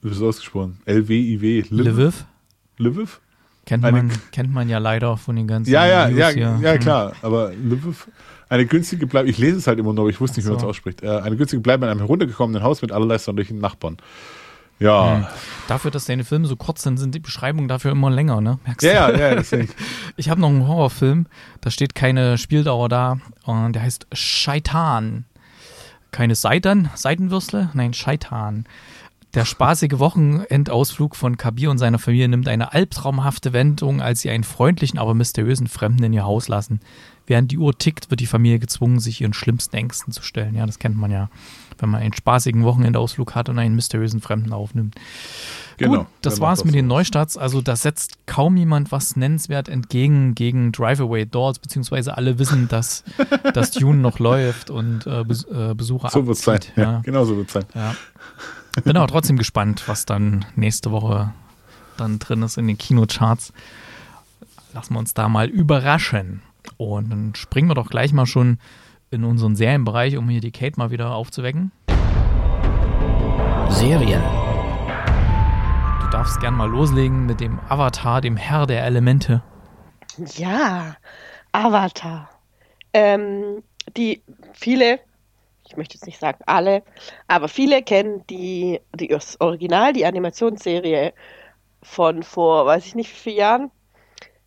Wie 0.00 0.10
ist 0.10 0.16
es 0.16 0.22
ausgesprochen? 0.22 0.78
L-W-I-W. 0.84 1.64
Lviv? 1.70 2.24
Lviv? 2.78 3.20
Kennt 3.64 3.82
man, 3.82 4.10
kennt 4.32 4.52
man 4.52 4.68
ja 4.68 4.78
leider 4.78 5.16
von 5.16 5.36
den 5.36 5.46
ganzen 5.46 5.70
Ja, 5.70 5.86
ja, 5.86 6.08
ja, 6.08 6.30
ja, 6.30 6.72
Hm. 6.72 6.80
klar. 6.80 7.12
Aber 7.22 7.52
Lviv, 7.52 8.08
eine 8.52 8.66
günstige 8.66 9.06
Bleibe, 9.06 9.28
ich 9.30 9.38
lese 9.38 9.56
es 9.58 9.66
halt 9.66 9.78
immer 9.78 9.92
noch, 9.92 10.02
aber 10.02 10.10
ich 10.10 10.20
wusste 10.20 10.38
nicht, 10.38 10.46
wie 10.46 10.50
man 10.50 10.58
es 10.58 10.64
ausspricht. 10.64 11.02
Äh, 11.02 11.08
eine 11.08 11.36
günstige 11.36 11.62
Bleibe 11.62 11.86
in 11.86 11.90
einem 11.90 12.00
heruntergekommenen 12.00 12.62
Haus 12.62 12.82
mit 12.82 12.92
allerlei 12.92 13.18
sonderlichen 13.18 13.58
Nachbarn. 13.58 13.96
Ja. 14.78 15.16
Hm. 15.16 15.26
Dafür, 15.68 15.90
dass 15.90 16.04
deine 16.04 16.24
Filme 16.24 16.46
so 16.46 16.56
kurz 16.56 16.82
sind, 16.82 16.98
sind 16.98 17.14
die 17.14 17.20
Beschreibungen 17.20 17.68
dafür 17.68 17.92
immer 17.92 18.10
länger, 18.10 18.40
ne? 18.40 18.58
Merkst 18.66 18.86
Ja, 18.86 19.10
du? 19.10 19.18
ja, 19.18 19.28
ja, 19.30 19.34
deswegen. 19.36 19.68
Ich 20.16 20.28
habe 20.30 20.40
noch 20.40 20.48
einen 20.50 20.66
Horrorfilm, 20.66 21.26
da 21.60 21.70
steht 21.70 21.94
keine 21.94 22.36
Spieldauer 22.36 22.88
da 22.88 23.18
und 23.44 23.72
der 23.74 23.82
heißt 23.82 24.06
Scheitan. 24.12 25.24
Keine 26.10 26.34
Seitern, 26.34 26.90
Seitenwürstle? 26.94 27.70
Nein, 27.72 27.94
Scheitan. 27.94 28.66
Der 29.34 29.46
spaßige 29.46 29.98
Wochenendausflug 29.98 31.16
von 31.16 31.38
Kabir 31.38 31.70
und 31.70 31.78
seiner 31.78 31.98
Familie 31.98 32.28
nimmt 32.28 32.48
eine 32.48 32.74
albtraumhafte 32.74 33.54
Wendung, 33.54 34.02
als 34.02 34.20
sie 34.20 34.28
einen 34.28 34.44
freundlichen, 34.44 34.98
aber 34.98 35.14
mysteriösen 35.14 35.68
Fremden 35.68 36.04
in 36.04 36.12
ihr 36.12 36.24
Haus 36.24 36.48
lassen. 36.48 36.80
Während 37.26 37.52
die 37.52 37.58
Uhr 37.58 37.76
tickt, 37.78 38.10
wird 38.10 38.20
die 38.20 38.26
Familie 38.26 38.58
gezwungen, 38.58 38.98
sich 38.98 39.20
ihren 39.20 39.32
schlimmsten 39.32 39.76
Ängsten 39.76 40.12
zu 40.12 40.22
stellen. 40.22 40.54
Ja, 40.54 40.66
das 40.66 40.78
kennt 40.78 40.96
man 40.96 41.10
ja, 41.10 41.28
wenn 41.78 41.88
man 41.88 42.00
einen 42.02 42.12
spaßigen 42.12 42.64
Wochenendausflug 42.64 43.34
hat 43.34 43.48
und 43.48 43.58
einen 43.58 43.74
mysteriösen 43.76 44.20
Fremden 44.20 44.52
aufnimmt. 44.52 44.96
Genau. 45.78 45.98
Gut, 45.98 46.06
das 46.20 46.40
war's 46.40 46.64
mit 46.64 46.74
das 46.74 46.78
den. 46.78 46.86
Neustarts. 46.88 47.36
Also 47.36 47.60
da 47.60 47.76
setzt 47.76 48.26
kaum 48.26 48.56
jemand 48.56 48.92
was 48.92 49.16
nennenswert 49.16 49.68
entgegen 49.68 50.34
gegen 50.34 50.72
Drive-Away 50.72 51.26
Doors, 51.26 51.58
beziehungsweise 51.60 52.16
alle 52.16 52.38
wissen, 52.38 52.68
dass, 52.68 53.04
dass 53.54 53.70
Dune 53.70 53.98
noch 53.98 54.18
läuft 54.18 54.70
und 54.70 55.06
äh, 55.06 55.24
Bes 55.24 55.44
äh, 55.44 55.74
Besucher 55.74 56.10
So 56.10 56.26
wird 56.26 56.36
es 56.36 56.44
sein. 56.44 56.60
Ja, 56.76 56.82
Ja. 56.82 57.00
genau 57.00 57.24
so 57.24 57.36
wird 57.36 57.48
es 57.48 57.52
sein. 57.54 57.64
Ja. 57.74 57.94
Bin 58.84 58.96
aber 58.96 59.06
trotzdem 59.08 59.36
gespannt, 59.36 59.84
was 59.86 60.06
dann 60.06 60.44
nächste 60.56 60.90
Woche 60.90 61.32
dann 61.96 62.18
drin 62.18 62.42
ist 62.42 62.58
in 62.58 62.66
den 62.66 62.78
Kinocharts. 62.78 63.52
Lassen 64.74 64.94
wir 64.94 64.98
uns 64.98 65.14
da 65.14 65.28
mal 65.28 65.48
überraschen. 65.48 66.42
Und 66.76 67.10
dann 67.10 67.34
springen 67.34 67.68
wir 67.68 67.74
doch 67.74 67.90
gleich 67.90 68.12
mal 68.12 68.26
schon 68.26 68.58
in 69.10 69.24
unseren 69.24 69.56
Serienbereich, 69.56 70.16
um 70.16 70.28
hier 70.28 70.40
die 70.40 70.52
Kate 70.52 70.78
mal 70.78 70.90
wieder 70.90 71.14
aufzuwecken. 71.14 71.70
Serien. 73.68 74.22
Du 76.00 76.08
darfst 76.10 76.40
gern 76.40 76.54
mal 76.54 76.68
loslegen 76.68 77.26
mit 77.26 77.40
dem 77.40 77.58
Avatar, 77.68 78.20
dem 78.20 78.36
Herr 78.36 78.66
der 78.66 78.84
Elemente. 78.84 79.42
Ja, 80.36 80.96
Avatar. 81.52 82.28
Ähm, 82.92 83.62
die 83.96 84.22
viele, 84.52 85.00
ich 85.66 85.76
möchte 85.76 85.94
jetzt 85.94 86.06
nicht 86.06 86.20
sagen 86.20 86.38
alle, 86.46 86.82
aber 87.28 87.48
viele 87.48 87.82
kennen 87.82 88.24
die, 88.28 88.80
die 88.94 89.08
das 89.08 89.40
Original, 89.40 89.92
die 89.92 90.06
Animationsserie 90.06 91.12
von 91.82 92.22
vor, 92.22 92.66
weiß 92.66 92.86
ich 92.86 92.94
nicht 92.94 93.10
wie 93.10 93.18
vielen 93.18 93.36
Jahren. 93.36 93.70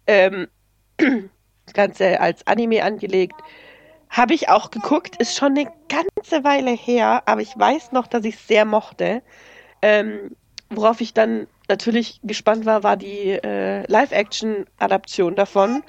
Ähm, 0.07 0.47
das 1.65 1.73
Ganze 1.73 2.19
als 2.19 2.45
Anime 2.47 2.83
angelegt. 2.83 3.35
Habe 4.09 4.33
ich 4.33 4.49
auch 4.49 4.71
geguckt, 4.71 5.15
ist 5.17 5.35
schon 5.37 5.57
eine 5.57 5.67
ganze 5.89 6.43
Weile 6.43 6.71
her, 6.71 7.23
aber 7.25 7.41
ich 7.41 7.57
weiß 7.57 7.91
noch, 7.91 8.07
dass 8.07 8.23
ich 8.23 8.35
es 8.35 8.47
sehr 8.47 8.63
mochte. 8.65 9.21
Ähm, 9.81 10.35
worauf 10.69 11.01
ich 11.01 11.13
dann 11.13 11.47
natürlich 11.67 12.19
gespannt 12.23 12.65
war, 12.65 12.83
war 12.83 12.97
die 12.97 13.31
äh, 13.31 13.83
Live-Action-Adaption 13.91 15.35
davon. 15.35 15.83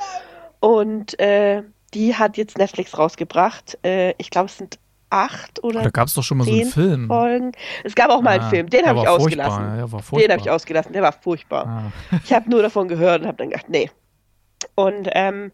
Und 0.60 1.18
äh, 1.20 1.62
die 1.94 2.14
hat 2.16 2.36
jetzt 2.36 2.58
Netflix 2.58 2.96
rausgebracht. 2.98 3.78
Äh, 3.84 4.14
ich 4.18 4.30
glaube, 4.30 4.46
es 4.46 4.56
sind 4.58 4.78
acht 5.10 5.62
oder 5.62 5.82
Da 5.82 5.90
gab 5.90 6.08
es 6.08 6.14
doch 6.14 6.22
schon 6.24 6.38
mal 6.38 6.44
so 6.44 6.50
einen 6.50 6.62
zehn 6.64 6.72
Film. 6.72 7.06
Folgen. 7.06 7.52
Es 7.84 7.94
gab 7.94 8.10
auch 8.10 8.22
mal 8.22 8.30
einen 8.30 8.44
Ah, 8.44 8.50
Film, 8.50 8.68
den 8.70 8.86
habe 8.86 9.00
ich 9.00 9.08
ausgelassen. 9.08 9.52
furchtbar, 9.52 9.76
der 9.76 9.92
war 9.92 10.20
Den 10.20 10.32
habe 10.32 10.40
ich 10.40 10.50
ausgelassen, 10.50 10.92
der 10.92 11.02
war 11.02 11.12
furchtbar. 11.12 11.92
Ah. 12.10 12.18
Ich 12.24 12.32
habe 12.32 12.50
nur 12.50 12.62
davon 12.62 12.88
gehört 12.88 13.20
und 13.20 13.28
habe 13.28 13.36
dann 13.38 13.50
gedacht, 13.50 13.68
nee. 13.68 13.90
Und 14.76 15.08
ähm, 15.12 15.50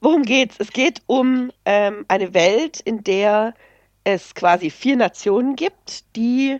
worum 0.00 0.22
geht's? 0.22 0.56
Es 0.58 0.72
geht 0.72 1.02
um 1.06 1.52
ähm, 1.66 2.06
eine 2.08 2.32
Welt, 2.32 2.80
in 2.80 3.04
der 3.04 3.54
es 4.04 4.34
quasi 4.34 4.70
vier 4.70 4.96
Nationen 4.96 5.56
gibt, 5.56 6.16
die 6.16 6.58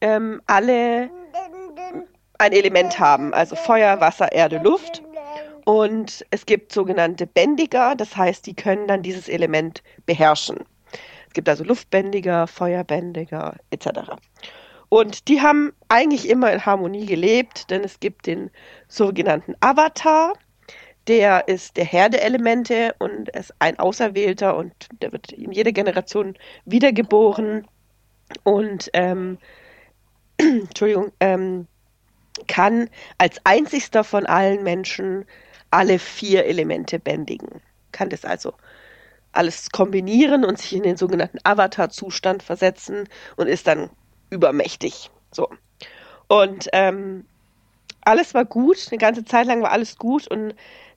ähm, 0.00 0.42
alle 0.46 1.10
ein 2.38 2.52
Element 2.52 2.98
haben, 2.98 3.32
also 3.32 3.54
Feuer, 3.54 4.00
Wasser, 4.00 4.32
Erde, 4.32 4.58
Luft. 4.58 5.02
Und 5.64 6.26
es 6.30 6.44
gibt 6.44 6.72
sogenannte 6.72 7.26
Bändiger, 7.26 7.94
das 7.94 8.16
heißt, 8.16 8.46
die 8.46 8.54
können 8.54 8.86
dann 8.86 9.02
dieses 9.02 9.28
Element 9.28 9.82
beherrschen. 10.04 10.58
Es 11.28 11.32
gibt 11.32 11.48
also 11.48 11.64
Luftbändiger, 11.64 12.46
Feuerbändiger 12.46 13.56
etc. 13.70 13.88
Und 14.90 15.28
die 15.28 15.40
haben 15.40 15.72
eigentlich 15.88 16.28
immer 16.28 16.52
in 16.52 16.66
Harmonie 16.66 17.06
gelebt, 17.06 17.70
denn 17.70 17.82
es 17.82 17.98
gibt 17.98 18.26
den 18.26 18.50
sogenannten 18.88 19.54
Avatar, 19.60 20.34
der 21.06 21.48
ist 21.48 21.76
der 21.76 21.84
Herr 21.84 22.08
der 22.08 22.24
Elemente 22.24 22.94
und 22.98 23.28
ist 23.30 23.54
ein 23.58 23.78
Auserwählter 23.78 24.56
und 24.56 24.72
der 25.02 25.12
wird 25.12 25.32
in 25.32 25.52
jeder 25.52 25.72
Generation 25.72 26.36
wiedergeboren 26.64 27.66
und 28.42 28.90
ähm, 28.92 29.38
Entschuldigung, 30.38 31.12
ähm, 31.20 31.66
kann 32.48 32.88
als 33.18 33.40
einzigster 33.44 34.02
von 34.02 34.26
allen 34.26 34.62
Menschen 34.62 35.24
alle 35.70 35.98
vier 35.98 36.44
Elemente 36.46 36.98
bändigen. 36.98 37.60
Kann 37.92 38.08
das 38.08 38.24
also 38.24 38.54
alles 39.32 39.70
kombinieren 39.70 40.44
und 40.44 40.58
sich 40.58 40.74
in 40.74 40.82
den 40.82 40.96
sogenannten 40.96 41.38
Avatar-Zustand 41.44 42.42
versetzen 42.42 43.08
und 43.36 43.46
ist 43.46 43.66
dann 43.66 43.90
übermächtig. 44.30 45.10
So. 45.32 45.48
Und 46.28 46.68
ähm, 46.72 47.26
alles 48.02 48.34
war 48.34 48.44
gut, 48.44 48.86
eine 48.90 48.98
ganze 48.98 49.24
Zeit 49.24 49.46
lang 49.46 49.62
war 49.62 49.72
alles 49.72 49.96
gut 49.96 50.28
und 50.28 50.54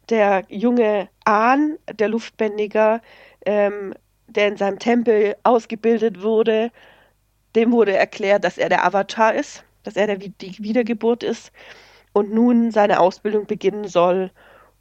der 0.10 0.46
junge 0.50 1.10
Ahn, 1.26 1.78
der 1.94 2.10
Luftbändiger, 2.10 3.02
ähm, 3.46 3.94
der 4.28 4.50
in 4.50 4.58
seinem 4.58 4.80
Tempel 4.80 5.36
ausgebildet 5.44 6.22
wurde, 6.22 6.72
dem 7.56 7.72
wurde 7.72 7.96
erklärt, 7.96 8.44
dass 8.44 8.58
er 8.58 8.70
der 8.70 8.86
Avatar 8.86 9.34
ist, 9.34 9.64
dass 9.84 9.96
er 9.96 10.08
der, 10.08 10.18
die 10.18 10.58
Wiedergeburt 10.60 11.24
ist 11.24 11.52
und 12.14 12.34
nun 12.34 12.72
seine 12.72 13.00
Ausbildung 13.00 13.46
beginnen 13.46 13.88
soll, 13.88 14.32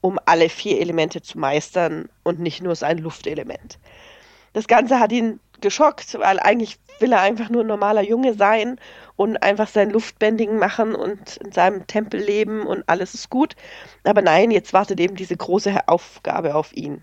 um 0.00 0.18
alle 0.26 0.48
vier 0.48 0.80
Elemente 0.80 1.22
zu 1.22 1.38
meistern 1.38 2.08
und 2.22 2.38
nicht 2.38 2.62
nur 2.62 2.74
sein 2.74 2.98
Luftelement. 2.98 3.78
Das 4.52 4.68
Ganze 4.68 5.00
hat 5.00 5.12
ihn 5.12 5.40
geschockt, 5.60 6.18
weil 6.18 6.40
eigentlich 6.40 6.78
will 6.98 7.12
er 7.12 7.20
einfach 7.20 7.50
nur 7.50 7.62
ein 7.62 7.66
normaler 7.66 8.02
Junge 8.02 8.34
sein 8.34 8.78
und 9.16 9.42
einfach 9.42 9.68
sein 9.68 9.90
Luftbändigen 9.90 10.58
machen 10.58 10.94
und 10.94 11.36
in 11.38 11.52
seinem 11.52 11.86
Tempel 11.86 12.20
leben 12.20 12.66
und 12.66 12.84
alles 12.88 13.14
ist 13.14 13.30
gut. 13.30 13.54
Aber 14.04 14.22
nein, 14.22 14.50
jetzt 14.50 14.72
wartet 14.72 15.00
eben 15.00 15.16
diese 15.16 15.36
große 15.36 15.88
Aufgabe 15.88 16.54
auf 16.54 16.74
ihn. 16.74 17.02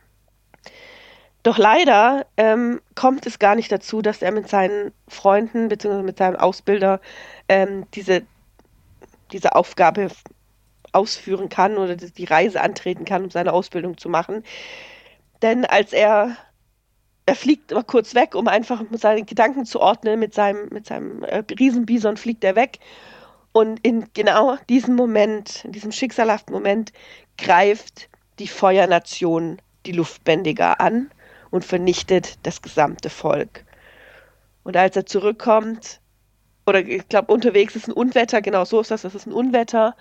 Doch 1.43 1.57
leider 1.57 2.25
ähm, 2.37 2.81
kommt 2.95 3.25
es 3.25 3.37
gar 3.37 3.55
nicht 3.55 3.71
dazu, 3.71 4.01
dass 4.01 4.21
er 4.21 4.31
mit 4.31 4.47
seinen 4.47 4.93
Freunden 5.09 5.67
bzw. 5.67 6.01
mit 6.01 6.17
seinem 6.17 6.37
Ausbilder 6.37 7.01
ähm, 7.49 7.85
diese, 7.93 8.23
diese 9.33 9.53
Aufgabe 9.53 10.07
ausführen 10.93 11.49
kann 11.49 11.77
oder 11.77 11.95
die 11.95 12.25
Reise 12.25 12.61
antreten 12.61 13.03
kann, 13.03 13.25
um 13.25 13.29
seine 13.29 13.51
Ausbildung 13.51 13.97
zu 13.97 14.07
machen. 14.07 14.43
Denn 15.41 15.65
als 15.65 15.91
er 15.91 16.37
er 17.25 17.35
fliegt 17.35 17.71
mal 17.71 17.83
kurz 17.83 18.15
weg, 18.15 18.35
um 18.35 18.47
einfach 18.47 18.83
seine 18.91 19.23
Gedanken 19.23 19.65
zu 19.65 19.79
ordnen. 19.79 20.19
Mit 20.19 20.33
seinem, 20.33 20.69
mit 20.69 20.87
seinem 20.87 21.23
äh, 21.23 21.43
Riesenbison 21.59 22.17
fliegt 22.17 22.43
er 22.43 22.55
weg. 22.55 22.79
Und 23.51 23.79
in 23.85 24.07
genau 24.13 24.57
diesem 24.67 24.95
Moment, 24.95 25.63
in 25.63 25.71
diesem 25.71 25.91
schicksalhaften 25.91 26.53
Moment, 26.53 26.91
greift 27.37 28.09
die 28.39 28.47
Feuernation 28.47 29.61
die 29.85 29.91
Luftbändiger 29.91 30.81
an 30.81 31.11
und 31.51 31.63
vernichtet 31.63 32.39
das 32.43 32.61
gesamte 32.61 33.09
Volk. 33.09 33.63
Und 34.63 34.75
als 34.75 34.95
er 34.95 35.05
zurückkommt, 35.05 35.99
oder 36.65 36.79
ich 36.79 37.07
glaube, 37.09 37.31
unterwegs 37.31 37.75
ist 37.75 37.87
ein 37.87 37.93
Unwetter, 37.93 38.41
genau 38.41 38.65
so 38.65 38.81
ist 38.81 38.91
das, 38.91 39.03
das 39.03 39.15
ist 39.15 39.27
ein 39.27 39.33
Unwetter. 39.33 39.95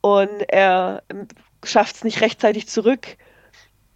Und 0.00 0.42
er 0.48 1.02
ähm, 1.10 1.28
schafft 1.64 1.96
es 1.96 2.04
nicht 2.04 2.20
rechtzeitig 2.20 2.68
zurück 2.68 3.16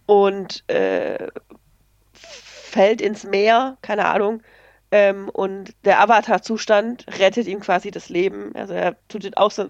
und 0.05 0.69
äh, 0.69 1.29
fällt 2.71 3.01
ins 3.01 3.23
Meer, 3.23 3.77
keine 3.81 4.05
Ahnung. 4.05 4.41
Ähm, 4.91 5.29
und 5.29 5.73
der 5.85 6.01
Avatar-Zustand 6.01 7.05
rettet 7.19 7.47
ihm 7.47 7.59
quasi 7.59 7.91
das 7.91 8.09
Leben. 8.09 8.55
Also 8.55 8.73
er 8.73 8.95
tut 9.09 9.23
ihn 9.23 9.33
aus, 9.35 9.61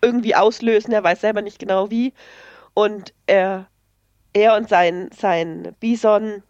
irgendwie 0.00 0.34
auslösen, 0.34 0.92
er 0.92 1.04
weiß 1.04 1.20
selber 1.20 1.42
nicht 1.42 1.58
genau 1.58 1.90
wie. 1.90 2.12
Und 2.72 3.12
er, 3.26 3.66
er 4.32 4.56
und 4.56 4.68
sein, 4.68 5.10
sein 5.16 5.74
Bison 5.80 6.42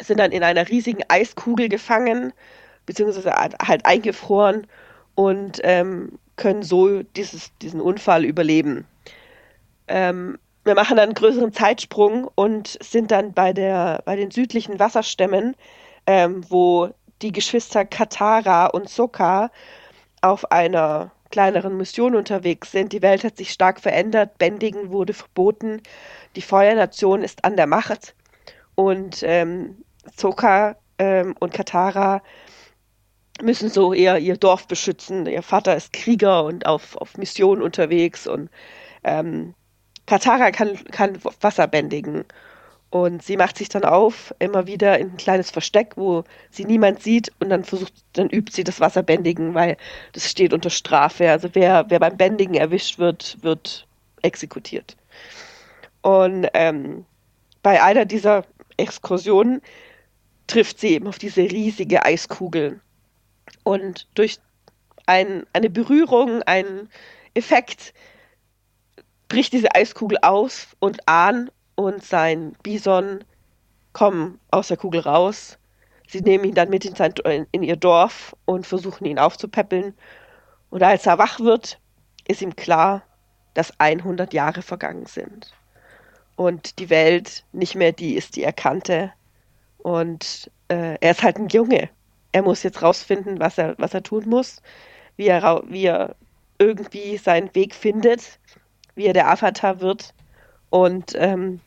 sind 0.00 0.20
dann 0.20 0.32
in 0.32 0.42
einer 0.42 0.68
riesigen 0.68 1.02
Eiskugel 1.08 1.68
gefangen, 1.68 2.32
beziehungsweise 2.86 3.32
halt 3.32 3.86
eingefroren 3.86 4.66
und 5.14 5.60
ähm, 5.62 6.18
können 6.36 6.62
so 6.62 7.02
dieses, 7.02 7.56
diesen 7.58 7.80
Unfall 7.80 8.24
überleben. 8.24 8.86
Ähm, 9.86 10.38
wir 10.64 10.74
machen 10.74 10.96
dann 10.96 11.04
einen 11.04 11.14
größeren 11.14 11.52
Zeitsprung 11.52 12.28
und 12.34 12.78
sind 12.82 13.10
dann 13.10 13.32
bei, 13.32 13.52
der, 13.52 14.02
bei 14.04 14.16
den 14.16 14.30
südlichen 14.30 14.78
Wasserstämmen, 14.78 15.54
ähm, 16.06 16.44
wo 16.48 16.90
die 17.22 17.32
Geschwister 17.32 17.84
Katara 17.84 18.66
und 18.66 18.88
Sokka 18.88 19.50
auf 20.22 20.50
einer 20.50 21.12
kleineren 21.30 21.76
Mission 21.76 22.14
unterwegs 22.16 22.70
sind. 22.70 22.92
Die 22.92 23.02
Welt 23.02 23.24
hat 23.24 23.36
sich 23.36 23.50
stark 23.50 23.80
verändert, 23.80 24.38
Bändigen 24.38 24.90
wurde 24.90 25.12
verboten, 25.12 25.82
die 26.36 26.42
Feuernation 26.42 27.22
ist 27.22 27.44
an 27.44 27.56
der 27.56 27.66
Macht 27.66 28.14
und 28.74 29.22
ähm, 29.22 29.84
Sokka 30.16 30.76
ähm, 30.98 31.34
und 31.40 31.52
Katara 31.52 32.22
müssen 33.42 33.68
so 33.68 33.92
eher 33.92 34.18
ihr 34.18 34.36
Dorf 34.36 34.68
beschützen. 34.68 35.26
Ihr 35.26 35.42
Vater 35.42 35.76
ist 35.76 35.92
Krieger 35.92 36.44
und 36.44 36.66
auf, 36.66 36.96
auf 36.96 37.16
Mission 37.18 37.62
unterwegs 37.62 38.26
und 38.26 38.48
ähm, 39.02 39.54
Katara 40.06 40.50
kann, 40.50 40.76
kann 40.90 41.18
Wasser 41.40 41.66
bändigen. 41.66 42.24
Und 42.90 43.24
sie 43.24 43.36
macht 43.36 43.58
sich 43.58 43.68
dann 43.68 43.84
auf, 43.84 44.32
immer 44.38 44.68
wieder 44.68 44.98
in 45.00 45.10
ein 45.10 45.16
kleines 45.16 45.50
Versteck, 45.50 45.96
wo 45.96 46.22
sie 46.50 46.64
niemand 46.64 47.02
sieht 47.02 47.32
und 47.40 47.50
dann 47.50 47.64
versucht, 47.64 47.92
dann 48.12 48.30
übt 48.30 48.52
sie 48.52 48.62
das 48.62 48.78
Wasserbändigen, 48.78 49.52
weil 49.52 49.76
das 50.12 50.30
steht 50.30 50.52
unter 50.52 50.70
Strafe. 50.70 51.28
Also 51.28 51.48
wer, 51.54 51.86
wer 51.88 51.98
beim 51.98 52.16
Bändigen 52.16 52.54
erwischt 52.54 52.98
wird, 52.98 53.38
wird 53.42 53.88
exekutiert. 54.22 54.96
Und 56.02 56.46
ähm, 56.54 57.04
bei 57.64 57.82
einer 57.82 58.04
dieser 58.04 58.44
Exkursionen 58.76 59.60
trifft 60.46 60.78
sie 60.78 60.90
eben 60.90 61.08
auf 61.08 61.18
diese 61.18 61.42
riesige 61.42 62.04
Eiskugel. 62.04 62.80
Und 63.64 64.06
durch 64.14 64.38
ein, 65.06 65.46
eine 65.52 65.70
Berührung, 65.70 66.42
einen 66.42 66.88
Effekt, 67.34 67.92
bricht 69.34 69.52
diese 69.52 69.74
Eiskugel 69.74 70.18
aus 70.22 70.68
und 70.78 71.08
Ahn 71.08 71.50
und 71.74 72.04
sein 72.04 72.54
Bison 72.62 73.24
kommen 73.92 74.38
aus 74.52 74.68
der 74.68 74.76
Kugel 74.76 75.00
raus. 75.00 75.58
Sie 76.06 76.20
nehmen 76.20 76.44
ihn 76.44 76.54
dann 76.54 76.70
mit 76.70 76.84
in, 76.84 76.94
sein, 76.94 77.14
in 77.50 77.64
ihr 77.64 77.74
Dorf 77.74 78.36
und 78.44 78.64
versuchen 78.64 79.06
ihn 79.06 79.18
aufzupäppeln. 79.18 79.92
Und 80.70 80.84
als 80.84 81.06
er 81.06 81.18
wach 81.18 81.40
wird, 81.40 81.80
ist 82.28 82.42
ihm 82.42 82.54
klar, 82.54 83.02
dass 83.54 83.72
100 83.80 84.32
Jahre 84.32 84.62
vergangen 84.62 85.06
sind. 85.06 85.52
Und 86.36 86.78
die 86.78 86.88
Welt 86.88 87.44
nicht 87.52 87.74
mehr 87.74 87.90
die 87.90 88.14
ist, 88.14 88.36
die 88.36 88.44
er 88.44 88.52
kannte. 88.52 89.12
Und 89.78 90.48
äh, 90.68 90.96
er 91.00 91.10
ist 91.10 91.24
halt 91.24 91.38
ein 91.38 91.48
Junge. 91.48 91.90
Er 92.30 92.42
muss 92.42 92.62
jetzt 92.62 92.82
rausfinden, 92.82 93.40
was 93.40 93.58
er, 93.58 93.74
was 93.78 93.94
er 93.94 94.04
tun 94.04 94.28
muss, 94.28 94.62
wie 95.16 95.26
er, 95.26 95.64
wie 95.66 95.86
er 95.86 96.14
irgendwie 96.60 97.16
seinen 97.16 97.52
Weg 97.56 97.74
findet 97.74 98.38
wie 98.94 99.06
er 99.06 99.12
der 99.12 99.28
Avatar 99.28 99.80
wird. 99.80 100.14
Und 100.70 101.12
ähm, 101.16 101.60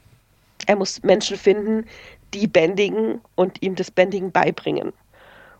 er 0.65 0.75
muss 0.75 1.03
Menschen 1.03 1.37
finden, 1.37 1.85
die 2.33 2.47
bändigen 2.47 3.21
und 3.35 3.61
ihm 3.61 3.75
das 3.75 3.91
Bändigen 3.91 4.31
beibringen. 4.31 4.93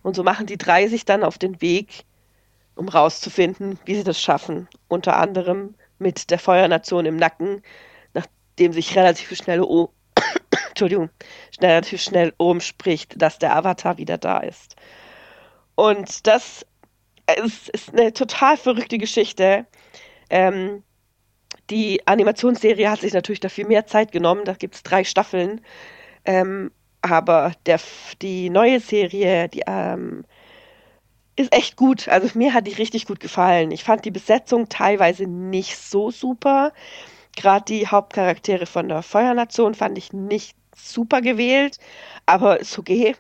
Und 0.03 0.15
so 0.15 0.24
machen 0.24 0.45
die 0.45 0.57
drei 0.57 0.88
sich 0.88 1.05
dann 1.05 1.24
auf 1.24 1.38
den 1.38 1.61
Weg, 1.61 2.05
um 2.76 2.89
rauszufinden, 2.89 3.80
wie 3.86 3.95
sie 3.95 4.03
das 4.03 4.22
schaffen. 4.22 4.68
Unter 4.88 5.18
anderem 5.18 5.76
mit 5.99 6.30
der 6.30 6.39
Feuernation 6.39 7.05
im 7.05 7.15
Nacken, 7.15 7.61
nachdem 8.13 8.74
sich 8.74 8.95
relativ 8.95 9.36
schnell, 9.36 9.61
oh, 9.61 9.89
Entschuldigung, 10.70 11.09
relativ 11.59 12.01
schnell 12.01 12.34
umspricht, 12.38 13.22
dass 13.22 13.39
der 13.39 13.55
Avatar 13.55 13.97
wieder 13.97 14.18
da 14.18 14.39
ist. 14.39 14.76
Und 15.76 16.28
das 16.28 16.65
ist, 17.43 17.70
ist 17.70 17.93
eine 17.93 18.13
total 18.13 18.57
verrückte 18.57 18.97
Geschichte. 18.97 19.65
Ähm, 20.30 20.84
die 21.70 22.05
Animationsserie 22.07 22.89
hat 22.89 23.01
sich 23.01 23.13
natürlich 23.13 23.39
dafür 23.39 23.68
mehr 23.68 23.86
Zeit 23.86 24.11
genommen. 24.11 24.45
Da 24.45 24.53
gibt 24.53 24.76
es 24.76 24.84
drei 24.84 25.03
Staffeln. 25.03 25.61
Ähm, 26.26 26.72
aber 27.01 27.53
der, 27.65 27.80
die 28.22 28.49
neue 28.49 28.80
Serie, 28.80 29.49
die 29.49 29.63
ähm, 29.68 30.26
ist 31.36 31.53
echt 31.53 31.76
gut. 31.76 32.07
Also 32.09 32.38
mir 32.38 32.53
hat 32.53 32.68
die 32.68 32.74
richtig 32.74 33.05
gut 33.05 33.20
gefallen. 33.20 33.72
Ich 33.72 33.84
fand 33.84 34.05
die 34.05 34.11
Besetzung 34.11 34.70
teilweise 34.70 35.26
nicht 35.28 35.78
so 35.78 36.11
super. 36.11 36.74
Gerade 37.36 37.65
die 37.65 37.88
Hauptcharaktere 37.88 38.65
von 38.65 38.89
der 38.89 39.03
Feuernation 39.03 39.76
fand 39.76 39.97
ich 39.97 40.11
nicht 40.11 40.57
super 40.76 41.22
gewählt, 41.22 41.78
aber 42.26 42.59
ist 42.59 42.78
okay. 42.78 43.15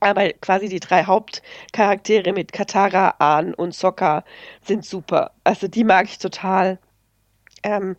Aber 0.00 0.30
quasi 0.34 0.68
die 0.68 0.80
drei 0.80 1.04
Hauptcharaktere 1.04 2.32
mit 2.32 2.52
Katara, 2.52 3.14
Ahn 3.18 3.54
und 3.54 3.74
Sokka 3.74 4.24
sind 4.62 4.84
super. 4.84 5.32
Also 5.44 5.68
die 5.68 5.84
mag 5.84 6.06
ich 6.06 6.18
total. 6.18 6.78
Ähm, 7.62 7.96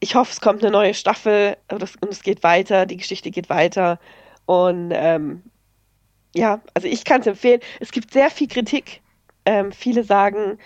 ich 0.00 0.14
hoffe, 0.14 0.32
es 0.32 0.40
kommt 0.40 0.62
eine 0.62 0.70
neue 0.70 0.94
Staffel 0.94 1.56
und 1.70 1.82
es, 1.82 2.22
geht 2.22 2.42
weiter, 2.42 2.86
die 2.86 2.96
Geschichte 2.96 3.30
geht 3.30 3.48
weiter. 3.48 3.98
Und 4.44 4.92
ähm, 4.94 5.42
ja, 6.34 6.60
also 6.74 6.86
ich 6.86 7.04
kann 7.04 7.22
es 7.22 7.26
empfehlen. 7.26 7.60
Es 7.80 7.92
gibt 7.92 8.12
sehr 8.12 8.30
viel 8.30 8.48
Kritik. 8.48 9.00
Ähm, 9.46 9.72
viele 9.72 10.04
sagen, 10.04 10.58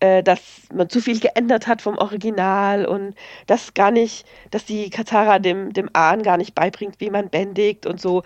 äh, 0.00 0.22
dass 0.22 0.40
man 0.72 0.88
zu 0.88 1.00
viel 1.00 1.18
geändert 1.18 1.66
hat 1.66 1.82
vom 1.82 1.98
Original 1.98 2.86
und 2.86 3.14
dass 3.46 3.74
gar 3.74 3.90
nicht, 3.90 4.26
dass 4.50 4.64
die 4.64 4.90
Katara 4.90 5.38
dem, 5.40 5.72
dem 5.72 5.90
Ahn 5.92 6.22
gar 6.22 6.36
nicht 6.36 6.54
beibringt, 6.54 7.00
wie 7.00 7.10
man 7.10 7.30
bändigt 7.30 7.84
und 7.86 8.00
so. 8.00 8.22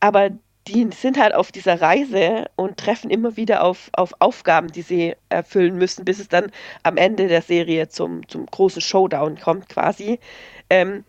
Aber 0.00 0.30
die 0.66 0.88
sind 0.92 1.18
halt 1.18 1.34
auf 1.34 1.52
dieser 1.52 1.80
Reise 1.80 2.46
und 2.56 2.78
treffen 2.78 3.10
immer 3.10 3.36
wieder 3.36 3.64
auf, 3.64 3.90
auf 3.92 4.14
Aufgaben, 4.20 4.68
die 4.68 4.82
sie 4.82 5.14
erfüllen 5.28 5.76
müssen, 5.76 6.04
bis 6.04 6.18
es 6.18 6.28
dann 6.28 6.50
am 6.82 6.96
Ende 6.96 7.28
der 7.28 7.42
Serie 7.42 7.88
zum, 7.88 8.26
zum 8.28 8.46
großen 8.46 8.80
Showdown 8.80 9.38
kommt 9.38 9.68
quasi. 9.68 10.18
Ähm, 10.70 11.04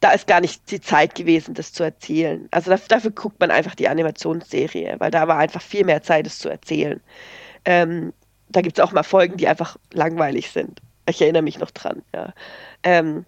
da 0.00 0.12
ist 0.12 0.26
gar 0.26 0.40
nicht 0.40 0.70
die 0.70 0.80
Zeit 0.80 1.14
gewesen, 1.14 1.54
das 1.54 1.72
zu 1.72 1.84
erzählen. 1.84 2.48
Also 2.50 2.70
dafür, 2.70 2.88
dafür, 2.88 3.10
guckt 3.12 3.38
man 3.40 3.50
einfach 3.50 3.74
die 3.74 3.88
Animationsserie, 3.88 4.96
weil 4.98 5.10
da 5.10 5.28
war 5.28 5.38
einfach 5.38 5.62
viel 5.62 5.84
mehr 5.84 6.02
Zeit, 6.02 6.26
es 6.26 6.38
zu 6.38 6.48
erzählen. 6.48 7.00
Ähm, 7.64 8.12
da 8.48 8.62
gibt 8.62 8.78
es 8.78 8.84
auch 8.84 8.92
mal 8.92 9.04
Folgen, 9.04 9.36
die 9.36 9.48
einfach 9.48 9.76
langweilig 9.92 10.50
sind. 10.50 10.80
Ich 11.08 11.20
erinnere 11.20 11.42
mich 11.42 11.58
noch 11.58 11.70
dran. 11.70 12.02
Ja. 12.14 12.32
Ähm, 12.82 13.26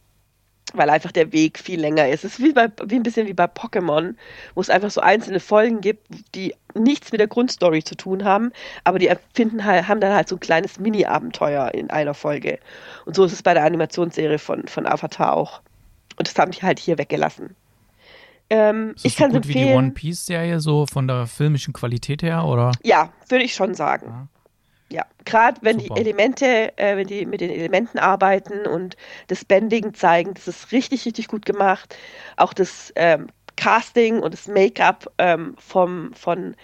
weil 0.73 0.91
einfach 0.91 1.13
der 1.13 1.33
Weg 1.33 1.59
viel 1.59 1.81
länger 1.81 2.09
ist. 2.09 2.25
Es 2.25 2.39
ist 2.39 2.45
wie, 2.45 2.53
bei, 2.53 2.69
wie 2.85 2.97
ein 2.97 3.03
bisschen 3.03 3.27
wie 3.27 3.35
bei 3.35 3.45
Pokémon, 3.45 4.15
wo 4.55 4.61
es 4.61 4.71
einfach 4.71 4.91
so 4.91 5.01
einzelne 5.01 5.41
Folgen 5.41 5.81
gibt, 5.81 6.07
die 6.35 6.55
nichts 6.75 7.13
mit 7.13 7.21
der 7.21 7.29
Grundstory 7.29 7.85
zu 7.85 7.97
tun 7.97 8.25
haben, 8.25 8.53
aber 8.83 8.99
die 8.99 9.07
erfinden 9.07 9.65
halt, 9.65 9.87
haben 9.87 10.01
dann 10.01 10.15
halt 10.15 10.29
so 10.29 10.37
ein 10.37 10.41
kleines 10.41 10.81
Mini-Abenteuer 10.81 11.73
in 11.75 11.91
einer 11.91 12.15
Folge. 12.15 12.59
Und 13.05 13.15
so 13.15 13.25
ist 13.25 13.33
es 13.33 13.43
bei 13.43 13.55
der 13.55 13.65
Animationsserie 13.65 14.39
von, 14.39 14.67
von 14.67 14.87
Avatar 14.87 15.35
auch. 15.35 15.61
Und 16.17 16.29
das 16.29 16.37
haben 16.39 16.51
die 16.51 16.63
halt 16.63 16.79
hier 16.79 16.99
weggelassen. 16.99 17.55
Ähm, 18.51 18.93
ist 18.97 19.05
ich 19.05 19.17
kann 19.17 19.31
so 19.31 19.39
gut 19.39 19.47
empfehlen. 19.47 19.67
wie 19.67 19.71
die 19.71 19.77
One 19.77 19.91
Piece 19.93 20.27
Serie 20.27 20.61
so 20.61 20.87
von 20.87 21.09
der 21.09 21.27
filmischen 21.27 21.73
Qualität 21.73 22.23
her 22.23 22.45
oder? 22.45 22.73
Ja, 22.83 23.13
würde 23.29 23.45
ich 23.45 23.55
schon 23.55 23.75
sagen. 23.75 24.07
Ja. 24.09 24.29
Ja, 24.91 25.07
gerade 25.25 25.61
wenn 25.63 25.81
Super. 25.81 25.95
die 25.95 26.01
Elemente, 26.01 26.79
äh, 26.79 26.97
wenn 26.97 27.07
die 27.07 27.27
mit 27.27 27.41
den 27.41 27.51
Elementen 27.51 27.99
arbeiten 27.99 28.67
und 28.67 28.97
das 29.29 29.45
Bending 29.45 29.95
zeigen, 29.95 30.35
das 30.35 30.47
ist 30.47 30.73
richtig, 30.73 31.07
richtig 31.07 31.29
gut 31.29 31.47
gemacht. 31.47 31.97
Auch 32.37 32.53
das 32.53 32.93
ähm, 32.97 33.29
Casting 33.57 34.21
und 34.21 34.35
das 34.35 34.47
Make-up 34.47 35.11
ähm, 35.19 35.57
vom, 35.59 36.13
von, 36.15 36.55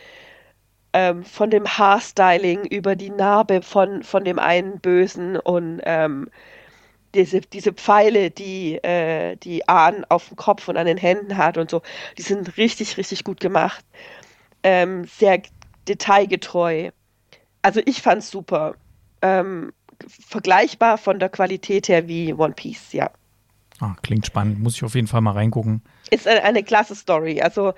ähm, 0.92 1.24
von 1.24 1.50
dem 1.50 1.66
Haarstyling 1.66 2.64
über 2.66 2.94
die 2.96 3.10
Narbe 3.10 3.62
von, 3.62 4.02
von 4.02 4.24
dem 4.24 4.38
einen 4.38 4.80
Bösen 4.80 5.36
und 5.36 5.80
ähm, 5.84 6.28
diese, 7.14 7.40
diese 7.40 7.72
Pfeile, 7.72 8.30
die, 8.30 8.76
äh, 8.84 9.36
die 9.36 9.68
Ahn 9.68 10.04
auf 10.08 10.28
dem 10.28 10.36
Kopf 10.36 10.68
und 10.68 10.76
an 10.76 10.86
den 10.86 10.98
Händen 10.98 11.36
hat 11.36 11.58
und 11.58 11.70
so, 11.70 11.82
die 12.18 12.22
sind 12.22 12.56
richtig, 12.56 12.96
richtig 12.96 13.24
gut 13.24 13.40
gemacht. 13.40 13.84
Ähm, 14.62 15.04
sehr 15.06 15.42
detailgetreu. 15.88 16.90
Also 17.62 17.80
ich 17.84 18.02
fand's 18.02 18.30
super. 18.30 18.74
Ähm, 19.22 19.72
vergleichbar 20.08 20.98
von 20.98 21.18
der 21.18 21.28
Qualität 21.28 21.88
her 21.88 22.08
wie 22.08 22.32
One 22.32 22.54
Piece, 22.54 22.92
ja. 22.92 23.10
Ah, 23.80 23.94
klingt 24.02 24.26
spannend. 24.26 24.60
Muss 24.60 24.76
ich 24.76 24.84
auf 24.84 24.94
jeden 24.94 25.06
Fall 25.06 25.20
mal 25.20 25.32
reingucken. 25.32 25.82
Ist 26.10 26.26
eine, 26.26 26.42
eine 26.42 26.62
klasse 26.62 26.94
Story. 26.94 27.40
Also 27.40 27.72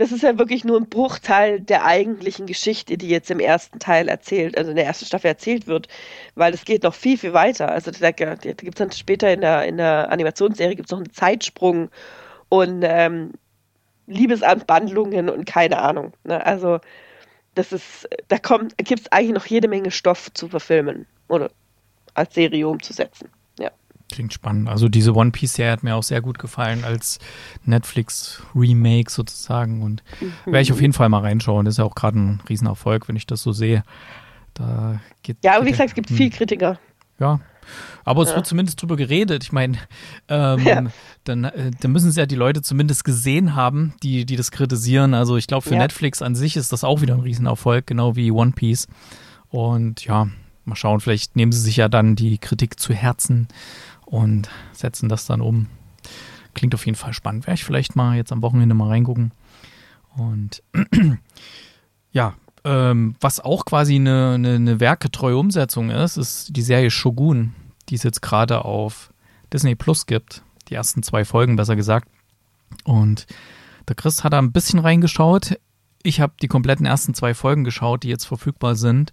das 0.00 0.12
ist 0.12 0.22
ja 0.22 0.38
wirklich 0.38 0.64
nur 0.64 0.78
ein 0.78 0.88
Bruchteil 0.88 1.60
der 1.60 1.84
eigentlichen 1.84 2.46
Geschichte, 2.46 2.96
die 2.96 3.08
jetzt 3.08 3.30
im 3.30 3.38
ersten 3.38 3.78
Teil 3.78 4.08
erzählt, 4.08 4.56
also 4.56 4.70
in 4.70 4.76
der 4.76 4.86
ersten 4.86 5.04
Staffel 5.04 5.26
erzählt 5.26 5.66
wird, 5.66 5.88
weil 6.34 6.54
es 6.54 6.64
geht 6.64 6.84
noch 6.84 6.94
viel, 6.94 7.18
viel 7.18 7.34
weiter. 7.34 7.70
Also 7.70 7.90
da, 7.90 8.10
da 8.10 8.34
gibt 8.34 8.62
es 8.62 8.78
dann 8.78 8.92
später 8.92 9.30
in 9.30 9.42
der, 9.42 9.64
in 9.66 9.76
der 9.76 10.10
Animationsserie 10.10 10.74
gibt's 10.74 10.90
noch 10.90 11.00
einen 11.00 11.12
Zeitsprung 11.12 11.90
und 12.48 12.82
ähm, 12.82 13.32
Liebesanbandlungen 14.06 15.28
und 15.28 15.44
keine 15.44 15.78
Ahnung. 15.78 16.14
Ne? 16.24 16.44
Also 16.44 16.80
das 17.54 17.72
ist, 17.72 18.08
da 18.28 18.38
kommt, 18.38 18.76
gibt 18.78 19.00
es 19.00 19.12
eigentlich 19.12 19.34
noch 19.34 19.46
jede 19.46 19.68
Menge 19.68 19.90
Stoff 19.90 20.32
zu 20.32 20.48
verfilmen 20.48 21.06
oder 21.28 21.50
als 22.14 22.34
Serie 22.34 22.68
umzusetzen. 22.68 23.28
Ja. 23.58 23.70
Klingt 24.10 24.32
spannend. 24.32 24.68
Also 24.68 24.88
diese 24.88 25.14
One 25.14 25.30
Piece-Serie 25.30 25.72
hat 25.72 25.82
mir 25.82 25.94
auch 25.94 26.02
sehr 26.02 26.20
gut 26.20 26.38
gefallen 26.38 26.84
als 26.84 27.18
Netflix-Remake 27.64 29.10
sozusagen 29.10 29.82
und 29.82 30.02
mhm. 30.20 30.32
werde 30.46 30.62
ich 30.62 30.72
auf 30.72 30.80
jeden 30.80 30.92
Fall 30.92 31.08
mal 31.08 31.20
reinschauen. 31.20 31.64
Das 31.64 31.74
ist 31.74 31.78
ja 31.78 31.84
auch 31.84 31.94
gerade 31.94 32.18
ein 32.18 32.42
Riesenerfolg, 32.48 33.08
wenn 33.08 33.16
ich 33.16 33.26
das 33.26 33.42
so 33.42 33.52
sehe. 33.52 33.84
Da 34.54 35.00
geht, 35.22 35.38
ja, 35.42 35.56
aber 35.56 35.66
wie 35.66 35.70
gesagt, 35.70 35.90
es 35.90 35.94
gibt 35.94 36.10
hm. 36.10 36.16
viel 36.16 36.30
Kritiker. 36.30 36.78
Ja, 37.20 37.40
aber 38.04 38.22
es 38.22 38.30
ja. 38.30 38.36
wird 38.36 38.46
zumindest 38.46 38.80
drüber 38.80 38.96
geredet. 38.96 39.44
Ich 39.44 39.52
meine, 39.52 39.78
ähm, 40.28 40.60
ja. 40.64 40.84
dann, 41.24 41.44
äh, 41.44 41.70
dann 41.80 41.92
müssen 41.92 42.08
es 42.08 42.16
ja 42.16 42.26
die 42.26 42.34
Leute 42.34 42.62
zumindest 42.62 43.04
gesehen 43.04 43.54
haben, 43.54 43.94
die, 44.02 44.24
die 44.24 44.36
das 44.36 44.50
kritisieren. 44.50 45.14
Also 45.14 45.36
ich 45.36 45.46
glaube, 45.46 45.62
für 45.62 45.74
ja. 45.74 45.80
Netflix 45.80 46.22
an 46.22 46.34
sich 46.34 46.56
ist 46.56 46.72
das 46.72 46.84
auch 46.84 47.00
wieder 47.00 47.14
ein 47.14 47.20
Riesenerfolg, 47.20 47.86
genau 47.86 48.16
wie 48.16 48.30
One 48.30 48.52
Piece. 48.52 48.88
Und 49.48 50.04
ja, 50.04 50.28
mal 50.64 50.76
schauen, 50.76 51.00
vielleicht 51.00 51.36
nehmen 51.36 51.52
sie 51.52 51.60
sich 51.60 51.76
ja 51.76 51.88
dann 51.88 52.16
die 52.16 52.38
Kritik 52.38 52.80
zu 52.80 52.94
Herzen 52.94 53.48
und 54.06 54.48
setzen 54.72 55.08
das 55.08 55.26
dann 55.26 55.40
um. 55.40 55.66
Klingt 56.54 56.74
auf 56.74 56.86
jeden 56.86 56.96
Fall 56.96 57.12
spannend. 57.12 57.46
Werde 57.46 57.58
ich 57.58 57.64
vielleicht 57.64 57.94
mal 57.94 58.16
jetzt 58.16 58.32
am 58.32 58.42
Wochenende 58.42 58.74
mal 58.74 58.88
reingucken. 58.88 59.32
Und 60.16 60.62
ja, 62.12 62.34
ähm, 62.64 63.14
was 63.20 63.40
auch 63.40 63.64
quasi 63.64 63.96
eine, 63.96 64.32
eine, 64.34 64.54
eine 64.54 64.80
werketreue 64.80 65.36
Umsetzung 65.36 65.90
ist, 65.90 66.16
ist 66.16 66.56
die 66.56 66.62
Serie 66.62 66.90
Shogun, 66.90 67.54
die 67.88 67.94
es 67.94 68.02
jetzt 68.02 68.22
gerade 68.22 68.64
auf 68.64 69.12
Disney 69.52 69.74
Plus 69.74 70.06
gibt. 70.06 70.42
Die 70.68 70.74
ersten 70.74 71.02
zwei 71.02 71.24
Folgen, 71.24 71.56
besser 71.56 71.76
gesagt. 71.76 72.08
Und 72.84 73.26
der 73.88 73.96
Chris 73.96 74.22
hat 74.22 74.32
da 74.32 74.38
ein 74.38 74.52
bisschen 74.52 74.78
reingeschaut. 74.78 75.58
Ich 76.02 76.20
habe 76.20 76.34
die 76.40 76.48
kompletten 76.48 76.86
ersten 76.86 77.14
zwei 77.14 77.34
Folgen 77.34 77.64
geschaut, 77.64 78.04
die 78.04 78.08
jetzt 78.08 78.24
verfügbar 78.24 78.76
sind. 78.76 79.12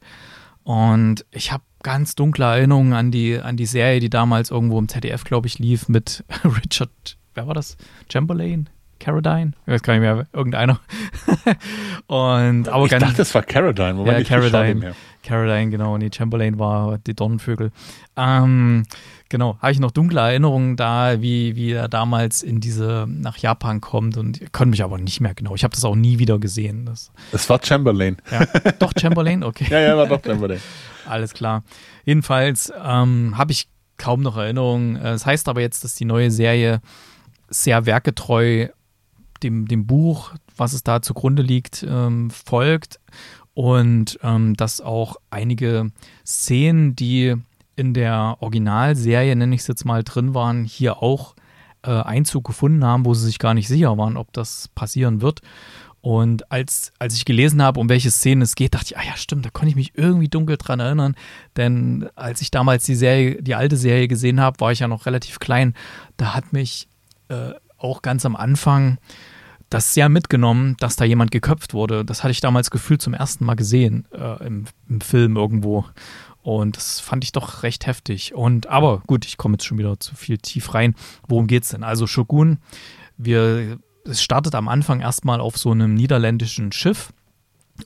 Und 0.63 1.25
ich 1.31 1.51
habe 1.51 1.63
ganz 1.81 2.15
dunkle 2.15 2.45
Erinnerungen 2.45 2.93
an 2.93 3.11
die, 3.11 3.39
an 3.39 3.57
die 3.57 3.65
Serie, 3.65 3.99
die 3.99 4.09
damals 4.09 4.51
irgendwo 4.51 4.77
im 4.77 4.89
ZDF, 4.89 5.23
glaube 5.23 5.47
ich, 5.47 5.59
lief 5.59 5.87
mit 5.87 6.23
Richard, 6.43 7.17
wer 7.33 7.47
war 7.47 7.53
das? 7.53 7.77
Chamberlain? 8.11 8.69
Caradine? 8.99 9.53
Ich 9.65 9.73
weiß 9.73 9.83
gar 9.83 9.93
nicht 9.93 10.01
mehr, 10.01 10.27
irgendeiner. 10.33 10.79
und, 12.07 12.67
aber 12.67 12.85
ich 12.85 12.91
ganz, 12.91 13.03
dachte, 13.03 13.17
das 13.17 13.33
war 13.35 13.43
Caradine. 13.43 14.03
Ja, 14.05 14.23
Caradine. 14.23 14.95
Caradine, 15.23 15.69
genau. 15.71 15.95
Und 15.95 15.99
die 16.01 16.09
Chamberlain 16.13 16.57
war 16.57 16.97
die 16.99 17.13
Dornenvögel. 17.13 17.71
Ähm, 18.15 18.83
genau, 19.29 19.57
habe 19.61 19.71
ich 19.71 19.79
noch 19.79 19.91
dunkle 19.91 20.21
Erinnerungen 20.21 20.77
da, 20.77 21.21
wie, 21.21 21.55
wie 21.55 21.71
er 21.71 21.87
damals 21.87 22.43
in 22.43 22.59
diese, 22.59 23.05
nach 23.07 23.37
Japan 23.37 23.81
kommt 23.81 24.17
und 24.17 24.41
ich 24.41 24.51
konnte 24.51 24.71
mich 24.71 24.83
aber 24.83 24.97
nicht 24.97 25.19
mehr 25.19 25.33
genau. 25.35 25.55
Ich 25.55 25.63
habe 25.63 25.75
das 25.75 25.83
auch 25.83 25.95
nie 25.95 26.19
wieder 26.19 26.39
gesehen. 26.39 26.85
Das, 26.85 27.11
es 27.31 27.49
war 27.49 27.59
Chamberlain. 27.63 28.17
Ja, 28.31 28.45
doch 28.79 28.93
Chamberlain, 28.99 29.43
okay. 29.43 29.67
ja, 29.69 29.79
ja, 29.79 29.97
war 29.97 30.07
doch 30.07 30.23
Chamberlain. 30.23 30.61
Alles 31.05 31.33
klar. 31.33 31.63
Jedenfalls 32.05 32.71
ähm, 32.83 33.37
habe 33.37 33.51
ich 33.51 33.67
kaum 33.97 34.21
noch 34.21 34.37
Erinnerungen. 34.37 34.95
Das 35.01 35.25
heißt 35.25 35.49
aber 35.49 35.61
jetzt, 35.61 35.83
dass 35.83 35.95
die 35.95 36.05
neue 36.05 36.31
Serie 36.31 36.81
sehr 37.49 37.85
werketreu 37.85 38.67
dem, 39.37 39.67
dem 39.67 39.85
Buch, 39.87 40.31
was 40.55 40.73
es 40.73 40.83
da 40.83 41.01
zugrunde 41.01 41.41
liegt, 41.41 41.85
ähm, 41.87 42.29
folgt 42.29 42.99
und 43.53 44.19
ähm, 44.23 44.55
dass 44.55 44.81
auch 44.81 45.15
einige 45.29 45.91
Szenen, 46.25 46.95
die 46.95 47.35
in 47.75 47.93
der 47.93 48.37
Originalserie, 48.39 49.35
nenne 49.35 49.55
ich 49.55 49.61
es 49.61 49.67
jetzt 49.67 49.85
mal, 49.85 50.03
drin 50.03 50.33
waren, 50.33 50.63
hier 50.63 51.01
auch 51.01 51.35
äh, 51.83 51.91
Einzug 51.91 52.45
gefunden 52.45 52.83
haben, 52.83 53.05
wo 53.05 53.13
sie 53.13 53.25
sich 53.25 53.39
gar 53.39 53.53
nicht 53.53 53.67
sicher 53.67 53.97
waren, 53.97 54.17
ob 54.17 54.33
das 54.33 54.67
passieren 54.75 55.21
wird. 55.21 55.41
Und 56.01 56.51
als, 56.51 56.93
als 56.99 57.15
ich 57.15 57.25
gelesen 57.25 57.61
habe, 57.61 57.79
um 57.79 57.89
welche 57.89 58.11
Szenen 58.11 58.41
es 58.41 58.55
geht, 58.55 58.75
dachte 58.75 58.85
ich, 58.91 58.97
ah 58.97 59.03
ja, 59.03 59.17
stimmt, 59.17 59.45
da 59.45 59.49
konnte 59.49 59.69
ich 59.69 59.75
mich 59.75 59.91
irgendwie 59.95 60.29
dunkel 60.29 60.57
dran 60.57 60.79
erinnern. 60.79 61.15
Denn 61.55 62.07
als 62.15 62.41
ich 62.41 62.51
damals 62.51 62.85
die 62.85 62.95
Serie, 62.95 63.41
die 63.41 63.55
alte 63.55 63.75
Serie 63.75 64.07
gesehen 64.07 64.39
habe, 64.39 64.59
war 64.59 64.71
ich 64.71 64.79
ja 64.79 64.87
noch 64.87 65.05
relativ 65.05 65.39
klein. 65.39 65.73
Da 66.15 66.33
hat 66.33 66.53
mich 66.53 66.87
äh, 67.29 67.51
auch 67.77 68.01
ganz 68.01 68.25
am 68.25 68.35
Anfang 68.35 68.97
das 69.69 69.93
sehr 69.93 70.09
mitgenommen, 70.09 70.77
dass 70.79 70.95
da 70.95 71.03
jemand 71.05 71.31
geköpft 71.31 71.73
wurde. 71.73 72.05
Das 72.05 72.23
hatte 72.23 72.31
ich 72.31 72.39
damals 72.39 72.71
gefühlt 72.71 73.01
zum 73.01 73.13
ersten 73.13 73.45
Mal 73.45 73.55
gesehen 73.55 74.07
äh, 74.13 74.45
im, 74.45 74.65
im, 74.87 75.01
Film 75.01 75.35
irgendwo. 75.35 75.85
Und 76.41 76.77
das 76.77 77.01
fand 77.01 77.25
ich 77.25 77.33
doch 77.33 77.63
recht 77.63 77.85
heftig. 77.85 78.33
Und 78.33 78.67
aber 78.67 79.01
gut, 79.07 79.25
ich 79.25 79.35
komme 79.35 79.55
jetzt 79.55 79.65
schon 79.65 79.77
wieder 79.77 79.99
zu 79.99 80.15
viel 80.15 80.37
tief 80.37 80.73
rein. 80.73 80.95
Worum 81.27 81.47
geht's 81.47 81.69
denn? 81.69 81.83
Also 81.83 82.07
Shogun, 82.07 82.59
wir, 83.17 83.79
es 84.05 84.21
startet 84.21 84.55
am 84.55 84.69
Anfang 84.69 85.01
erstmal 85.01 85.41
auf 85.41 85.57
so 85.57 85.71
einem 85.71 85.93
niederländischen 85.95 86.71
Schiff. 86.71 87.11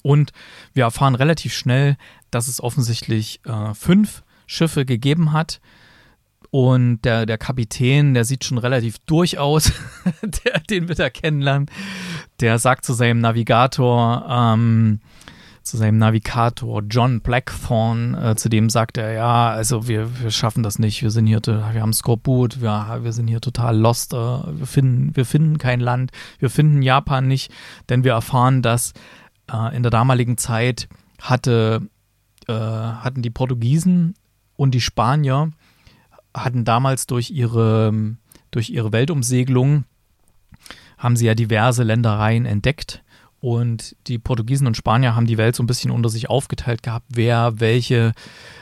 Und 0.04 0.32
wir 0.74 0.84
erfahren 0.84 1.16
relativ 1.16 1.54
schnell, 1.54 1.98
dass 2.30 2.48
es 2.48 2.62
offensichtlich 2.62 3.42
äh, 3.46 3.74
fünf 3.74 4.24
Schiffe 4.46 4.86
gegeben 4.86 5.32
hat, 5.32 5.60
und 6.52 7.02
der, 7.06 7.26
der 7.26 7.38
Kapitän, 7.38 8.14
der 8.14 8.26
sieht 8.26 8.44
schon 8.44 8.58
relativ 8.58 9.00
durch 9.06 9.40
aus, 9.40 9.72
der, 10.22 10.60
den 10.60 10.90
wird 10.90 11.00
er 11.00 11.10
kennenlernen. 11.10 11.72
Der 12.42 12.60
sagt 12.60 12.86
zu 12.86 12.94
seinem 12.94 13.20
Navigator, 13.20 14.26
ähm, 14.30 15.00
zu 15.64 15.78
seinem 15.78 15.98
Navigator 15.98 16.82
John 16.90 17.22
Blackthorn, 17.22 18.16
äh, 18.16 18.36
zu 18.36 18.50
dem 18.50 18.70
sagt 18.70 18.98
er, 18.98 19.14
ja, 19.14 19.50
also 19.50 19.88
wir, 19.88 20.22
wir 20.22 20.32
schaffen 20.32 20.62
das 20.62 20.78
nicht, 20.78 21.02
wir 21.02 21.12
sind 21.12 21.28
hier, 21.28 21.40
wir 21.46 21.82
haben 21.82 21.94
Skorbut, 21.94 22.62
wir, 22.62 23.00
wir 23.02 23.14
sind 23.14 23.28
hier 23.28 23.40
total 23.40 23.78
lost, 23.78 24.14
äh, 24.14 24.18
wir, 24.18 24.68
finden, 24.68 25.16
wir 25.16 25.26
finden 25.26 25.58
kein 25.58 25.80
Land, 25.80 26.12
wir 26.40 26.50
finden 26.50 26.82
Japan 26.82 27.28
nicht, 27.28 27.52
denn 27.88 28.04
wir 28.04 28.12
erfahren, 28.12 28.62
dass 28.62 28.92
äh, 29.50 29.74
in 29.74 29.84
der 29.84 29.92
damaligen 29.92 30.38
Zeit 30.38 30.90
hatte, 31.22 31.88
äh, 32.48 32.54
hatten 32.54 33.22
die 33.22 33.30
Portugiesen 33.30 34.16
und 34.58 34.72
die 34.72 34.82
Spanier 34.82 35.52
hatten 36.34 36.66
damals 36.66 37.08
durch 37.08 37.32
ihre, 37.32 37.94
durch 38.52 38.70
ihre 38.70 38.92
Weltumsegelung, 38.92 39.86
haben 40.98 41.16
sie 41.16 41.26
ja 41.26 41.36
diverse 41.36 41.84
Ländereien 41.84 42.46
entdeckt. 42.46 43.04
Und 43.40 43.96
die 44.06 44.20
Portugiesen 44.20 44.68
und 44.68 44.78
Spanier 44.78 45.16
haben 45.16 45.26
die 45.26 45.40
Welt 45.40 45.56
so 45.56 45.64
ein 45.64 45.68
bisschen 45.68 45.90
unter 45.90 46.10
sich 46.10 46.30
aufgeteilt 46.30 46.84
gehabt, 46.84 47.08
wer 47.10 47.60
welche 47.60 48.12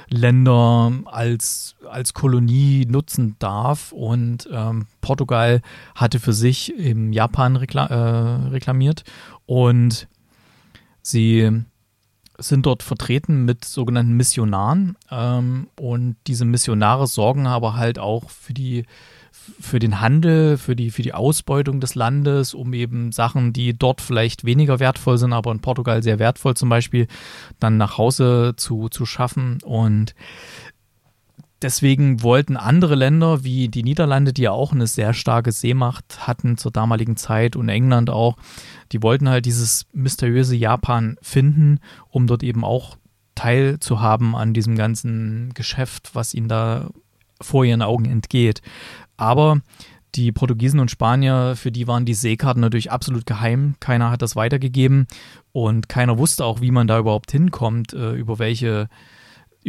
Länder 0.07 0.93
als, 1.05 1.75
als 1.89 2.13
Kolonie 2.13 2.85
nutzen 2.85 3.35
darf. 3.39 3.91
Und 3.91 4.47
ähm, 4.53 4.87
Portugal 5.01 5.61
hatte 5.95 6.21
für 6.21 6.31
sich 6.31 6.73
eben 6.77 7.11
Japan 7.11 7.57
rekla 7.57 7.87
äh, 7.87 8.49
reklamiert. 8.51 9.03
Und 9.45 10.07
sie 11.01 11.65
sind 12.39 12.65
dort 12.65 12.83
vertreten 12.83 13.45
mit 13.45 13.65
sogenannten 13.65 14.13
Missionaren 14.13 14.97
ähm, 15.11 15.67
und 15.79 16.15
diese 16.27 16.45
Missionare 16.45 17.07
sorgen 17.07 17.47
aber 17.47 17.75
halt 17.75 17.99
auch 17.99 18.29
für 18.29 18.53
die 18.53 18.85
für 19.59 19.79
den 19.79 20.01
Handel, 20.01 20.57
für 20.57 20.75
die, 20.75 20.91
für 20.91 21.01
die 21.01 21.13
Ausbeutung 21.13 21.79
des 21.79 21.95
Landes, 21.95 22.53
um 22.53 22.73
eben 22.73 23.11
Sachen, 23.11 23.53
die 23.53 23.77
dort 23.77 24.01
vielleicht 24.01 24.45
weniger 24.45 24.79
wertvoll 24.79 25.17
sind, 25.17 25.33
aber 25.33 25.51
in 25.51 25.59
Portugal 25.59 26.03
sehr 26.03 26.19
wertvoll 26.19 26.55
zum 26.55 26.69
Beispiel, 26.69 27.07
dann 27.59 27.77
nach 27.77 27.97
Hause 27.97 28.53
zu, 28.57 28.89
zu 28.89 29.05
schaffen. 29.05 29.59
Und 29.63 30.13
Deswegen 31.61 32.23
wollten 32.23 32.55
andere 32.55 32.95
Länder 32.95 33.43
wie 33.43 33.67
die 33.67 33.83
Niederlande, 33.83 34.31
die 34.31 34.43
ja 34.43 34.51
auch 34.51 34.71
eine 34.71 34.87
sehr 34.87 35.13
starke 35.13 35.51
Seemacht 35.51 36.25
hatten 36.25 36.57
zur 36.57 36.71
damaligen 36.71 37.17
Zeit 37.17 37.55
und 37.55 37.67
England 37.67 38.09
auch, 38.09 38.37
die 38.91 39.03
wollten 39.03 39.27
halt 39.27 39.45
dieses 39.45 39.85
mysteriöse 39.91 40.55
Japan 40.55 41.17
finden, 41.21 41.79
um 42.09 42.27
dort 42.27 42.43
eben 42.43 42.63
auch 42.63 42.97
teilzuhaben 43.35 44.35
an 44.35 44.53
diesem 44.53 44.75
ganzen 44.75 45.53
Geschäft, 45.53 46.11
was 46.13 46.33
ihnen 46.33 46.47
da 46.47 46.89
vor 47.41 47.65
ihren 47.65 47.81
Augen 47.81 48.05
entgeht. 48.05 48.61
Aber 49.17 49.61
die 50.15 50.31
Portugiesen 50.31 50.79
und 50.79 50.91
Spanier, 50.91 51.55
für 51.55 51.71
die 51.71 51.87
waren 51.87 52.05
die 52.05 52.13
Seekarten 52.13 52.61
natürlich 52.61 52.91
absolut 52.91 53.25
geheim. 53.25 53.75
Keiner 53.79 54.11
hat 54.11 54.21
das 54.21 54.35
weitergegeben 54.35 55.07
und 55.51 55.87
keiner 55.87 56.17
wusste 56.17 56.45
auch, 56.45 56.61
wie 56.61 56.71
man 56.71 56.87
da 56.87 56.99
überhaupt 56.99 57.31
hinkommt, 57.31 57.93
äh, 57.93 58.13
über 58.13 58.39
welche 58.39 58.89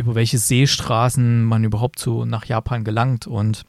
über 0.01 0.15
welche 0.15 0.39
Seestraßen 0.39 1.45
man 1.45 1.63
überhaupt 1.63 1.99
zu, 1.99 2.25
nach 2.25 2.47
Japan 2.47 2.85
gelangt. 2.85 3.27
Und 3.27 3.65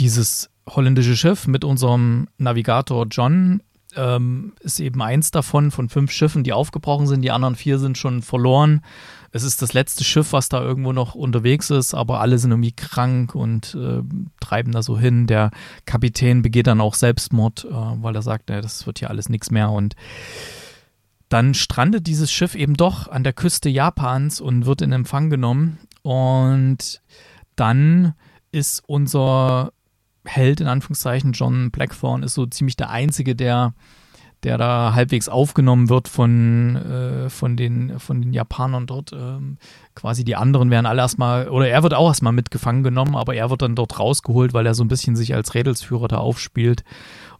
dieses 0.00 0.50
holländische 0.68 1.16
Schiff 1.16 1.46
mit 1.46 1.64
unserem 1.64 2.26
Navigator 2.38 3.06
John 3.08 3.62
ähm, 3.96 4.52
ist 4.60 4.80
eben 4.80 5.00
eins 5.00 5.30
davon 5.30 5.70
von 5.70 5.88
fünf 5.88 6.10
Schiffen, 6.10 6.42
die 6.42 6.52
aufgebrochen 6.52 7.06
sind. 7.06 7.22
Die 7.22 7.30
anderen 7.30 7.54
vier 7.54 7.78
sind 7.78 7.98
schon 7.98 8.20
verloren. 8.22 8.82
Es 9.30 9.44
ist 9.44 9.62
das 9.62 9.74
letzte 9.74 10.02
Schiff, 10.02 10.32
was 10.32 10.48
da 10.48 10.60
irgendwo 10.60 10.92
noch 10.92 11.14
unterwegs 11.14 11.70
ist, 11.70 11.94
aber 11.94 12.20
alle 12.20 12.38
sind 12.38 12.50
irgendwie 12.50 12.72
krank 12.72 13.36
und 13.36 13.76
äh, 13.76 14.02
treiben 14.40 14.72
da 14.72 14.82
so 14.82 14.98
hin. 14.98 15.28
Der 15.28 15.52
Kapitän 15.86 16.42
begeht 16.42 16.66
dann 16.66 16.80
auch 16.80 16.94
Selbstmord, 16.94 17.64
äh, 17.64 17.72
weil 17.72 18.16
er 18.16 18.22
sagt, 18.22 18.50
ja, 18.50 18.60
das 18.60 18.86
wird 18.86 18.98
hier 18.98 19.10
alles 19.10 19.28
nichts 19.28 19.52
mehr. 19.52 19.70
Und 19.70 19.94
dann 21.30 21.54
strandet 21.54 22.08
dieses 22.08 22.30
Schiff 22.30 22.56
eben 22.56 22.74
doch 22.74 23.06
an 23.08 23.22
der 23.22 23.32
Küste 23.32 23.68
Japans 23.70 24.40
und 24.40 24.66
wird 24.66 24.82
in 24.82 24.90
Empfang 24.90 25.30
genommen. 25.30 25.78
Und 26.02 27.00
dann 27.54 28.14
ist 28.50 28.82
unser 28.86 29.72
Held, 30.24 30.60
in 30.60 30.66
Anführungszeichen, 30.66 31.32
John 31.32 31.70
Blackthorne, 31.70 32.26
ist 32.26 32.34
so 32.34 32.46
ziemlich 32.46 32.76
der 32.76 32.90
Einzige, 32.90 33.36
der, 33.36 33.74
der 34.42 34.56
da 34.56 34.94
halbwegs 34.94 35.28
aufgenommen 35.28 35.88
wird 35.88 36.08
von, 36.08 36.76
äh, 36.76 37.28
von, 37.28 37.56
den, 37.56 37.98
von 37.98 38.22
den 38.22 38.32
Japanern 38.32 38.86
dort. 38.86 39.12
Ähm, 39.12 39.58
quasi 39.94 40.24
die 40.24 40.36
anderen 40.36 40.70
werden 40.70 40.86
alle 40.86 41.02
erstmal, 41.02 41.48
oder 41.48 41.68
er 41.68 41.82
wird 41.82 41.94
auch 41.94 42.08
erstmal 42.08 42.32
mitgefangen 42.32 42.82
genommen, 42.82 43.16
aber 43.16 43.34
er 43.34 43.50
wird 43.50 43.62
dann 43.62 43.74
dort 43.74 43.98
rausgeholt, 43.98 44.54
weil 44.54 44.66
er 44.66 44.74
so 44.74 44.82
ein 44.82 44.88
bisschen 44.88 45.14
sich 45.16 45.34
als 45.34 45.54
Rädelsführer 45.54 46.08
da 46.08 46.16
aufspielt. 46.16 46.84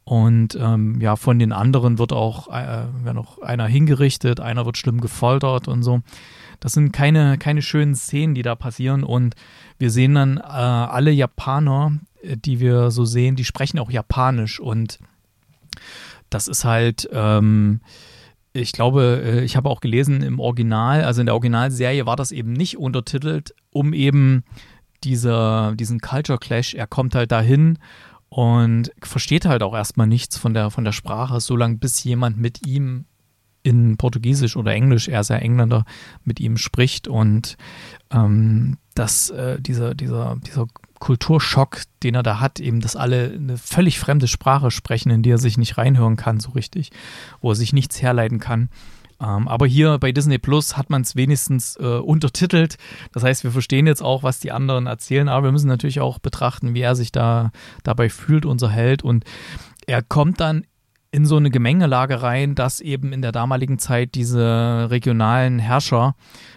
Und 0.04 0.56
ähm, 0.60 1.00
ja, 1.00 1.16
von 1.16 1.38
den 1.38 1.52
anderen 1.52 1.98
wird 1.98 2.12
auch 2.12 2.48
äh, 2.48 2.84
wird 3.02 3.16
einer 3.42 3.66
hingerichtet, 3.66 4.40
einer 4.40 4.66
wird 4.66 4.76
schlimm 4.76 5.00
gefoltert 5.00 5.68
und 5.68 5.82
so. 5.82 6.00
Das 6.58 6.72
sind 6.72 6.92
keine, 6.92 7.38
keine 7.38 7.62
schönen 7.62 7.94
Szenen, 7.94 8.34
die 8.34 8.42
da 8.42 8.54
passieren. 8.54 9.04
Und 9.04 9.34
wir 9.78 9.90
sehen 9.90 10.14
dann 10.14 10.38
äh, 10.38 10.42
alle 10.42 11.10
Japaner, 11.10 11.98
äh, 12.22 12.36
die 12.36 12.60
wir 12.60 12.90
so 12.90 13.04
sehen, 13.04 13.36
die 13.36 13.44
sprechen 13.44 13.78
auch 13.78 13.90
Japanisch 13.90 14.60
und 14.60 14.98
das 16.30 16.48
ist 16.48 16.64
halt, 16.64 17.08
ähm, 17.12 17.80
ich 18.52 18.72
glaube, 18.72 19.22
äh, 19.24 19.44
ich 19.44 19.56
habe 19.56 19.68
auch 19.68 19.80
gelesen 19.80 20.22
im 20.22 20.40
Original, 20.40 21.04
also 21.04 21.20
in 21.20 21.26
der 21.26 21.34
Originalserie 21.34 22.06
war 22.06 22.16
das 22.16 22.32
eben 22.32 22.52
nicht 22.52 22.78
untertitelt, 22.78 23.54
um 23.70 23.92
eben 23.92 24.44
dieser, 25.04 25.74
diesen 25.76 26.00
Culture 26.00 26.38
Clash, 26.38 26.74
er 26.74 26.86
kommt 26.86 27.14
halt 27.14 27.32
dahin 27.32 27.78
und 28.28 28.92
versteht 29.02 29.44
halt 29.44 29.62
auch 29.62 29.74
erstmal 29.74 30.06
nichts 30.06 30.36
von 30.36 30.54
der, 30.54 30.70
von 30.70 30.84
der 30.84 30.92
Sprache, 30.92 31.40
solange 31.40 31.76
bis 31.76 32.02
jemand 32.04 32.38
mit 32.38 32.66
ihm 32.66 33.06
in 33.62 33.96
Portugiesisch 33.96 34.56
oder 34.56 34.72
Englisch, 34.72 35.08
er 35.08 35.20
ist 35.20 35.30
ja 35.30 35.36
Engländer, 35.36 35.84
mit 36.24 36.40
ihm 36.40 36.56
spricht 36.56 37.08
und 37.08 37.56
ähm, 38.10 38.78
dass 38.94 39.30
äh, 39.30 39.60
dieser, 39.60 39.94
dieser, 39.94 40.36
dieser 40.46 40.66
Kulturschock, 41.00 41.82
den 42.04 42.14
er 42.14 42.22
da 42.22 42.38
hat, 42.38 42.60
eben, 42.60 42.80
dass 42.80 42.94
alle 42.94 43.32
eine 43.34 43.56
völlig 43.58 43.98
fremde 43.98 44.28
Sprache 44.28 44.70
sprechen, 44.70 45.10
in 45.10 45.22
die 45.22 45.30
er 45.30 45.38
sich 45.38 45.58
nicht 45.58 45.76
reinhören 45.76 46.16
kann, 46.16 46.38
so 46.38 46.50
richtig, 46.50 46.90
wo 47.40 47.50
er 47.50 47.56
sich 47.56 47.72
nichts 47.72 48.00
herleiten 48.00 48.38
kann. 48.38 48.68
Ähm, 49.20 49.48
aber 49.48 49.66
hier 49.66 49.98
bei 49.98 50.12
Disney 50.12 50.38
Plus 50.38 50.76
hat 50.76 50.90
man 50.90 51.02
es 51.02 51.16
wenigstens 51.16 51.76
äh, 51.76 51.84
untertitelt. 51.84 52.76
Das 53.12 53.22
heißt, 53.22 53.44
wir 53.44 53.50
verstehen 53.50 53.86
jetzt 53.86 54.02
auch, 54.02 54.22
was 54.22 54.40
die 54.40 54.52
anderen 54.52 54.86
erzählen, 54.86 55.28
aber 55.28 55.48
wir 55.48 55.52
müssen 55.52 55.68
natürlich 55.68 56.00
auch 56.00 56.18
betrachten, 56.18 56.74
wie 56.74 56.80
er 56.80 56.94
sich 56.94 57.12
da 57.12 57.50
dabei 57.82 58.08
fühlt, 58.08 58.46
unser 58.46 58.70
Held. 58.70 59.02
Und 59.02 59.24
er 59.86 60.02
kommt 60.02 60.40
dann 60.40 60.64
in 61.12 61.26
so 61.26 61.36
eine 61.36 61.50
Gemengelage 61.50 62.22
rein, 62.22 62.54
dass 62.54 62.80
eben 62.80 63.12
in 63.12 63.20
der 63.20 63.32
damaligen 63.32 63.78
Zeit 63.78 64.14
diese 64.14 64.88
regionalen 64.90 65.58
Herrscher, 65.58 66.14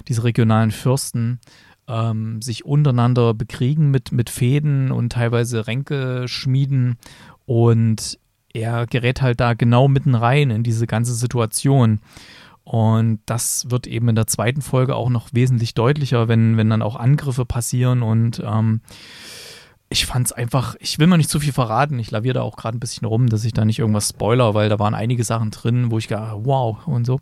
diese 0.07 0.23
regionalen 0.23 0.71
Fürsten, 0.71 1.39
ähm, 1.87 2.41
sich 2.41 2.65
untereinander 2.65 3.33
bekriegen 3.33 3.91
mit, 3.91 4.11
mit 4.11 4.29
Fäden 4.29 4.91
und 4.91 5.11
teilweise 5.11 5.67
Ränke 5.67 6.27
schmieden. 6.27 6.97
Und 7.45 8.19
er 8.53 8.85
gerät 8.85 9.21
halt 9.21 9.39
da 9.39 9.53
genau 9.53 9.87
mitten 9.87 10.15
rein 10.15 10.51
in 10.51 10.63
diese 10.63 10.87
ganze 10.87 11.13
Situation. 11.13 11.99
Und 12.63 13.19
das 13.25 13.69
wird 13.69 13.87
eben 13.87 14.07
in 14.09 14.15
der 14.15 14.27
zweiten 14.27 14.61
Folge 14.61 14.95
auch 14.95 15.09
noch 15.09 15.29
wesentlich 15.33 15.73
deutlicher, 15.73 16.27
wenn, 16.27 16.55
wenn 16.55 16.69
dann 16.69 16.81
auch 16.81 16.95
Angriffe 16.95 17.45
passieren 17.45 18.03
und 18.03 18.41
ähm, 18.45 18.81
ich 19.93 20.07
fand 20.07 20.25
es 20.25 20.31
einfach, 20.31 20.75
ich 20.79 20.97
will 20.97 21.05
mal 21.05 21.17
nicht 21.17 21.29
zu 21.29 21.39
viel 21.39 21.53
verraten, 21.53 21.99
ich 21.99 22.09
laviere 22.09 22.33
da 22.33 22.41
auch 22.41 22.57
gerade 22.57 22.75
ein 22.75 22.79
bisschen 22.79 23.05
rum, 23.05 23.29
dass 23.29 23.45
ich 23.45 23.53
da 23.53 23.63
nicht 23.63 23.77
irgendwas 23.77 24.09
spoiler, 24.09 24.55
weil 24.55 24.67
da 24.67 24.79
waren 24.79 24.95
einige 24.95 25.23
Sachen 25.23 25.51
drin, 25.51 25.91
wo 25.91 25.99
ich 25.99 26.07
gedacht 26.07 26.33
wow 26.39 26.87
und 26.87 27.05
so. 27.05 27.19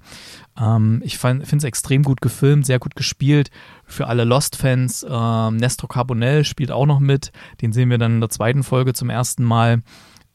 Ähm, 0.58 1.02
ich 1.04 1.18
finde 1.18 1.46
es 1.46 1.64
extrem 1.66 2.02
gut 2.02 2.22
gefilmt, 2.22 2.66
sehr 2.66 2.80
gut 2.80 2.96
gespielt. 2.96 3.52
Für 3.86 4.08
alle 4.08 4.24
Lost-Fans, 4.24 5.06
ähm, 5.08 5.58
Nestor 5.58 5.90
Carbonell 5.90 6.46
spielt 6.46 6.72
auch 6.72 6.86
noch 6.86 7.02
mit, 7.02 7.34
den 7.62 7.74
sehen 7.74 7.90
wir 7.90 7.98
dann 7.98 8.14
in 8.14 8.22
der 8.22 8.30
zweiten 8.30 8.64
Folge 8.64 8.94
zum 8.94 9.10
ersten 9.10 9.44
Mal. 9.44 9.84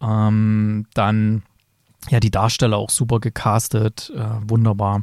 Ähm, 0.03 0.87
dann, 0.93 1.43
ja, 2.11 2.21
die 2.21 2.31
Darsteller 2.31 2.77
auch 2.77 2.91
super 2.91 3.19
gecastet, 3.19 4.13
äh, 4.15 4.47
wunderbar 4.47 5.03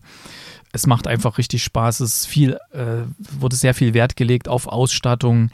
es 0.75 0.87
macht 0.87 1.07
einfach 1.07 1.37
richtig 1.37 1.63
Spaß. 1.63 1.99
Es 1.99 2.25
viel, 2.25 2.57
äh, 2.71 3.03
wurde 3.17 3.55
sehr 3.55 3.75
viel 3.75 3.93
Wert 3.93 4.15
gelegt 4.15 4.47
auf 4.47 4.67
Ausstattung. 4.67 5.51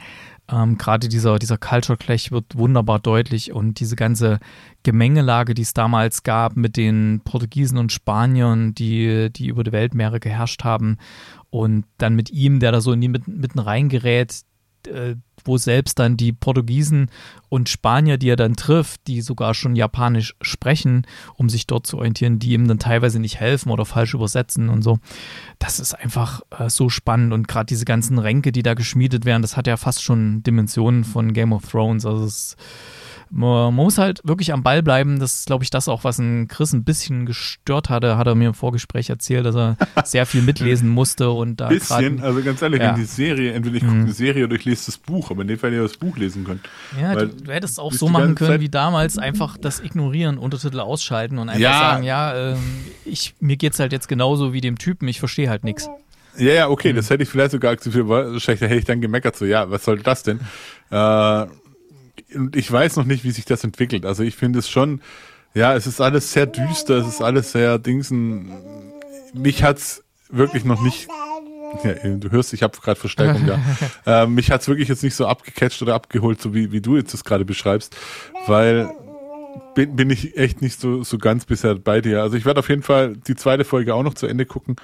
Ähm, 0.51 0.77
Gerade 0.77 1.09
dieser, 1.09 1.37
dieser 1.39 1.57
Culture 1.57 1.97
Clash 1.97 2.31
wird 2.31 2.57
wunderbar 2.57 2.99
deutlich 2.99 3.51
und 3.51 3.79
diese 3.79 3.95
ganze 3.95 4.39
Gemengelage, 4.83 5.53
die 5.53 5.61
es 5.61 5.73
damals 5.73 6.23
gab 6.23 6.55
mit 6.55 6.77
den 6.77 7.21
Portugiesen 7.23 7.77
und 7.77 7.91
Spaniern, 7.91 8.73
die, 8.73 9.29
die 9.31 9.47
über 9.47 9.63
die 9.63 9.71
Weltmeere 9.71 10.19
geherrscht 10.19 10.63
haben 10.63 10.97
und 11.49 11.85
dann 11.97 12.15
mit 12.15 12.31
ihm, 12.31 12.59
der 12.59 12.71
da 12.71 12.81
so 12.81 12.91
in 12.93 13.01
die 13.01 13.09
mitten, 13.09 13.39
mitten 13.39 13.59
reingerät, 13.59 14.41
äh, 14.87 15.15
wo 15.45 15.57
selbst 15.57 15.99
dann 15.99 16.17
die 16.17 16.31
Portugiesen 16.31 17.09
und 17.49 17.69
Spanier, 17.69 18.17
die 18.17 18.29
er 18.29 18.35
dann 18.35 18.55
trifft, 18.55 19.07
die 19.07 19.21
sogar 19.21 19.53
schon 19.53 19.75
Japanisch 19.75 20.35
sprechen, 20.41 21.05
um 21.35 21.49
sich 21.49 21.67
dort 21.67 21.87
zu 21.87 21.97
orientieren, 21.97 22.39
die 22.39 22.53
ihm 22.53 22.67
dann 22.67 22.79
teilweise 22.79 23.19
nicht 23.19 23.39
helfen 23.39 23.71
oder 23.71 23.85
falsch 23.85 24.13
übersetzen 24.13 24.69
und 24.69 24.81
so. 24.81 24.99
Das 25.57 25.79
ist 25.79 25.93
einfach 25.93 26.41
äh, 26.57 26.69
so 26.69 26.89
spannend 26.89 27.33
und 27.33 27.47
gerade 27.47 27.65
diese 27.65 27.85
ganzen 27.85 28.19
Ränke, 28.19 28.51
die 28.51 28.63
da 28.63 28.73
geschmiedet 28.73 29.25
werden, 29.25 29.41
das 29.41 29.57
hat 29.57 29.67
ja 29.67 29.77
fast 29.77 30.03
schon 30.03 30.43
Dimensionen 30.43 31.03
von 31.03 31.33
Game 31.33 31.53
of 31.53 31.67
Thrones. 31.67 32.05
Also 32.05 32.25
es 32.25 32.35
ist 32.35 32.57
man 33.31 33.73
muss 33.73 33.97
halt 33.97 34.21
wirklich 34.23 34.53
am 34.53 34.63
Ball 34.63 34.81
bleiben. 34.81 35.19
Das 35.19 35.39
ist, 35.39 35.45
glaube 35.45 35.63
ich, 35.63 35.69
das 35.69 35.87
auch, 35.87 36.03
was 36.03 36.17
ein 36.17 36.47
Chris 36.47 36.73
ein 36.73 36.83
bisschen 36.83 37.25
gestört 37.25 37.89
hatte, 37.89 38.17
hat 38.17 38.27
er 38.27 38.35
mir 38.35 38.47
im 38.47 38.53
Vorgespräch 38.53 39.09
erzählt, 39.09 39.45
dass 39.45 39.55
er 39.55 39.77
sehr 40.03 40.25
viel 40.25 40.41
mitlesen 40.41 40.89
musste 40.89 41.29
und 41.29 41.61
da. 41.61 41.67
Bisschen, 41.67 42.21
also 42.21 42.41
ganz 42.41 42.61
ehrlich, 42.61 42.81
ja. 42.81 42.91
in 42.91 42.95
die 42.95 43.05
Serie, 43.05 43.53
entweder 43.53 43.75
ich 43.75 43.83
gucke 43.83 43.93
mhm. 43.93 44.03
eine 44.03 44.13
Serie 44.13 44.45
oder 44.45 44.55
ich 44.55 44.65
lese 44.65 44.87
das 44.87 44.97
Buch, 44.97 45.29
aber 45.31 45.43
in 45.43 45.47
dem 45.47 45.59
Fall 45.59 45.71
hätte 45.71 45.83
ich 45.83 45.91
das 45.91 45.97
Buch 45.97 46.17
lesen 46.17 46.43
können. 46.43 46.61
Ja, 46.99 47.15
du, 47.15 47.27
du, 47.27 47.51
hättest 47.51 47.79
auch 47.79 47.93
so 47.93 48.09
machen 48.09 48.35
können 48.35 48.51
Zeit 48.51 48.61
wie 48.61 48.69
damals, 48.69 49.17
einfach 49.17 49.57
das 49.57 49.79
ignorieren, 49.79 50.37
Untertitel 50.37 50.79
ausschalten 50.79 51.37
und 51.37 51.49
einfach 51.49 51.61
ja. 51.61 51.79
sagen, 51.79 52.03
ja, 52.03 52.53
ähm, 52.53 52.57
ich, 53.05 53.35
mir 53.39 53.57
geht's 53.57 53.79
halt 53.79 53.91
jetzt 53.91 54.07
genauso 54.07 54.53
wie 54.53 54.61
dem 54.61 54.77
Typen, 54.77 55.07
ich 55.07 55.19
verstehe 55.19 55.49
halt 55.49 55.63
nichts. 55.63 55.89
Ja, 56.37 56.53
ja, 56.53 56.69
okay, 56.69 56.93
mhm. 56.93 56.97
das 56.97 57.09
hätte 57.09 57.23
ich 57.23 57.29
vielleicht 57.29 57.51
sogar 57.51 57.71
akzeptiert, 57.71 58.07
wahrscheinlich 58.07 58.61
hätte 58.61 58.75
ich 58.75 58.85
dann 58.85 59.01
gemeckert, 59.01 59.35
so, 59.35 59.45
ja, 59.45 59.69
was 59.69 59.83
soll 59.83 59.99
das 59.99 60.23
denn? 60.23 60.39
Äh, 60.89 61.45
und 62.35 62.55
ich 62.55 62.71
weiß 62.71 62.95
noch 62.97 63.05
nicht, 63.05 63.23
wie 63.23 63.31
sich 63.31 63.45
das 63.45 63.63
entwickelt. 63.63 64.05
Also 64.05 64.23
ich 64.23 64.35
finde 64.35 64.59
es 64.59 64.69
schon, 64.69 65.01
ja, 65.53 65.75
es 65.75 65.87
ist 65.87 66.01
alles 66.01 66.31
sehr 66.31 66.45
düster, 66.45 66.97
es 66.97 67.07
ist 67.07 67.21
alles 67.21 67.51
sehr 67.51 67.79
Dingsen. 67.79 68.51
Mich 69.33 69.63
hat's 69.63 70.03
wirklich 70.29 70.65
noch 70.65 70.81
nicht. 70.81 71.07
Ja, 71.83 71.93
du 71.93 72.31
hörst, 72.31 72.53
ich 72.53 72.63
habe 72.63 72.77
gerade 72.79 72.99
Verstärkung 72.99 73.45
da. 73.45 73.59
äh, 74.23 74.27
mich 74.27 74.51
hat's 74.51 74.67
wirklich 74.67 74.89
jetzt 74.89 75.03
nicht 75.03 75.15
so 75.15 75.27
abgecatcht 75.27 75.81
oder 75.81 75.95
abgeholt, 75.95 76.41
so 76.41 76.53
wie, 76.53 76.71
wie 76.71 76.81
du 76.81 76.97
jetzt 76.97 77.13
das 77.13 77.23
gerade 77.23 77.45
beschreibst, 77.45 77.95
weil 78.47 78.89
bin, 79.75 79.95
bin 79.95 80.09
ich 80.09 80.37
echt 80.37 80.61
nicht 80.61 80.79
so, 80.79 81.03
so 81.03 81.17
ganz 81.17 81.45
bisher 81.45 81.75
bei 81.75 82.01
dir. 82.01 82.21
Also 82.21 82.37
ich 82.37 82.45
werde 82.45 82.59
auf 82.59 82.69
jeden 82.69 82.83
Fall 82.83 83.15
die 83.15 83.35
zweite 83.35 83.65
Folge 83.65 83.93
auch 83.93 84.03
noch 84.03 84.13
zu 84.13 84.27
Ende 84.27 84.45
gucken 84.45 84.75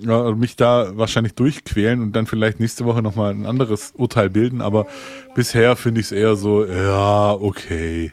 ja, 0.00 0.30
mich 0.32 0.56
da 0.56 0.96
wahrscheinlich 0.96 1.34
durchquälen 1.34 2.02
und 2.02 2.12
dann 2.12 2.26
vielleicht 2.26 2.60
nächste 2.60 2.84
Woche 2.84 3.02
nochmal 3.02 3.32
ein 3.32 3.46
anderes 3.46 3.92
Urteil 3.96 4.30
bilden, 4.30 4.60
aber 4.60 4.86
bisher 5.34 5.76
finde 5.76 6.00
ich 6.00 6.06
es 6.06 6.12
eher 6.12 6.36
so, 6.36 6.64
ja, 6.64 7.32
okay. 7.32 8.12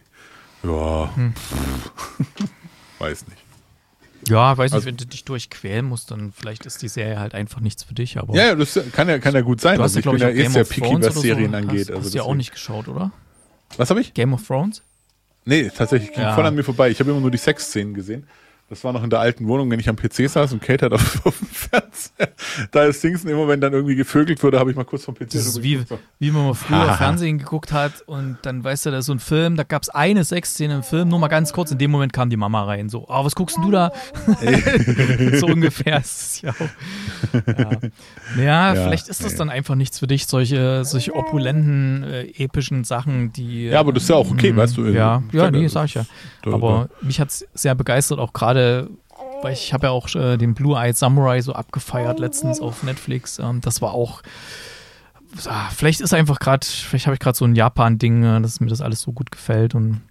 Ja. 0.64 1.14
Hm. 1.16 1.34
weiß 3.00 3.28
nicht. 3.28 3.44
Ja, 4.30 4.58
weiß 4.58 4.72
nicht, 4.72 4.76
also, 4.76 4.86
wenn 4.86 4.98
du 4.98 5.06
dich 5.06 5.26
durchquälen 5.26 5.86
musst, 5.86 6.12
dann 6.12 6.32
vielleicht 6.32 6.66
ist 6.66 6.82
die 6.82 6.88
Serie 6.88 7.20
halt 7.20 7.34
einfach 7.34 7.60
nichts 7.60 7.84
für 7.84 7.94
dich. 7.94 8.18
Aber 8.18 8.34
ja, 8.36 8.56
das 8.56 8.80
kann 8.94 9.10
ja, 9.10 9.20
kann 9.20 9.34
ja 9.34 9.42
gut 9.42 9.60
sein. 9.60 9.78
Du 9.78 9.84
hast 9.84 9.98
also 9.98 10.10
ja, 10.10 10.16
ich 10.16 10.22
bin 10.22 10.38
ja 10.38 10.46
eh 10.46 10.50
sehr 10.50 10.64
picky, 10.64 11.02
was 11.02 11.16
Serien 11.16 11.52
so. 11.52 11.58
angeht. 11.58 11.80
Hast, 11.82 11.90
also 11.90 12.02
hast 12.02 12.14
du 12.14 12.18
ja 12.18 12.24
auch 12.24 12.36
nicht 12.36 12.52
geschaut, 12.52 12.88
oder? 12.88 13.12
Was 13.76 13.90
habe 13.90 14.00
ich? 14.00 14.14
Game 14.14 14.34
of 14.34 14.46
Thrones? 14.46 14.82
Nee, 15.46 15.70
tatsächlich 15.76 16.14
ging 16.14 16.24
ja. 16.24 16.36
voll 16.36 16.46
an 16.46 16.56
mir 16.56 16.64
vorbei. 16.64 16.90
Ich 16.90 17.00
habe 17.00 17.12
immer 17.12 17.20
nur 17.20 17.32
die 17.32 17.38
Sexszenen 17.38 17.94
gesehen. 17.94 18.28
Das 18.70 18.84
war 18.84 18.94
noch 18.94 19.04
in 19.04 19.10
der 19.10 19.20
alten 19.20 19.48
Wohnung, 19.48 19.70
wenn 19.70 19.80
ich 19.80 19.90
am 19.90 19.96
PC 19.96 20.30
saß 20.30 20.54
und 20.54 20.62
Kate 20.62 20.86
hat 20.86 20.94
auf, 20.94 21.22
auf 21.26 21.38
dem 21.38 21.48
Fernseher. 21.48 22.30
Da 22.72 22.86
ist 22.86 23.04
Dings 23.04 23.24
immer, 23.26 23.48
wenn 23.48 23.62
dann 23.62 23.74
irgendwie 23.74 23.96
gevögelt 23.96 24.42
wurde, 24.42 24.60
habe 24.60 24.72
ich 24.72 24.76
mal 24.76 24.86
kurz 24.86 25.04
vom 25.06 25.16
PC 25.16 25.30
Das 25.32 25.46
ist 25.46 25.62
wie, 25.62 25.84
wie 26.20 26.32
man 26.32 26.48
mal 26.48 26.54
früher 26.54 26.78
Haha. 26.78 26.96
Fernsehen 26.96 27.38
geguckt 27.38 27.72
hat 27.72 28.02
und 28.06 28.38
dann 28.44 28.64
weißt 28.64 28.86
du, 28.86 28.92
da 28.92 29.00
ist 29.00 29.08
so 29.08 29.14
ein 29.14 29.20
Film, 29.20 29.58
da 29.58 29.64
gab 29.64 29.84
es 29.84 29.90
eine 29.90 30.24
Sexszene 30.24 30.76
im 30.76 30.84
Film, 30.84 31.10
nur 31.10 31.20
mal 31.20 31.28
ganz 31.28 31.54
kurz, 31.54 31.72
in 31.72 31.78
dem 31.78 31.92
Moment 31.92 32.14
kam 32.14 32.30
die 32.30 32.38
Mama 32.38 32.64
rein, 32.64 32.90
so, 32.90 33.06
oh, 33.08 33.26
was 33.26 33.36
guckst 33.36 33.58
denn 33.58 33.64
du 33.64 33.72
da? 33.72 33.92
so 35.40 35.48
ungefähr 35.48 36.00
ist 36.00 36.22
es 36.22 36.42
ja 36.42 36.52
auch. 36.52 37.54
Ja, 38.38 38.44
ja, 38.44 38.74
Ja, 38.74 38.84
vielleicht 38.84 39.08
ist 39.08 39.24
das 39.24 39.34
nee. 39.34 39.38
dann 39.38 39.50
einfach 39.50 39.76
nichts 39.76 40.00
für 40.00 40.08
dich, 40.08 40.26
solche, 40.26 40.86
solche 40.86 41.14
opulenten, 41.16 42.04
äh, 42.04 42.24
epischen 42.38 42.84
Sachen, 42.84 43.34
die. 43.34 43.66
Ja, 43.66 43.80
aber 43.80 43.94
das 43.94 44.04
ist 44.04 44.10
ja 44.10 44.16
auch 44.16 44.32
okay, 44.32 44.50
ähm, 44.50 44.58
weißt 44.58 44.78
du, 44.78 44.86
äh, 44.86 44.94
Ja, 44.94 45.22
ja, 45.32 45.52
nee, 45.52 45.68
sag 45.68 45.86
ich 45.86 45.96
ja. 45.96 46.06
Aber 46.46 46.90
mich 47.02 47.20
hat 47.20 47.30
es 47.30 47.46
sehr 47.54 47.76
begeistert, 47.76 48.20
auch 48.20 48.34
gerade, 48.34 48.53
weil 48.56 49.54
ich 49.54 49.74
habe 49.74 49.88
ja 49.88 49.92
auch 49.92 50.14
äh, 50.16 50.38
den 50.38 50.54
Blue-Eyed 50.54 50.98
Samurai 50.98 51.42
so 51.42 51.54
abgefeiert 51.54 52.20
letztens 52.20 52.60
auf 52.60 52.84
Netflix. 52.84 53.40
Ähm, 53.40 53.62
das 53.62 53.82
war 53.82 53.94
auch, 53.94 54.22
ah, 55.46 55.70
vielleicht 55.70 56.02
ist 56.02 56.14
einfach 56.14 56.40
gerade, 56.40 56.66
vielleicht 56.66 57.06
habe 57.08 57.16
ich 57.16 57.20
gerade 57.20 57.38
so 57.38 57.46
ein 57.46 57.56
Japan-Ding, 57.56 58.24
äh, 58.24 58.42
dass 58.42 58.60
mir 58.60 58.68
das 58.68 58.82
alles 58.82 59.02
so 59.02 59.12
gut 59.12 59.32
gefällt 59.32 59.76
und 59.76 60.02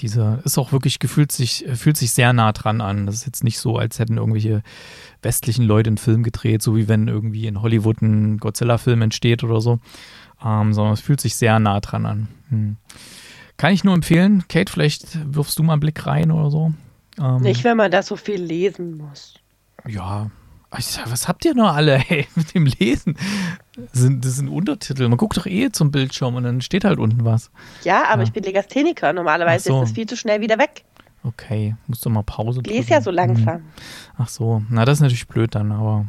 dieser 0.00 0.44
ist 0.44 0.58
auch 0.58 0.72
wirklich 0.72 0.98
gefühlt 0.98 1.32
sich, 1.32 1.64
fühlt 1.74 1.96
sich 1.96 2.12
sehr 2.12 2.34
nah 2.34 2.52
dran 2.52 2.82
an. 2.82 3.06
Das 3.06 3.14
ist 3.14 3.26
jetzt 3.26 3.44
nicht 3.44 3.58
so, 3.58 3.78
als 3.78 3.98
hätten 3.98 4.18
irgendwelche 4.18 4.62
westlichen 5.22 5.64
Leute 5.64 5.88
einen 5.88 5.96
Film 5.96 6.22
gedreht, 6.22 6.60
so 6.60 6.76
wie 6.76 6.86
wenn 6.86 7.08
irgendwie 7.08 7.46
in 7.46 7.62
Hollywood 7.62 8.02
ein 8.02 8.36
Godzilla-Film 8.36 9.00
entsteht 9.00 9.42
oder 9.42 9.62
so. 9.62 9.78
Ähm, 10.44 10.74
sondern 10.74 10.92
es 10.92 11.00
fühlt 11.00 11.20
sich 11.22 11.36
sehr 11.36 11.58
nah 11.58 11.80
dran 11.80 12.04
an. 12.04 12.28
Hm. 12.50 12.76
Kann 13.56 13.72
ich 13.72 13.84
nur 13.84 13.94
empfehlen. 13.94 14.44
Kate, 14.48 14.70
vielleicht 14.70 15.34
wirfst 15.34 15.58
du 15.58 15.62
mal 15.62 15.72
einen 15.72 15.80
Blick 15.80 16.06
rein 16.06 16.30
oder 16.30 16.50
so. 16.50 16.74
Ähm, 17.20 17.42
Nicht, 17.42 17.64
wenn 17.64 17.76
man 17.76 17.90
da 17.90 18.02
so 18.02 18.16
viel 18.16 18.40
lesen 18.42 18.96
muss. 18.96 19.34
ja. 19.86 20.30
Sag, 20.78 21.10
Was 21.10 21.26
habt 21.26 21.44
ihr 21.46 21.54
noch 21.54 21.74
alle 21.74 22.04
ey, 22.08 22.26
mit 22.34 22.52
dem 22.54 22.66
Lesen? 22.66 23.16
Das 23.76 23.88
sind, 24.02 24.22
das 24.24 24.36
sind 24.36 24.48
Untertitel. 24.48 25.08
Man 25.08 25.16
guckt 25.16 25.36
doch 25.38 25.46
eh 25.46 25.70
zum 25.70 25.90
Bildschirm 25.90 26.34
und 26.34 26.42
dann 26.42 26.60
steht 26.60 26.84
halt 26.84 26.98
unten 26.98 27.24
was. 27.24 27.50
Ja, 27.84 28.04
aber 28.08 28.22
Ja. 28.22 28.26
ich 28.26 28.32
bin 28.32 28.42
Legastheniker. 28.44 29.12
Normalerweise 29.14 29.68
so. 29.70 29.80
ist 29.80 29.88
das 29.88 29.94
viel 29.94 30.06
zu 30.06 30.16
schnell 30.18 30.42
wieder 30.42 30.58
weg. 30.58 30.84
Okay, 31.22 31.76
musst 31.86 32.04
du 32.04 32.10
mal 32.10 32.22
Pause 32.24 32.60
Ich 32.62 32.66
lese 32.70 32.80
drücken. 32.80 32.92
ja 32.92 33.00
so 33.00 33.10
Hm. 33.10 33.14
langsam. 33.16 33.62
Ach 34.18 34.28
so, 34.28 34.62
na 34.68 34.84
das 34.84 34.98
ist 34.98 35.02
natürlich 35.02 35.26
blöd 35.28 35.54
dann, 35.54 35.72
aber 35.72 36.04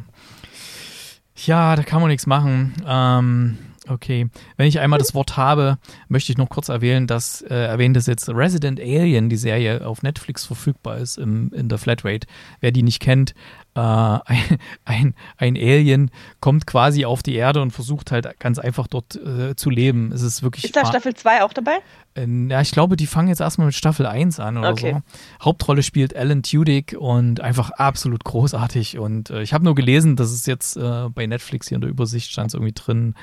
ja, 1.46 1.74
da 1.74 1.82
kann 1.82 2.00
man 2.00 2.08
nichts 2.10 2.26
machen. 2.26 2.74
Ähm, 2.86 3.58
okay, 3.88 4.28
wenn 4.56 4.66
ich 4.68 4.78
einmal 4.80 4.98
das 4.98 5.14
Wort 5.14 5.36
habe, 5.36 5.78
möchte 6.08 6.32
ich 6.32 6.38
noch 6.38 6.48
kurz 6.48 6.68
erwähnen, 6.68 7.06
dass 7.06 7.42
äh, 7.42 7.54
erwähnt, 7.54 7.96
dass 7.96 8.06
jetzt 8.06 8.28
Resident 8.28 8.80
Alien, 8.80 9.28
die 9.28 9.36
Serie 9.36 9.86
auf 9.86 10.02
Netflix 10.02 10.44
verfügbar 10.44 10.98
ist 10.98 11.18
im, 11.18 11.52
in 11.52 11.68
der 11.68 11.78
Flatrate. 11.78 12.26
Wer 12.60 12.72
die 12.72 12.82
nicht 12.82 13.00
kennt, 13.00 13.34
äh, 13.74 13.80
ein, 13.80 14.58
ein, 14.84 15.14
ein 15.36 15.56
Alien 15.56 16.10
kommt 16.40 16.66
quasi 16.66 17.04
auf 17.04 17.22
die 17.22 17.34
Erde 17.34 17.62
und 17.62 17.70
versucht 17.70 18.10
halt 18.12 18.38
ganz 18.40 18.58
einfach 18.58 18.86
dort 18.86 19.16
äh, 19.16 19.54
zu 19.56 19.70
leben. 19.70 20.12
Es 20.12 20.22
ist 20.22 20.42
wirklich 20.42 20.64
Ist 20.64 20.76
da 20.76 20.86
Staffel 20.86 21.14
2 21.14 21.42
auch 21.42 21.52
dabei? 21.52 21.78
äh, 22.14 22.26
Ja, 22.48 22.60
ich 22.60 22.70
glaube, 22.72 22.96
die 22.96 23.06
fangen 23.06 23.28
jetzt 23.28 23.40
erstmal 23.40 23.66
mit 23.66 23.74
Staffel 23.74 24.06
1 24.06 24.40
an 24.40 24.58
oder 24.58 24.68
Okay. 24.72 24.92
so. 24.94 25.44
Hauptrolle 25.44 25.82
spielt 25.82 26.14
Alan 26.16 26.42
Tudyk 26.42 26.96
und 26.98 27.40
einfach 27.40 27.70
absolut 27.70 28.24
großartig. 28.24 28.98
Und 28.98 29.30
äh, 29.30 29.42
ich 29.42 29.52
habe 29.54 29.64
nur 29.64 29.74
gelesen, 29.74 30.16
dass 30.16 30.30
es 30.32 30.46
jetzt 30.46 30.76
äh, 30.76 31.08
bei 31.14 31.26
Netflix 31.26 31.68
hier 31.68 31.76
in 31.76 31.80
der 31.82 31.90
Übersicht 31.90 32.30
stand 32.30 32.52
irgendwie 32.54 32.72
drin. 32.72 33.14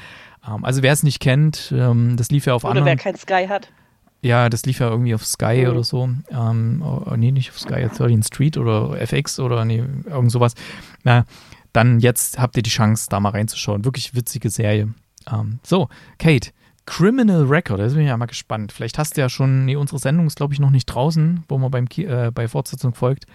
Ähm, 0.48 0.64
also 0.66 0.82
wer 0.84 0.93
es 0.93 1.04
nicht 1.04 1.20
kennt, 1.20 1.74
ähm, 1.76 2.18
das 2.18 2.30
lief 2.30 2.46
ja 2.46 2.54
auf 2.54 2.64
Oder 2.64 2.74
wer 2.76 2.80
anderen. 2.82 2.98
kein 3.00 3.16
Sky 3.16 3.48
hat? 3.48 3.70
Ja, 4.22 4.50
das 4.50 4.66
lief 4.66 4.80
ja 4.80 4.89
irgendwie 4.89 5.14
auf 5.14 5.26
Sky 5.26 5.64
Mhm. 5.66 5.72
oder 5.72 5.84
so. 5.84 6.10
Ähm, 6.32 6.82
oh, 6.84 7.16
nee, 7.16 7.32
nicht 7.32 7.52
auf 7.52 7.60
Sky, 7.60 7.88
13 7.88 8.24
Street 8.24 8.58
oder 8.58 9.00
FX 9.00 9.39
oder 9.39 9.66
nee, 9.66 9.84
irgend 10.06 10.32
sowas. 10.32 10.54
Na, 11.04 11.26
dann 11.74 12.00
jetzt 12.00 12.39
habt 12.39 12.58
ihr 12.58 12.64
die 12.64 12.70
Chance, 12.70 13.08
da 13.10 13.20
mal 13.20 13.30
reinzuschauen. 13.30 13.86
Wirklich 13.86 14.16
witzige 14.16 14.50
Serie. 14.50 14.93
Ähm, 15.32 15.60
so, 15.64 15.89
Kate, 16.18 16.52
Criminal 16.88 17.43
Record, 17.43 17.80
da 17.80 17.88
bin 17.88 18.00
ich 18.02 18.08
ja 18.08 18.18
mal 18.18 18.26
gespannt. 18.28 18.72
Vielleicht 18.72 18.98
hast 18.98 19.18
du 19.18 19.22
ja 19.22 19.30
schon, 19.30 19.66
nee, 19.66 19.76
unsere 19.76 20.00
Sendung 20.00 20.28
ist, 20.28 20.38
glaube 20.38 20.54
ich, 20.54 20.60
noch 20.60 20.70
nicht 20.70 20.86
draußen, 20.86 21.43
wo 21.48 21.58
wir 21.58 21.70
beim 21.70 21.88
äh, 21.98 22.32
bei 22.32 22.48
Fortsetzung 22.48 22.93
folgt, 22.93 23.26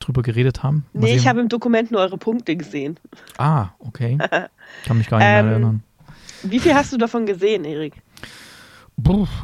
drüber 0.00 0.22
geredet 0.22 0.62
haben. 0.62 0.84
Mal 0.92 1.00
Nee, 1.04 1.12
ich 1.14 1.20
sehen. 1.22 1.28
habe 1.30 1.40
im 1.40 1.48
Dokument 1.48 1.90
nur 1.90 2.00
eure 2.00 2.18
Punkte 2.18 2.56
gesehen. 2.56 2.98
Ah, 3.38 3.68
okay. 3.78 4.18
Kann 4.86 4.98
mich 4.98 5.08
gar 5.08 5.18
nicht 5.18 5.26
mehr 5.26 5.40
Ähm, 5.40 5.48
erinnern. 5.48 5.82
Wie 6.44 6.60
viel 6.60 6.74
hast 6.74 6.92
du 6.92 6.96
davon 6.96 7.26
gesehen, 7.26 7.64
Erik? 7.64 7.94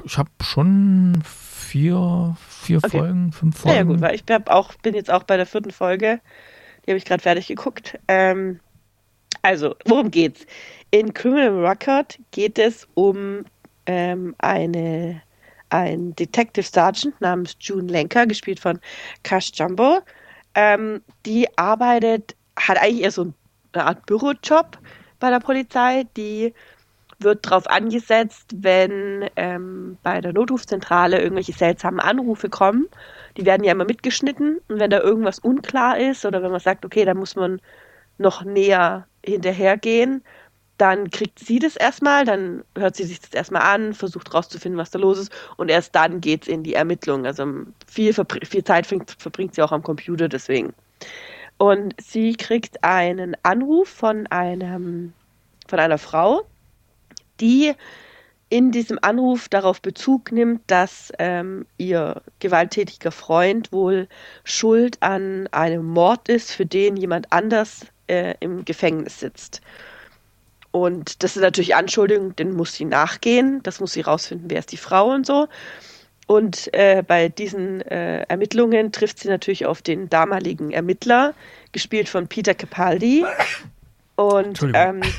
Ich 0.05 0.19
habe 0.19 0.31
schon 0.43 1.23
vier, 1.25 2.37
vier 2.49 2.79
Okay. 2.79 2.99
Folgen, 2.99 3.33
fünf 3.33 3.57
Ja, 3.57 3.61
Folgen. 3.63 3.77
ja, 3.77 3.83
gut, 3.85 4.01
weil 4.01 4.15
ich 4.15 4.25
auch, 4.49 4.75
bin 4.75 4.95
jetzt 4.95 5.11
auch 5.11 5.23
bei 5.25 5.37
der 5.37 5.47
vierten 5.47 5.71
Folge. 5.71 6.21
Die 6.85 6.91
habe 6.91 6.99
ich 6.99 7.05
gerade 7.05 7.23
fertig 7.23 7.47
geguckt. 7.47 7.99
Ähm, 8.09 8.61
also, 9.43 9.75
worum 9.87 10.11
geht's? 10.11 10.47
In 10.91 11.15
Criminal 11.15 11.65
Record 11.67 12.19
geht 12.31 12.59
es 12.59 12.89
um 12.95 13.45
ähm, 13.87 14.35
eine, 14.39 15.23
ein 15.71 16.15
Detective 16.17 16.65
Sergeant 16.67 17.21
namens 17.21 17.57
June 17.61 17.91
Lenker, 17.91 18.27
gespielt 18.27 18.61
von 18.61 18.81
Cash 19.23 19.53
Jumbo. 19.55 20.01
Ähm, 20.55 21.03
die 21.27 21.47
arbeitet, 21.57 22.37
hat 22.59 22.79
eigentlich 22.79 23.03
eher 23.03 23.13
so 23.13 23.33
eine 23.73 23.85
Art 23.85 24.07
Bürojob 24.07 24.79
bei 25.21 25.31
der 25.31 25.41
Polizei. 25.41 26.05
Die 26.17 26.53
wird 27.23 27.47
darauf 27.47 27.67
angesetzt, 27.69 28.51
wenn 28.57 29.29
ähm, 29.37 29.99
bei 30.03 30.21
der 30.21 30.33
Notrufzentrale 30.33 31.21
irgendwelche 31.21 31.53
seltsamen 31.53 32.01
Anrufe 32.01 32.49
kommen. 32.49 32.89
Die 33.37 33.47
werden 33.47 33.65
ja 33.65 33.73
immer 33.73 33.85
mitgeschnitten 33.85 34.59
und 34.69 34.81
wenn 34.81 34.91
da 34.91 35.01
irgendwas 35.01 35.39
unklar 35.39 35.99
ist 35.99 36.25
oder 36.25 36.43
wenn 36.43 36.51
man 36.51 36.61
sagt, 36.61 36.85
okay, 36.85 37.05
da 37.05 37.15
muss 37.15 37.37
man 37.37 37.61
noch 38.19 38.45
näher 38.45 39.07
hinterhergehen, 39.25 40.23
dann 40.77 41.11
kriegt 41.11 41.39
sie 41.39 41.59
das 41.59 41.77
erstmal, 41.77 42.25
dann 42.25 42.65
hört 42.77 42.97
sie 42.97 43.05
sich 43.05 43.21
das 43.21 43.35
erstmal 43.35 43.63
an, 43.63 43.93
versucht 43.93 44.33
rauszufinden, 44.33 44.79
was 44.79 44.91
da 44.91 44.99
los 44.99 45.19
ist 45.19 45.33
und 45.57 45.71
erst 45.71 45.95
dann 45.95 46.21
geht 46.21 46.43
es 46.43 46.49
in 46.49 46.63
die 46.63 46.75
Ermittlung. 46.75 47.27
Also 47.27 47.47
viel, 47.87 48.15
viel 48.15 48.65
Zeit 48.65 48.87
verbringt 48.87 49.55
sie 49.55 49.63
auch 49.63 49.73
am 49.73 49.83
Computer 49.83 50.29
deswegen. 50.29 50.73
Und 51.59 51.95
sie 52.01 52.35
kriegt 52.35 52.83
einen 52.83 53.37
Anruf 53.43 53.89
von 53.89 54.27
einem 54.29 55.13
von 55.69 55.79
einer 55.79 55.99
Frau, 55.99 56.43
die 57.41 57.75
in 58.51 58.73
diesem 58.73 58.99
Anruf 59.01 59.49
darauf 59.49 59.81
Bezug 59.81 60.33
nimmt, 60.33 60.63
dass 60.67 61.13
ähm, 61.19 61.67
ihr 61.79 62.21
gewalttätiger 62.41 63.13
Freund 63.13 63.73
wohl 63.73 64.09
schuld 64.43 64.99
an 65.01 65.47
einem 65.53 65.87
Mord 65.87 66.29
ist, 66.29 66.51
für 66.51 66.67
den 66.67 66.97
jemand 66.97 67.33
anders 67.33 67.87
äh, 68.09 68.35
im 68.41 68.65
Gefängnis 68.65 69.21
sitzt. 69.21 69.61
Und 70.73 71.23
das 71.23 71.37
ist 71.37 71.43
natürlich 71.43 71.77
Anschuldigung, 71.77 72.35
den 72.37 72.53
muss 72.53 72.75
sie 72.75 72.85
nachgehen, 72.85 73.63
das 73.63 73.81
muss 73.81 73.93
sie 73.93 74.03
rausfinden, 74.03 74.51
wer 74.51 74.59
ist 74.59 74.73
die 74.73 74.77
Frau 74.77 75.13
und 75.13 75.27
so. 75.27 75.49
Und 76.27 76.73
äh, 76.75 77.03
bei 77.05 77.29
diesen 77.29 77.81
äh, 77.83 78.23
Ermittlungen 78.23 78.93
trifft 78.93 79.19
sie 79.19 79.29
natürlich 79.29 79.67
auf 79.67 79.83
den 79.83 80.09
damaligen 80.09 80.71
Ermittler, 80.71 81.35
gespielt 81.73 82.09
von 82.09 82.29
Peter 82.29 82.55
Capaldi. 82.55 83.25
Und 84.15 84.47
Entschuldigung. 84.47 85.03
ähm, 85.03 85.13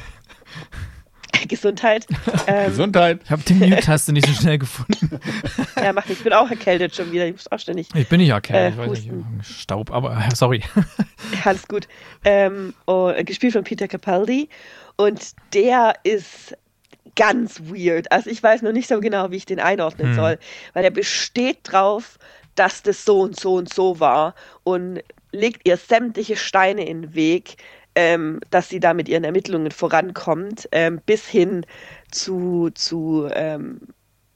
Gesundheit. 1.47 2.07
Ähm, 2.47 2.67
Gesundheit. 2.69 3.19
Ich 3.23 3.31
habe 3.31 3.41
die 3.43 3.53
Mute-Taste 3.53 4.13
nicht 4.13 4.27
so 4.27 4.33
schnell 4.33 4.57
gefunden. 4.57 5.19
ja, 5.75 5.93
mach, 5.93 6.07
ich 6.09 6.23
bin 6.23 6.33
auch 6.33 6.49
erkältet 6.49 6.95
schon 6.95 7.11
wieder. 7.11 7.25
Ich 7.27 7.33
muss 7.33 7.51
auch 7.51 7.59
ständig. 7.59 7.87
Ich 7.93 8.07
bin 8.07 8.19
nicht 8.19 8.29
erkältet, 8.29 8.79
Äh, 8.79 8.83
ich 8.83 8.89
weiß 8.91 9.03
nicht. 9.05 9.11
Staub, 9.45 9.91
aber 9.91 10.11
äh, 10.17 10.35
sorry. 10.35 10.63
Alles 11.43 11.67
gut. 11.67 11.87
Ähm, 12.23 12.73
oh, 12.87 13.11
gespielt 13.25 13.53
von 13.53 13.63
Peter 13.63 13.87
Capaldi. 13.87 14.49
Und 14.97 15.31
der 15.53 15.93
ist 16.03 16.55
ganz 17.15 17.59
weird. 17.61 18.11
Also 18.11 18.29
ich 18.29 18.41
weiß 18.41 18.61
noch 18.61 18.71
nicht 18.71 18.87
so 18.87 18.99
genau, 18.99 19.31
wie 19.31 19.37
ich 19.37 19.45
den 19.45 19.59
einordnen 19.59 20.09
Hm. 20.09 20.15
soll, 20.15 20.39
weil 20.73 20.83
er 20.83 20.91
besteht 20.91 21.59
drauf, 21.63 22.17
dass 22.55 22.83
das 22.83 23.05
so 23.05 23.21
und 23.21 23.39
so 23.39 23.55
und 23.55 23.73
so 23.73 23.99
war 23.99 24.35
und 24.63 25.01
legt 25.31 25.67
ihr 25.67 25.77
sämtliche 25.77 26.35
Steine 26.35 26.85
in 26.85 27.01
den 27.03 27.15
Weg, 27.15 27.55
ähm, 27.95 28.39
dass 28.49 28.69
sie 28.69 28.79
da 28.79 28.93
mit 28.93 29.09
ihren 29.09 29.23
Ermittlungen 29.23 29.71
vorankommt, 29.71 30.67
ähm, 30.71 31.01
bis 31.05 31.27
hin 31.27 31.65
zu, 32.11 32.69
zu 32.73 33.27
ähm, 33.33 33.81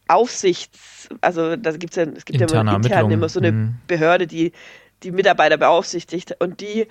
Aufsichts, 0.07 1.09
also 1.21 1.55
da 1.55 1.71
gibt's 1.71 1.95
ja, 1.95 2.03
es 2.03 2.25
gibt 2.25 2.39
ja 2.39 2.45
Interne 2.45 2.69
immer, 2.69 2.77
intern 2.77 3.11
immer 3.11 3.29
so 3.29 3.39
eine 3.39 3.47
Hm. 3.47 3.75
Behörde, 3.87 4.27
die 4.27 4.51
die 5.03 5.11
Mitarbeiter 5.11 5.57
beaufsichtigt 5.57 6.35
und 6.39 6.61
die 6.61 6.87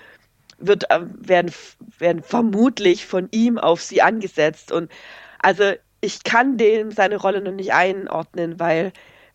wird, 0.57 0.89
äh, 0.89 1.01
werden, 1.01 1.51
werden 1.97 2.23
vermutlich 2.23 3.05
von 3.05 3.27
ihm 3.31 3.57
auf 3.57 3.81
sie 3.81 4.01
angesetzt. 4.01 4.71
Und 4.71 4.91
also 5.39 5.73
ich 6.01 6.23
kann 6.23 6.57
dem 6.57 6.91
seine 6.91 7.17
Rolle 7.17 7.41
noch 7.41 7.51
nicht 7.51 7.73
einordnen, 7.73 8.59
weil 8.59 8.93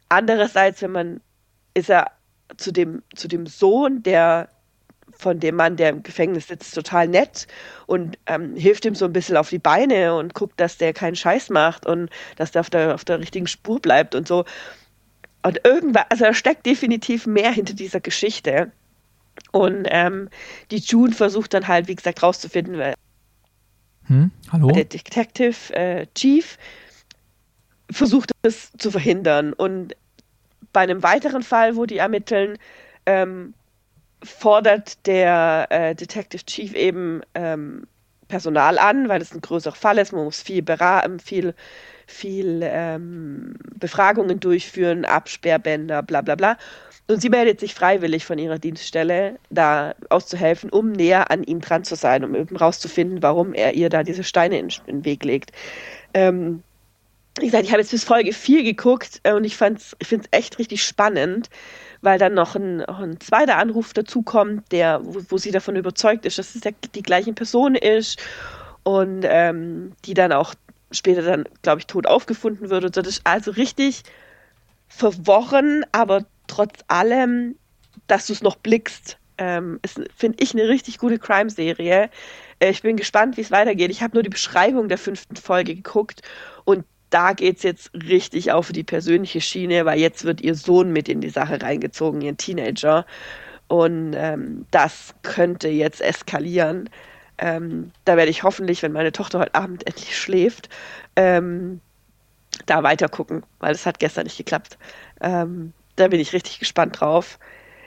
andererseits, 0.09 0.83
wenn 0.83 0.93
man, 0.93 1.21
ist 1.75 1.91
er 1.91 2.13
zu 2.57 2.73
dem, 2.73 3.03
zu 3.15 3.29
dem 3.29 3.47
Sohn, 3.47 4.03
der 4.03 4.49
von 5.21 5.39
dem 5.39 5.57
Mann, 5.57 5.77
der 5.77 5.91
im 5.91 6.03
Gefängnis 6.03 6.49
sitzt, 6.49 6.75
total 6.75 7.09
nett 7.09 7.47
und 7.87 8.19
ähm, 8.27 8.57
hilft 8.57 8.85
ihm 8.85 8.95
so 8.95 9.05
ein 9.05 9.13
bisschen 9.13 9.37
auf 9.37 9.51
die 9.51 9.59
Beine 9.59 10.15
und 10.15 10.35
guckt, 10.35 10.59
dass 10.59 10.79
der 10.79 10.93
keinen 10.93 11.17
Scheiß 11.17 11.51
macht 11.51 11.87
und 11.87 12.11
dass 12.37 12.51
der 12.51 12.61
auf 12.61 12.71
der, 12.71 12.95
auf 12.95 13.05
der 13.05 13.21
richtigen 13.21 13.47
Spur 13.47 13.81
bleibt 13.81 14.15
und 14.15 14.27
so. 14.27 14.45
Und 15.43 15.61
irgendwann, 15.65 16.05
also 16.09 16.25
da 16.25 16.35
steckt 16.35 16.67
definitiv 16.67 17.27
mehr 17.27 17.51
hinter 17.51 17.75
dieser 17.75 18.01
Geschichte. 18.01 18.73
Und 19.53 19.87
ähm, 19.91 20.29
die 20.71 20.79
June 20.79 21.13
versucht 21.13 21.55
dann 21.55 21.67
halt, 21.67 21.89
wie 21.89 21.95
gesagt, 21.95 22.23
rauszufinden, 22.23 22.79
weil 22.79 22.95
Hm? 24.07 24.31
Hallo? 24.51 24.73
der 24.73 24.85
Detective 24.85 25.73
äh, 25.73 26.07
Chief 26.15 26.59
versucht 27.91 28.33
es 28.43 28.73
zu 28.77 28.91
verhindern. 28.91 29.53
Und 29.53 29.95
bei 30.73 30.81
einem 30.81 31.03
weiteren 31.03 31.43
Fall, 31.43 31.77
wo 31.77 31.87
die 31.87 31.99
ermitteln, 31.99 32.59
ähm, 33.07 33.55
fordert 34.23 35.07
der 35.07 35.67
äh, 35.71 35.95
Detective 35.95 36.45
Chief 36.45 36.75
eben 36.75 37.23
ähm, 37.35 37.87
Personal 38.29 38.79
an, 38.79 39.09
weil 39.09 39.21
es 39.21 39.35
ein 39.35 39.41
größerer 39.41 39.75
Fall 39.75 39.99
ist. 39.99 40.13
Man 40.13 40.25
muss 40.25 40.41
viel 40.41 40.63
beraten, 40.63 41.19
viel, 41.21 41.55
viel 42.07 42.61
ähm, 42.63 43.57
Befragungen 43.75 44.41
durchführen, 44.41 45.05
Absperrbänder, 45.05 46.03
bla 46.03 46.23
bla 46.23 46.37
bla. 46.37 46.57
Und 47.09 47.21
sie 47.21 47.29
meldet 47.29 47.59
sich 47.59 47.75
freiwillig 47.75 48.25
von 48.25 48.39
ihrer 48.39 48.59
Dienststelle, 48.59 49.37
da 49.51 49.95
auszuhelfen, 50.11 50.71
um 50.71 50.93
näher 50.93 51.31
an 51.31 51.43
ihm 51.43 51.61
dran 51.61 51.83
zu 51.83 51.97
sein, 51.97 52.25
um 52.25 52.37
eben 52.37 52.57
rauszufinden, 52.57 53.21
warum 53.21 53.53
er 53.53 53.75
ihr 53.75 53.89
da 53.89 54.05
diese 54.05 54.23
Steine 54.23 54.61
in, 54.61 54.69
in 54.87 54.99
den 54.99 55.05
Weg 55.05 55.25
legt. 55.25 55.51
Ähm, 56.15 56.63
wie 57.39 57.47
gesagt, 57.47 57.65
ich 57.65 57.73
habe 57.73 57.81
jetzt 57.81 57.91
bis 57.91 58.05
Folge 58.05 58.33
4 58.33 58.63
geguckt 58.63 59.21
äh, 59.25 59.33
und 59.33 59.45
ich, 59.45 59.55
ich 59.55 60.07
finde 60.07 60.29
es 60.31 60.39
echt 60.39 60.59
richtig 60.59 60.85
spannend, 60.85 61.49
weil 62.03 62.19
dann 62.19 62.35
noch 62.35 62.55
ein, 62.55 62.83
ein 62.85 63.21
zweiter 63.21 63.57
Anruf 63.57 63.93
dazukommt, 63.93 64.71
der, 64.73 65.01
wo, 65.03 65.23
wo 65.29 65.39
sie 65.39 65.51
davon 65.51 65.77
überzeugt 65.77 66.25
ist, 66.25 66.39
dass 66.39 66.55
es 66.55 66.61
der, 66.63 66.73
die 66.95 67.03
gleiche 67.03 67.33
Person 67.33 67.75
ist 67.75 68.21
und 68.83 69.25
ähm, 69.25 69.93
die 70.05 70.15
dann 70.15 70.33
auch 70.33 70.55
später 70.93 71.23
dann, 71.23 71.45
glaube 71.63 71.81
ich, 71.81 71.87
tot 71.87 72.07
aufgefunden 72.07 72.71
wird. 72.71 72.85
Und 72.85 72.95
so. 72.95 73.03
Das 73.03 73.15
ist 73.15 73.27
also 73.27 73.53
richtig 73.53 74.03
verworren, 74.89 75.85
aber 75.93 76.25
trotz 76.47 76.81
allem, 76.89 77.57
dass 78.07 78.27
du 78.27 78.33
es 78.33 78.43
noch 78.43 78.57
blickst, 78.57 79.19
ähm, 79.39 79.79
ist, 79.83 80.01
finde 80.17 80.43
ich, 80.43 80.53
eine 80.53 80.69
richtig 80.69 80.99
gute 80.99 81.19
Crime-Serie. 81.19 82.11
Äh, 82.59 82.71
ich 82.71 82.83
bin 82.83 82.97
gespannt, 82.97 83.37
wie 83.37 83.43
es 83.43 83.51
weitergeht. 83.51 83.91
Ich 83.91 84.03
habe 84.03 84.15
nur 84.15 84.23
die 84.23 84.29
Beschreibung 84.29 84.89
der 84.89 84.99
fünften 84.99 85.37
Folge 85.37 85.75
geguckt 85.75 86.23
und 86.65 86.85
da 87.11 87.33
geht 87.33 87.59
es 87.59 87.63
jetzt 87.65 87.91
richtig 87.95 88.53
auf 88.53 88.73
die 88.73 88.85
persönliche 88.85 89.41
Schiene, 89.41 89.85
weil 89.85 89.99
jetzt 89.99 90.25
wird 90.25 90.41
ihr 90.41 90.55
Sohn 90.55 90.93
mit 90.93 91.09
in 91.09 91.21
die 91.21 91.31
Sache 91.31 91.61
reingezogen, 91.61 92.21
ihr 92.21 92.37
Teenager. 92.37 93.05
Und 93.69 94.15
ähm, 94.17 94.67
das 94.71 95.15
könnte 95.23 95.69
jetzt 95.69 96.01
eskalieren. 96.01 96.89
Ähm, 97.39 97.91
da 98.05 98.17
werde 98.17 98.31
ich 98.31 98.43
hoffentlich, 98.43 98.83
wenn 98.83 98.93
meine 98.93 99.13
Tochter 99.13 99.41
heute 99.41 99.55
Abend 99.55 99.87
endlich 99.87 100.17
schläft, 100.17 100.69
ähm, 101.17 101.81
da 102.67 102.83
weiter 102.83 103.09
gucken, 103.09 103.45
weil 103.59 103.73
das 103.73 103.87
hat 103.87 103.99
gestern 103.99 104.25
nicht 104.25 104.37
geklappt. 104.37 104.79
Ähm, 105.21 105.73
da 105.97 106.09
bin 106.09 106.21
ich 106.21 106.33
richtig 106.33 106.59
gespannt 106.59 107.01
drauf. 107.01 107.39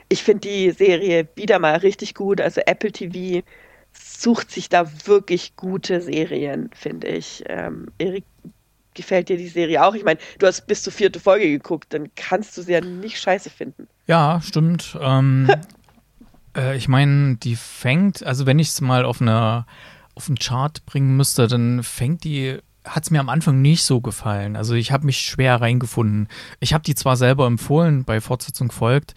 Ich 0.09 0.24
finde 0.24 0.47
die 0.47 0.71
Serie 0.71 1.28
wieder 1.36 1.59
mal 1.59 1.78
richtig 1.78 2.15
gut. 2.15 2.41
Also 2.41 2.61
Apple 2.65 2.91
TV 2.91 3.45
sucht 3.93 4.51
sich 4.51 4.69
da 4.69 4.89
wirklich 5.05 5.55
gute 5.55 6.01
Serien, 6.01 6.69
finde 6.74 7.07
ich. 7.07 7.43
Ähm, 7.47 7.88
Erik, 7.97 8.26
gefällt 8.94 9.30
dir 9.30 9.38
die 9.38 9.48
Serie 9.48 9.84
auch? 9.84 9.96
Ich 9.96 10.04
meine, 10.04 10.20
du 10.39 10.48
hast 10.48 10.68
bis 10.68 10.84
zur 10.84 10.94
vierte 10.94 11.20
Folge 11.20 11.50
geguckt, 11.50 11.94
dann 11.94 12.10
kannst 12.16 12.58
du 12.58 12.62
sie 12.62 12.74
ja 12.74 12.82
nicht 12.82 13.20
scheiße 13.20 13.50
finden. 13.50 13.88
Ja, 14.08 14.41
stimmt. 14.41 14.98
Ähm, 15.02 15.50
äh, 16.58 16.78
ich 16.78 16.88
meine, 16.88 17.38
die 17.38 17.56
fängt, 17.56 18.24
also 18.24 18.46
wenn 18.46 18.60
ich 18.60 18.70
es 18.70 18.82
mal 18.82 19.06
auf 19.06 19.22
eine 19.22 19.66
auf 20.16 20.28
einen 20.28 20.38
Chart 20.38 20.86
bringen 20.86 21.18
müsste, 21.18 21.48
dann 21.48 21.84
fängt 21.84 22.24
die, 22.24 22.60
hat 22.86 23.04
es 23.04 23.12
mir 23.12 23.20
am 23.20 23.30
Anfang 23.30 23.62
nicht 23.62 23.84
so 23.84 24.02
gefallen. 24.02 24.56
Also 24.56 24.76
ich 24.76 24.91
habe 24.91 25.06
mich 25.06 25.20
schwer 25.20 25.62
reingefunden. 25.62 26.28
Ich 26.60 26.74
habe 26.74 26.84
die 26.84 26.96
zwar 26.96 27.18
selber 27.18 27.48
empfohlen, 27.48 28.04
bei 28.04 28.22
Fortsetzung 28.22 28.72
folgt, 28.72 29.16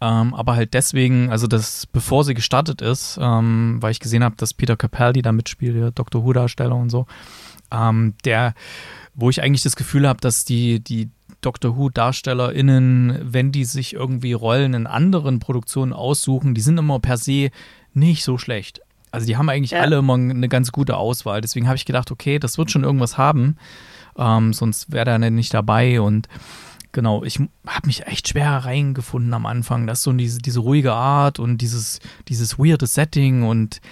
ähm, 0.00 0.34
aber 0.34 0.56
halt 0.56 0.74
deswegen, 0.74 1.30
also 1.30 1.46
das, 1.46 1.86
bevor 1.86 2.24
sie 2.24 2.34
gestartet 2.34 2.82
ist, 2.82 3.18
ähm, 3.20 3.78
weil 3.80 3.92
ich 3.92 4.00
gesehen 4.00 4.24
habe, 4.24 4.36
dass 4.36 4.54
Peter 4.54 4.76
Capaldi 4.76 5.22
da 5.22 5.32
mitspielt, 5.32 5.76
der 5.76 5.90
Dr. 5.92 6.24
Who-Darsteller 6.24 6.76
und 6.76 6.90
so, 6.90 7.06
ähm, 7.70 8.14
der, 8.24 8.54
wo 9.14 9.30
ich 9.30 9.42
eigentlich 9.42 9.62
das 9.62 9.76
Gefühl 9.76 10.06
habe, 10.08 10.20
dass 10.20 10.44
die, 10.44 10.80
die 10.80 11.08
Doctor 11.40 11.76
Who-DarstellerInnen, 11.76 13.18
wenn 13.22 13.52
die 13.52 13.64
sich 13.64 13.94
irgendwie 13.94 14.32
Rollen 14.32 14.74
in 14.74 14.86
anderen 14.86 15.38
Produktionen 15.40 15.92
aussuchen, 15.92 16.54
die 16.54 16.60
sind 16.60 16.78
immer 16.78 16.98
per 17.00 17.16
se 17.16 17.50
nicht 17.92 18.24
so 18.24 18.38
schlecht. 18.38 18.80
Also 19.10 19.26
die 19.26 19.36
haben 19.36 19.48
eigentlich 19.48 19.72
Ja. 19.72 19.80
alle 19.80 19.98
immer 19.98 20.14
eine 20.14 20.48
ganz 20.48 20.72
gute 20.72 20.96
Auswahl. 20.96 21.40
Deswegen 21.40 21.66
habe 21.66 21.76
ich 21.76 21.84
gedacht, 21.84 22.10
okay, 22.10 22.38
das 22.38 22.58
wird 22.58 22.70
schon 22.70 22.82
irgendwas 22.82 23.16
haben. 23.16 23.56
Ähm, 24.16 24.52
sonst 24.52 24.90
wäre 24.90 25.04
der 25.04 25.30
nicht 25.30 25.54
dabei. 25.54 26.00
Und 26.00 26.28
genau, 26.94 27.22
ich 27.24 27.38
habe 27.66 27.86
mich 27.86 28.06
echt 28.06 28.28
schwer 28.28 28.50
reingefunden 28.50 29.34
am 29.34 29.44
Anfang. 29.44 29.86
Das 29.86 29.98
ist 29.98 30.04
so 30.04 30.12
diese, 30.12 30.38
diese 30.38 30.60
ruhige 30.60 30.94
Art 30.94 31.38
und 31.38 31.58
dieses, 31.58 32.00
dieses 32.28 32.58
weirde 32.58 32.86
Setting 32.86 33.42
und 33.42 33.82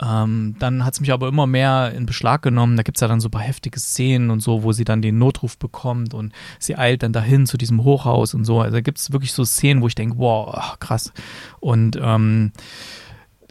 ähm, 0.00 0.54
dann 0.58 0.84
hat 0.84 0.94
es 0.94 1.00
mich 1.00 1.12
aber 1.12 1.26
immer 1.26 1.46
mehr 1.46 1.92
in 1.92 2.06
Beschlag 2.06 2.42
genommen. 2.42 2.76
Da 2.76 2.82
gibt 2.82 2.98
es 2.98 3.00
ja 3.00 3.08
dann 3.08 3.20
so 3.20 3.28
ein 3.28 3.32
paar 3.32 3.42
heftige 3.42 3.80
Szenen 3.80 4.30
und 4.30 4.40
so, 4.40 4.62
wo 4.62 4.72
sie 4.72 4.84
dann 4.84 5.02
den 5.02 5.18
Notruf 5.18 5.58
bekommt 5.58 6.14
und 6.14 6.32
sie 6.58 6.76
eilt 6.76 7.02
dann 7.02 7.12
dahin 7.12 7.46
zu 7.46 7.56
diesem 7.56 7.82
Hochhaus 7.82 8.34
und 8.34 8.44
so. 8.44 8.60
Also 8.60 8.76
da 8.76 8.80
gibt 8.80 8.98
es 8.98 9.12
wirklich 9.12 9.32
so 9.32 9.44
Szenen, 9.44 9.82
wo 9.82 9.88
ich 9.88 9.94
denke, 9.94 10.18
wow, 10.18 10.54
ach, 10.54 10.78
krass. 10.78 11.12
Und 11.60 11.98
ähm, 12.00 12.52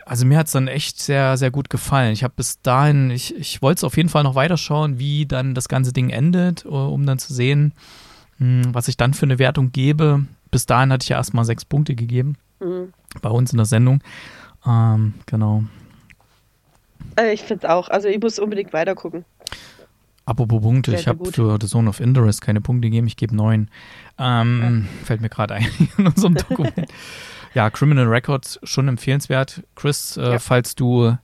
also 0.05 0.25
mir 0.25 0.37
hat 0.37 0.47
es 0.47 0.53
dann 0.53 0.69
echt 0.69 1.01
sehr, 1.01 1.35
sehr 1.35 1.51
gut 1.51 1.69
gefallen. 1.69 2.13
Ich 2.13 2.23
habe 2.23 2.33
bis 2.37 2.61
dahin, 2.61 3.09
ich, 3.09 3.35
ich 3.35 3.61
wollte 3.61 3.79
es 3.79 3.83
auf 3.83 3.97
jeden 3.97 4.09
Fall 4.09 4.23
noch 4.23 4.35
weiterschauen, 4.35 4.99
wie 4.99 5.25
dann 5.25 5.53
das 5.53 5.67
ganze 5.67 5.91
Ding 5.91 6.09
endet, 6.11 6.63
äh, 6.63 6.69
um 6.69 7.05
dann 7.05 7.19
zu 7.19 7.33
sehen, 7.33 7.73
was 8.39 8.87
ich 8.87 8.97
dann 8.97 9.13
für 9.13 9.25
eine 9.25 9.39
Wertung 9.39 9.71
gebe. 9.71 10.25
Bis 10.51 10.65
dahin 10.65 10.91
hatte 10.91 11.03
ich 11.03 11.09
ja 11.09 11.17
erstmal 11.17 11.45
sechs 11.45 11.65
Punkte 11.65 11.95
gegeben 11.95 12.35
Mhm. 12.59 12.93
bei 13.21 13.29
uns 13.29 13.51
in 13.51 13.57
der 13.57 13.65
Sendung. 13.65 14.01
Ähm, 14.65 15.13
genau. 15.25 15.63
Äh, 17.19 17.33
ich 17.33 17.41
finde 17.43 17.65
es 17.67 17.69
auch. 17.71 17.89
Also 17.89 18.07
ich 18.07 18.19
muss 18.21 18.39
unbedingt 18.39 18.73
weiter 18.73 18.95
gucken. 18.95 19.25
Apropos 20.25 20.61
Punkte, 20.61 20.93
ich 20.93 21.07
habe 21.07 21.31
für 21.31 21.57
The 21.61 21.67
Zone 21.67 21.89
of 21.89 22.01
Interest 22.01 22.41
keine 22.41 22.59
Punkte 22.59 22.87
gegeben, 22.89 23.07
ich 23.07 23.15
gebe 23.15 23.33
neun. 23.35 23.69
Ähm, 24.17 24.85
Fällt 25.05 25.21
mir 25.21 25.29
gerade 25.29 25.53
ein 25.53 25.67
in 25.97 26.07
unserem 26.07 26.35
Dokument. 26.35 26.91
ja, 27.53 27.69
Criminal 27.69 28.07
Records 28.07 28.59
schon 28.63 28.89
empfehlenswert. 28.89 29.63
Chris, 29.75 30.17
äh, 30.17 30.31
Ja. 30.33 30.39
falls 30.39 30.75
du 30.75 31.17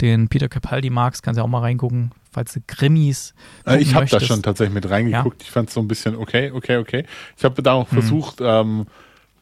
den 0.00 0.28
Peter 0.28 0.48
Capaldi 0.48 0.90
magst, 0.90 1.22
kannst 1.22 1.38
du 1.38 1.42
auch 1.44 1.48
mal 1.48 1.60
reingucken. 1.60 2.12
Falls 2.30 2.52
du 2.52 2.60
Krimis. 2.66 3.34
Äh, 3.66 3.78
ich 3.80 3.94
habe 3.94 4.06
da 4.06 4.20
schon 4.20 4.42
tatsächlich 4.42 4.74
mit 4.74 4.88
reingeguckt. 4.88 5.42
Ich 5.42 5.50
fand 5.50 5.68
es 5.68 5.74
so 5.74 5.80
ein 5.80 5.88
bisschen 5.88 6.14
okay, 6.14 6.50
okay, 6.52 6.76
okay. 6.76 7.04
Ich 7.36 7.44
habe 7.44 7.62
da 7.62 7.72
auch 7.72 7.88
versucht, 7.88 8.36
ähm, 8.40 8.86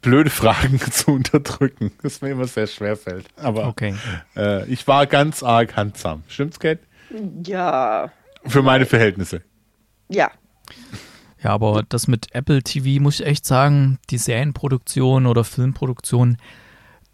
blöde 0.03 0.31
Fragen 0.31 0.81
zu 0.91 1.11
unterdrücken, 1.13 1.91
das 2.03 2.21
mir 2.23 2.31
immer 2.31 2.47
sehr 2.47 2.67
schwer 2.69 2.97
fällt. 2.97 3.27
Aber 3.37 3.67
Okay. 3.67 3.95
äh, 4.37 4.65
ich 4.71 4.87
war 4.87 5.07
ganz 5.07 5.43
arg 5.43 5.77
handsam. 5.77 6.23
Stimmt's, 6.29 6.59
Kate? 6.61 6.81
Ja. 7.45 8.13
Für 8.47 8.63
meine 8.63 8.87
Verhältnisse. 8.87 9.43
Ja. 10.09 10.31
Ja, 11.43 11.51
aber 11.51 11.83
das 11.89 12.09
mit 12.09 12.35
Apple 12.35 12.63
TV 12.63 13.03
muss 13.03 13.21
ich 13.21 13.27
echt 13.27 13.45
sagen, 13.47 13.99
die 14.11 14.19
Serienproduktion 14.19 15.27
oder 15.27 15.45
Filmproduktion, 15.45 16.39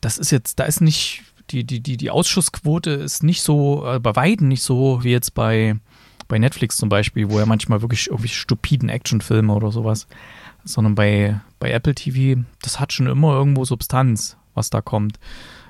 das 0.00 0.18
ist 0.18 0.30
jetzt, 0.30 0.58
da 0.58 0.64
ist 0.64 0.80
nicht, 0.80 1.22
die, 1.52 1.64
die, 1.64 1.80
die, 1.80 1.96
die 1.96 2.10
Ausschussquote 2.10 2.90
ist 2.90 3.22
nicht 3.22 3.42
so, 3.42 3.86
äh, 3.86 4.00
bei 4.00 4.16
Weitem 4.16 4.48
nicht 4.48 4.62
so 4.62 5.04
wie 5.04 5.10
jetzt 5.10 5.34
bei, 5.34 5.76
bei 6.28 6.38
Netflix 6.38 6.76
zum 6.76 6.88
Beispiel, 6.88 7.30
wo 7.30 7.38
ja 7.38 7.46
manchmal 7.46 7.82
wirklich 7.82 8.08
irgendwie 8.08 8.28
stupiden 8.28 8.88
Actionfilme 8.88 9.52
oder 9.52 9.70
sowas, 9.70 10.06
sondern 10.64 10.94
bei, 10.94 11.40
bei 11.58 11.70
Apple 11.70 11.94
TV, 11.94 12.42
das 12.62 12.80
hat 12.80 12.92
schon 12.92 13.06
immer 13.06 13.34
irgendwo 13.34 13.64
Substanz, 13.64 14.36
was 14.54 14.70
da 14.70 14.80
kommt. 14.80 15.18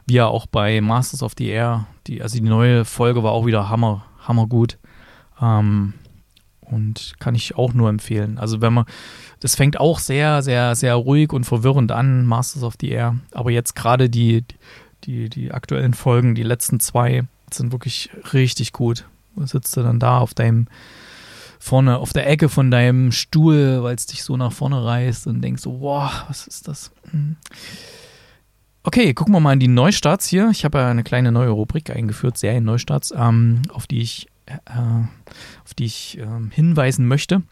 Wie 0.06 0.14
ja 0.14 0.26
auch 0.26 0.46
bei 0.46 0.80
Masters 0.80 1.22
of 1.22 1.32
the 1.36 1.48
Air, 1.48 1.86
die, 2.06 2.22
also 2.22 2.36
die 2.36 2.48
neue 2.48 2.84
Folge 2.84 3.22
war 3.22 3.32
auch 3.32 3.46
wieder 3.46 3.68
hammer, 3.68 4.04
hammergut. 4.26 4.78
Ähm, 5.40 5.94
und 6.60 7.14
kann 7.18 7.34
ich 7.34 7.56
auch 7.56 7.74
nur 7.74 7.88
empfehlen. 7.88 8.38
Also 8.38 8.60
wenn 8.60 8.72
man, 8.72 8.86
das 9.40 9.54
fängt 9.54 9.78
auch 9.78 9.98
sehr, 9.98 10.42
sehr, 10.42 10.74
sehr 10.74 10.94
ruhig 10.94 11.32
und 11.32 11.44
verwirrend 11.44 11.92
an, 11.92 12.26
Masters 12.26 12.62
of 12.62 12.74
the 12.80 12.88
Air. 12.88 13.16
Aber 13.32 13.50
jetzt 13.50 13.74
gerade 13.74 14.08
die, 14.08 14.44
die, 15.04 15.28
die 15.28 15.52
aktuellen 15.52 15.94
Folgen, 15.94 16.34
die 16.34 16.42
letzten 16.42 16.80
zwei, 16.80 17.24
sind 17.52 17.72
wirklich 17.72 18.10
richtig 18.32 18.72
gut. 18.72 19.06
Du 19.36 19.46
sitzt 19.46 19.76
du 19.76 19.82
dann 19.82 19.98
da 19.98 20.18
auf 20.18 20.34
deinem, 20.34 20.66
vorne, 21.58 21.98
auf 21.98 22.12
der 22.12 22.28
Ecke 22.28 22.48
von 22.48 22.70
deinem 22.70 23.12
Stuhl, 23.12 23.82
weil 23.82 23.94
es 23.94 24.06
dich 24.06 24.24
so 24.24 24.36
nach 24.36 24.52
vorne 24.52 24.84
reißt 24.84 25.26
und 25.26 25.42
denkst 25.42 25.62
so, 25.62 25.80
wow, 25.80 26.24
was 26.28 26.46
ist 26.46 26.68
das? 26.68 26.90
Hm. 27.10 27.36
Okay, 28.84 29.14
gucken 29.14 29.32
wir 29.32 29.40
mal 29.40 29.52
in 29.52 29.60
die 29.60 29.68
Neustarts 29.68 30.26
hier. 30.26 30.50
Ich 30.50 30.64
habe 30.64 30.78
ja 30.78 30.90
eine 30.90 31.04
kleine 31.04 31.30
neue 31.30 31.50
Rubrik 31.50 31.90
eingeführt, 31.90 32.36
Serien-Neustarts, 32.36 33.14
ähm, 33.16 33.62
auf 33.72 33.86
die 33.86 34.00
ich 34.00 34.26
äh, 34.46 35.04
auf 35.64 35.74
die 35.74 35.84
ich 35.84 36.18
ähm, 36.18 36.50
hinweisen 36.50 37.06
möchte. 37.06 37.42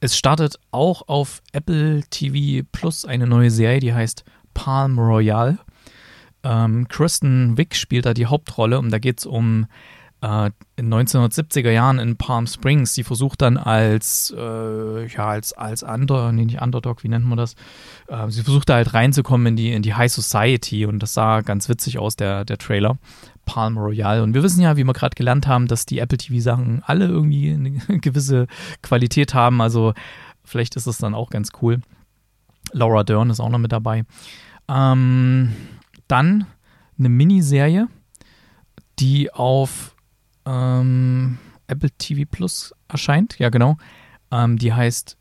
Es 0.00 0.16
startet 0.16 0.58
auch 0.70 1.08
auf 1.08 1.42
Apple 1.52 2.02
TV 2.10 2.66
Plus 2.72 3.04
eine 3.04 3.26
neue 3.26 3.50
Serie, 3.50 3.80
die 3.80 3.94
heißt 3.94 4.24
Palm 4.52 4.98
Royale. 4.98 5.58
Ähm, 6.42 6.88
Kristen 6.88 7.58
Wick 7.58 7.74
spielt 7.74 8.06
da 8.06 8.14
die 8.14 8.26
Hauptrolle 8.26 8.78
und 8.78 8.90
da 8.90 8.98
geht 8.98 9.18
es 9.18 9.26
um 9.26 9.66
äh, 10.22 10.50
in 10.76 10.92
1970er 10.92 11.70
Jahren 11.70 11.98
in 11.98 12.16
Palm 12.16 12.46
Springs. 12.46 12.94
Sie 12.94 13.04
versucht 13.04 13.42
dann 13.42 13.56
als, 13.56 14.34
äh, 14.36 15.06
ja, 15.06 15.26
als, 15.26 15.52
als 15.52 15.82
Under, 15.82 16.32
nee, 16.32 16.44
nicht 16.44 16.60
Underdog, 16.60 17.04
wie 17.04 17.08
nennt 17.08 17.26
man 17.26 17.38
das? 17.38 17.54
Äh, 18.08 18.28
sie 18.30 18.42
versucht 18.42 18.68
da 18.68 18.74
halt 18.74 18.94
reinzukommen 18.94 19.48
in 19.48 19.56
die, 19.56 19.72
in 19.72 19.82
die 19.82 19.94
High 19.94 20.12
Society 20.12 20.86
und 20.86 21.00
das 21.02 21.14
sah 21.14 21.40
ganz 21.40 21.68
witzig 21.68 21.98
aus, 21.98 22.16
der, 22.16 22.44
der 22.44 22.58
Trailer. 22.58 22.98
Palm 23.46 23.78
Royale. 23.78 24.22
Und 24.22 24.34
wir 24.34 24.42
wissen 24.42 24.60
ja, 24.60 24.76
wie 24.76 24.84
wir 24.84 24.92
gerade 24.92 25.16
gelernt 25.16 25.48
haben, 25.48 25.66
dass 25.66 25.84
die 25.84 25.98
Apple 25.98 26.18
TV-Sachen 26.18 26.82
alle 26.86 27.06
irgendwie 27.06 27.50
eine 27.50 27.70
gewisse 28.00 28.46
Qualität 28.82 29.34
haben. 29.34 29.60
Also 29.60 29.94
vielleicht 30.44 30.76
ist 30.76 30.86
das 30.86 30.98
dann 30.98 31.14
auch 31.14 31.30
ganz 31.30 31.50
cool. 31.60 31.80
Laura 32.72 33.02
Dern 33.02 33.30
ist 33.30 33.40
auch 33.40 33.48
noch 33.48 33.58
mit 33.58 33.72
dabei. 33.72 34.04
Ähm, 34.68 35.52
dann 36.10 36.46
eine 36.98 37.08
Miniserie, 37.08 37.88
die 38.98 39.32
auf 39.32 39.94
ähm, 40.46 41.38
Apple 41.66 41.90
TV 41.92 42.28
Plus 42.30 42.74
erscheint. 42.88 43.38
Ja, 43.38 43.48
genau. 43.48 43.76
Ähm, 44.30 44.58
die 44.58 44.72
heißt 44.72 45.16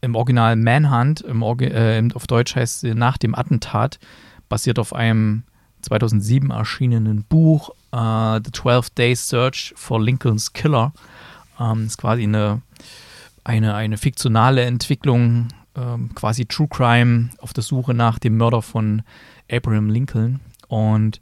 im 0.00 0.14
Original 0.16 0.56
Manhunt, 0.56 1.22
im 1.22 1.42
Orgi 1.42 1.66
äh, 1.66 2.08
auf 2.14 2.26
Deutsch 2.26 2.56
heißt 2.56 2.80
sie 2.80 2.94
Nach 2.94 3.16
dem 3.16 3.34
Attentat, 3.34 3.98
basiert 4.48 4.78
auf 4.78 4.92
einem 4.92 5.44
2007 5.82 6.50
erschienenen 6.50 7.24
Buch 7.24 7.70
uh, 7.94 8.38
The 8.44 8.52
12 8.52 8.90
Days 8.90 9.28
Search 9.28 9.72
for 9.76 10.00
Lincoln's 10.00 10.52
Killer. 10.52 10.92
Ähm, 11.60 11.86
ist 11.86 11.98
quasi 11.98 12.24
eine, 12.24 12.62
eine, 13.44 13.74
eine 13.74 13.96
fiktionale 13.96 14.62
Entwicklung, 14.64 15.48
ähm, 15.76 16.14
quasi 16.14 16.46
True 16.46 16.68
Crime 16.68 17.30
auf 17.38 17.52
der 17.52 17.62
Suche 17.62 17.94
nach 17.94 18.18
dem 18.18 18.36
Mörder 18.36 18.62
von 18.62 19.02
Abraham 19.50 19.90
Lincoln. 19.90 20.40
Und 20.68 21.20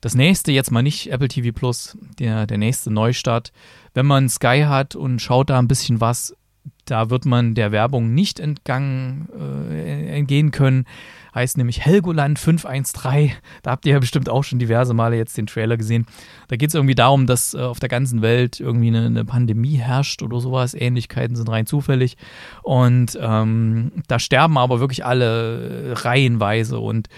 das 0.00 0.14
nächste, 0.14 0.52
jetzt 0.52 0.70
mal 0.70 0.82
nicht 0.82 1.12
Apple 1.12 1.28
TV 1.28 1.52
Plus, 1.52 1.96
der, 2.18 2.46
der 2.46 2.58
nächste 2.58 2.90
Neustart. 2.90 3.52
Wenn 3.94 4.06
man 4.06 4.28
Sky 4.28 4.64
hat 4.66 4.96
und 4.96 5.20
schaut 5.20 5.50
da 5.50 5.58
ein 5.58 5.68
bisschen 5.68 6.00
was, 6.00 6.34
da 6.84 7.10
wird 7.10 7.24
man 7.24 7.54
der 7.54 7.70
Werbung 7.70 8.12
nicht 8.12 8.40
entgangen, 8.40 9.28
äh, 9.70 10.18
entgehen 10.18 10.50
können. 10.50 10.84
Heißt 11.34 11.56
nämlich 11.56 11.80
Helgoland 11.84 12.38
513. 12.38 13.32
Da 13.62 13.70
habt 13.70 13.86
ihr 13.86 13.92
ja 13.92 13.98
bestimmt 14.00 14.28
auch 14.28 14.42
schon 14.42 14.58
diverse 14.58 14.92
Male 14.92 15.16
jetzt 15.16 15.38
den 15.38 15.46
Trailer 15.46 15.76
gesehen. 15.76 16.06
Da 16.48 16.56
geht 16.56 16.68
es 16.68 16.74
irgendwie 16.74 16.94
darum, 16.94 17.26
dass 17.26 17.54
äh, 17.54 17.60
auf 17.60 17.78
der 17.78 17.88
ganzen 17.88 18.20
Welt 18.20 18.60
irgendwie 18.60 18.88
eine, 18.88 19.06
eine, 19.06 19.24
Pandemie 19.24 19.76
herrscht 19.76 20.22
oder 20.22 20.40
sowas. 20.40 20.74
Ähnlichkeiten 20.74 21.36
sind 21.36 21.48
rein 21.48 21.66
zufällig. 21.66 22.16
Und 22.62 23.16
ähm, 23.20 23.92
da 24.08 24.18
sterben 24.18 24.58
aber 24.58 24.80
wirklich 24.80 25.04
alle 25.04 25.94
reihenweise 25.96 26.80
und 26.80 27.08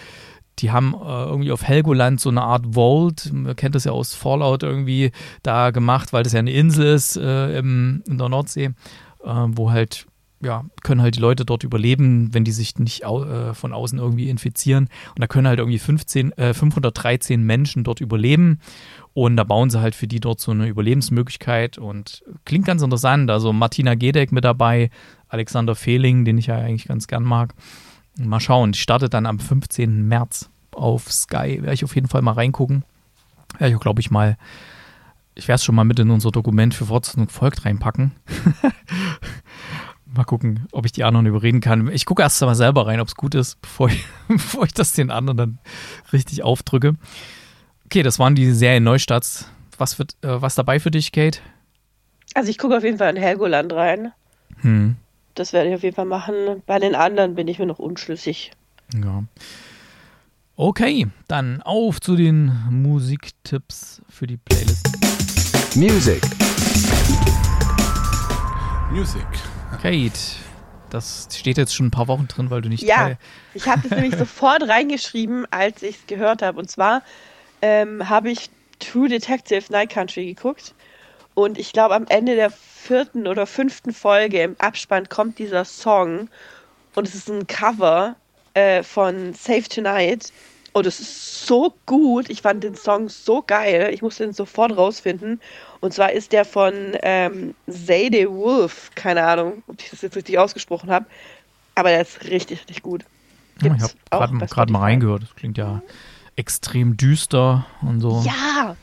die 0.59 0.71
haben 0.71 0.95
äh, 0.95 1.25
irgendwie 1.25 1.53
auf 1.53 1.65
Helgoland 1.65 2.21
so 2.21 2.31
eine 2.31 2.43
Art 2.43 2.75
Vault, 2.75 3.33
man 3.33 3.57
kennt 3.57 3.75
das 3.75 3.85
ja 3.85 3.93
aus 3.93 4.15
Fallout 4.15 4.63
irgendwie, 4.63 5.11
da 5.43 5.71
gemacht, 5.71 6.13
weil 6.13 6.23
das 6.23 6.33
ja 6.33 6.39
eine 6.39 6.53
Insel 6.53 6.95
ist 6.95 7.17
äh, 7.17 7.59
im, 7.59 8.03
in 8.07 8.19
der 8.19 8.29
Nordsee 8.29 8.71
äh, 9.25 9.47
wo 9.49 9.71
halt 9.71 10.07
ja, 10.41 10.63
können 10.83 11.01
halt 11.01 11.17
die 11.17 11.21
Leute 11.21 11.47
dort 11.47 11.65
überleben, 11.65 12.35
wenn 12.35 12.45
die 12.45 12.53
sich 12.53 12.79
nicht 12.79 13.07
au 13.07 13.25
äh, 13.25 13.55
von 13.55 13.73
außen 13.73 13.99
irgendwie 13.99 14.29
infizieren. 14.29 14.91
Und 15.09 15.21
da 15.21 15.27
können 15.27 15.47
halt 15.47 15.59
irgendwie 15.59 15.79
15, 15.79 16.33
äh, 16.33 16.53
513 16.53 17.43
Menschen 17.43 17.83
dort 17.83 18.03
überleben. 18.03 18.61
Und 19.15 19.37
da 19.37 19.45
bauen 19.45 19.71
sie 19.71 19.81
halt 19.81 19.95
für 19.95 20.07
die 20.07 20.21
dort 20.21 20.41
so 20.41 20.51
eine 20.51 20.69
Überlebensmöglichkeit. 20.69 21.79
Und 21.79 22.25
klingt 22.45 22.67
ganz 22.67 22.83
interessant. 22.83 23.31
Also 23.31 23.55
Martina 23.55 23.95
Gedeck 23.95 24.33
mit 24.33 24.45
dabei, 24.45 24.91
Alexander 25.29 25.75
Fehling, 25.75 26.27
den 26.27 26.37
ich 26.37 26.49
ja 26.49 26.59
eigentlich 26.59 26.89
ganz 26.89 27.07
gern 27.07 27.23
mag. 27.23 27.55
Mal 28.19 28.41
schauen, 28.41 28.73
die 28.73 28.79
startet 28.79 29.15
dann 29.15 29.27
am 29.27 29.39
15. 29.39 30.07
März 30.07 30.51
auf 30.73 31.11
Sky. 31.11 31.61
Werde 31.61 31.75
ich 31.75 31.85
auf 31.85 31.95
jeden 31.95 32.09
Fall 32.09 32.23
mal 32.23 32.33
reingucken. 32.33 32.85
Werde 33.59 33.73
ich 33.73 33.77
auch, 33.77 33.83
glaube 33.83 34.01
ich, 34.01 34.11
mal 34.11 34.37
ich 35.35 35.49
werde 35.49 35.57
es 35.57 35.65
schon 35.65 35.75
mal 35.75 35.85
mit 35.85 35.99
in 35.99 36.11
unser 36.11 36.31
Dokument 36.31 36.75
für 36.75 36.87
Fortsetzung 36.87 37.29
folgt 37.29 37.65
reinpacken. 37.65 38.12
mal 40.07 40.25
gucken, 40.25 40.67
ob 40.73 40.87
ich 40.87 40.93
die 40.93 41.05
anderen 41.05 41.27
überreden 41.27 41.61
kann. 41.61 41.89
Ich 41.89 42.07
gucke 42.07 42.23
erst 42.23 42.41
mal 42.43 42.55
selber 42.55 42.87
rein, 42.87 43.01
ob 43.01 43.09
es 43.09 43.17
gut 43.17 43.35
ist, 43.35 43.61
bevor 43.62 43.89
ich, 43.89 44.05
bevor 44.29 44.65
ich 44.65 44.75
das 44.75 44.93
den 44.93 45.11
anderen 45.11 45.37
dann 45.37 45.59
richtig 46.12 46.43
aufdrücke. 46.43 46.95
Okay, 47.87 48.03
das 48.03 48.19
waren 48.19 48.35
die 48.35 48.53
Serien 48.53 48.85
Neustarts. 48.85 49.51
Was, 49.77 49.99
wird, 49.99 50.15
äh, 50.23 50.41
was 50.41 50.55
dabei 50.55 50.79
für 50.79 50.93
dich, 50.93 51.11
Kate? 51.11 51.41
Also 52.35 52.49
ich 52.49 52.59
gucke 52.59 52.77
auf 52.77 52.85
jeden 52.85 52.99
Fall 52.99 53.11
in 53.11 53.21
Helgoland 53.21 53.73
rein. 53.73 54.12
Hm. 54.61 54.97
Das 55.35 55.53
werde 55.53 55.68
ich 55.68 55.74
auf 55.74 55.82
jeden 55.82 55.97
Fall 55.97 56.05
machen. 56.05 56.62
Bei 56.64 56.78
den 56.78 56.95
anderen 56.95 57.35
bin 57.35 57.49
ich 57.49 57.59
mir 57.59 57.66
noch 57.66 57.80
unschlüssig. 57.80 58.53
Ja. 58.95 59.24
Okay, 60.55 61.09
dann 61.26 61.61
auf 61.62 62.01
zu 62.01 62.14
den 62.14 62.53
Musiktipps 62.70 64.01
für 64.09 64.28
die 64.28 64.37
Playlist. 64.37 64.87
Music. 65.74 66.22
Music. 68.93 69.26
Kate, 69.82 70.12
das 70.91 71.26
steht 71.32 71.59
jetzt 71.59 71.74
schon 71.74 71.87
ein 71.87 71.91
paar 71.91 72.07
Wochen 72.07 72.28
drin, 72.28 72.51
weil 72.51 72.62
du 72.62 72.68
nicht. 72.68 72.85
Ja, 72.85 73.16
ich 73.55 73.66
habe 73.66 73.89
das 73.89 73.99
nämlich 73.99 74.14
sofort 74.18 74.62
reingeschrieben, 74.62 75.47
als 75.51 75.82
ich 75.82 75.97
es 75.97 76.07
gehört 76.07 76.43
habe. 76.43 76.61
Und 76.61 76.70
zwar 76.70 77.03
ähm, 77.61 78.09
habe 78.09 78.30
ich 78.30 78.51
True 78.78 79.09
Detective 79.09 79.64
Night 79.72 79.91
Country 79.91 80.26
geguckt. 80.26 80.74
Und 81.35 81.59
ich 81.59 81.72
glaube, 81.72 81.95
am 81.95 82.07
Ende 82.09 82.37
der 82.37 82.51
vierten 82.51 83.26
oder 83.26 83.47
fünften 83.47 83.93
Folge 83.93 84.43
im 84.43 84.57
Abspann 84.59 85.09
kommt 85.09 85.39
dieser 85.39 85.64
Song. 85.64 86.28
Und 86.95 87.09
es 87.09 87.14
ist 87.14 87.28
ein 87.28 87.47
Cover 87.47 88.16
äh, 88.55 88.82
von 88.82 89.35
Save 89.35 89.68
Tonight. 89.68 90.32
Und 90.72 90.87
es 90.87 91.01
ist 91.01 91.47
so 91.47 91.74
gut. 91.87 92.28
Ich 92.30 92.43
fand 92.43 92.64
den 92.64 92.74
Song 92.74 93.09
so 93.09 93.43
geil. 93.43 93.91
Ich 93.93 94.03
musste 94.03 94.24
den 94.24 94.32
sofort 94.32 94.76
rausfinden. 94.76 95.41
Und 95.80 95.95
zwar 95.95 96.12
ist 96.12 96.32
der 96.32 96.45
von 96.45 96.74
ähm, 97.03 97.55
Zayde 97.68 98.30
Wolf. 98.30 98.91
Keine 98.95 99.24
Ahnung, 99.24 99.62
ob 99.66 99.80
ich 99.80 99.91
das 99.91 100.03
jetzt 100.03 100.16
richtig 100.16 100.39
ausgesprochen 100.39 100.91
habe. 100.91 101.07
Aber 101.74 101.91
der 101.91 102.03
ist 102.03 102.24
richtig, 102.24 102.61
richtig 102.61 102.82
gut. 102.82 103.05
Gibt's 103.61 103.95
ich 103.95 104.12
habe 104.12 104.47
gerade 104.47 104.72
mal 104.72 104.80
reingehört. 104.80 105.22
Das 105.22 105.35
klingt 105.37 105.59
ja 105.59 105.82
extrem 106.37 106.97
düster 106.97 107.66
und 107.82 108.01
so. 108.01 108.22
Ja, 108.24 108.76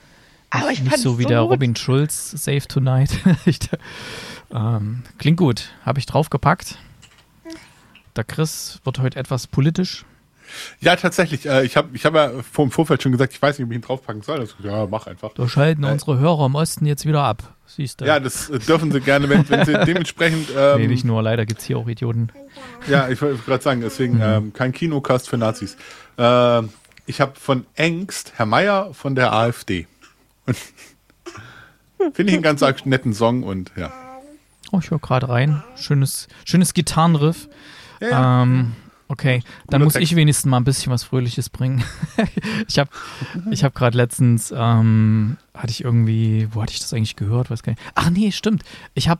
aber 0.51 0.71
ich 0.71 0.81
nicht 0.81 0.97
so 0.97 1.17
wie 1.17 1.23
so 1.23 1.29
der 1.29 1.41
gut. 1.41 1.51
Robin 1.51 1.75
Schulz 1.75 2.31
Save 2.31 2.67
Tonight. 2.67 3.11
ich, 3.45 3.59
ähm, 4.53 5.03
klingt 5.17 5.37
gut. 5.37 5.69
Habe 5.85 5.99
ich 5.99 6.05
draufgepackt. 6.05 6.77
Der 8.15 8.23
Chris 8.23 8.79
wird 8.83 8.99
heute 8.99 9.17
etwas 9.17 9.47
politisch. 9.47 10.05
Ja, 10.81 10.95
tatsächlich. 10.95 11.45
Äh, 11.45 11.63
ich 11.65 11.77
habe 11.77 11.89
ich 11.93 12.05
hab 12.05 12.13
ja 12.13 12.31
vor 12.51 12.65
dem 12.65 12.71
Vorfeld 12.71 13.01
schon 13.01 13.11
gesagt, 13.11 13.33
ich 13.33 13.41
weiß 13.41 13.57
nicht, 13.57 13.65
ob 13.65 13.71
ich 13.71 13.77
ihn 13.77 13.81
draufpacken 13.81 14.21
soll. 14.21 14.39
Das, 14.39 14.55
ja, 14.61 14.85
mach 14.85 15.07
einfach. 15.07 15.33
Da 15.33 15.47
schalten 15.47 15.83
äh, 15.83 15.91
unsere 15.91 16.19
Hörer 16.19 16.45
im 16.47 16.55
Osten 16.55 16.85
jetzt 16.85 17.05
wieder 17.05 17.23
ab. 17.23 17.55
Siehst 17.65 18.01
du. 18.01 18.05
Ja, 18.05 18.19
das 18.19 18.49
äh, 18.49 18.59
dürfen 18.59 18.91
sie 18.91 18.99
gerne, 18.99 19.29
wenn, 19.29 19.47
wenn 19.49 19.65
sie 19.65 19.73
dementsprechend. 19.85 20.49
Ähm, 20.55 20.81
nee, 20.81 20.87
nicht 20.87 21.05
nur, 21.05 21.23
leider 21.23 21.45
gibt 21.45 21.61
es 21.61 21.67
hier 21.67 21.77
auch 21.77 21.87
Idioten. 21.87 22.29
Ja, 22.89 23.07
ich 23.07 23.21
wollte 23.21 23.41
gerade 23.43 23.63
sagen, 23.63 23.81
deswegen 23.81 24.15
mhm. 24.15 24.21
ähm, 24.21 24.53
kein 24.53 24.73
Kinocast 24.73 25.29
für 25.29 25.37
Nazis. 25.37 25.77
Äh, 26.17 26.63
ich 27.05 27.21
habe 27.21 27.33
von 27.35 27.65
Engst 27.75 28.33
Herr 28.35 28.45
Meier 28.45 28.93
von 28.93 29.15
der 29.15 29.33
AfD. 29.33 29.87
Finde 32.13 32.31
ich 32.31 32.33
einen 32.33 32.41
ganz 32.41 32.61
netten 32.85 33.13
Song 33.13 33.43
und 33.43 33.71
ja. 33.75 33.91
Oh, 34.71 34.79
ich 34.79 34.89
höre 34.89 34.99
gerade 34.99 35.29
rein. 35.29 35.63
Schönes, 35.75 36.27
schönes 36.45 36.73
Gitarrenriff. 36.73 37.49
Ja, 37.99 38.09
ja. 38.09 38.43
Ähm, 38.43 38.73
Okay, 39.11 39.43
dann 39.67 39.83
muss 39.83 39.93
Text. 39.93 40.09
ich 40.09 40.15
wenigstens 40.15 40.49
mal 40.49 40.55
ein 40.55 40.63
bisschen 40.63 40.89
was 40.89 41.03
Fröhliches 41.03 41.49
bringen. 41.49 41.83
ich 42.65 42.79
habe 42.79 42.89
ich 43.51 43.65
hab 43.65 43.75
gerade 43.75 43.97
letztens, 43.97 44.53
ähm, 44.55 45.35
hatte 45.53 45.71
ich 45.71 45.83
irgendwie, 45.83 46.47
wo 46.53 46.61
hatte 46.61 46.71
ich 46.71 46.79
das 46.79 46.93
eigentlich 46.93 47.17
gehört? 47.17 47.49
Weiß 47.51 47.61
gar 47.61 47.73
nicht. 47.73 47.81
Ach 47.93 48.09
nee, 48.09 48.31
stimmt. 48.31 48.63
Ich 48.93 49.09
habe 49.09 49.19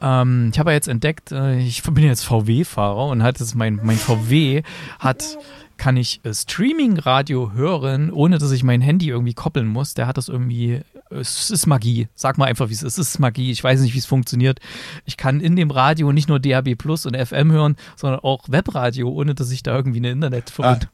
ähm, 0.00 0.50
ich 0.52 0.58
habe 0.60 0.70
ja 0.70 0.74
jetzt 0.74 0.86
entdeckt, 0.86 1.32
äh, 1.32 1.58
ich 1.58 1.82
bin 1.82 2.04
jetzt 2.04 2.24
VW-Fahrer 2.24 3.06
und 3.06 3.24
hat 3.24 3.40
es 3.40 3.56
mein, 3.56 3.80
mein 3.82 3.96
VW 3.96 4.62
hat 5.00 5.36
kann 5.76 5.96
ich 5.96 6.20
äh, 6.24 6.32
Streaming-Radio 6.32 7.52
hören, 7.52 8.10
ohne 8.10 8.38
dass 8.38 8.50
ich 8.52 8.62
mein 8.62 8.80
Handy 8.80 9.08
irgendwie 9.08 9.34
koppeln 9.34 9.66
muss. 9.66 9.94
Der 9.94 10.06
hat 10.06 10.16
das 10.16 10.28
irgendwie, 10.28 10.80
es 11.10 11.50
ist 11.50 11.66
Magie. 11.66 12.08
Sag 12.14 12.38
mal 12.38 12.46
einfach, 12.46 12.68
wie 12.68 12.72
es 12.72 12.82
ist. 12.82 12.98
Es 12.98 13.08
ist 13.08 13.18
Magie. 13.18 13.50
Ich 13.50 13.62
weiß 13.62 13.80
nicht, 13.80 13.94
wie 13.94 13.98
es 13.98 14.06
funktioniert. 14.06 14.60
Ich 15.04 15.16
kann 15.16 15.40
in 15.40 15.56
dem 15.56 15.70
Radio 15.70 16.12
nicht 16.12 16.28
nur 16.28 16.40
DAB 16.40 16.76
Plus 16.76 17.06
und 17.06 17.16
FM 17.16 17.52
hören, 17.52 17.76
sondern 17.96 18.20
auch 18.20 18.48
Webradio, 18.48 19.08
ohne 19.08 19.34
dass 19.34 19.50
ich 19.50 19.62
da 19.62 19.74
irgendwie 19.74 19.98
eine 19.98 20.10
Internetverbindung. 20.10 20.88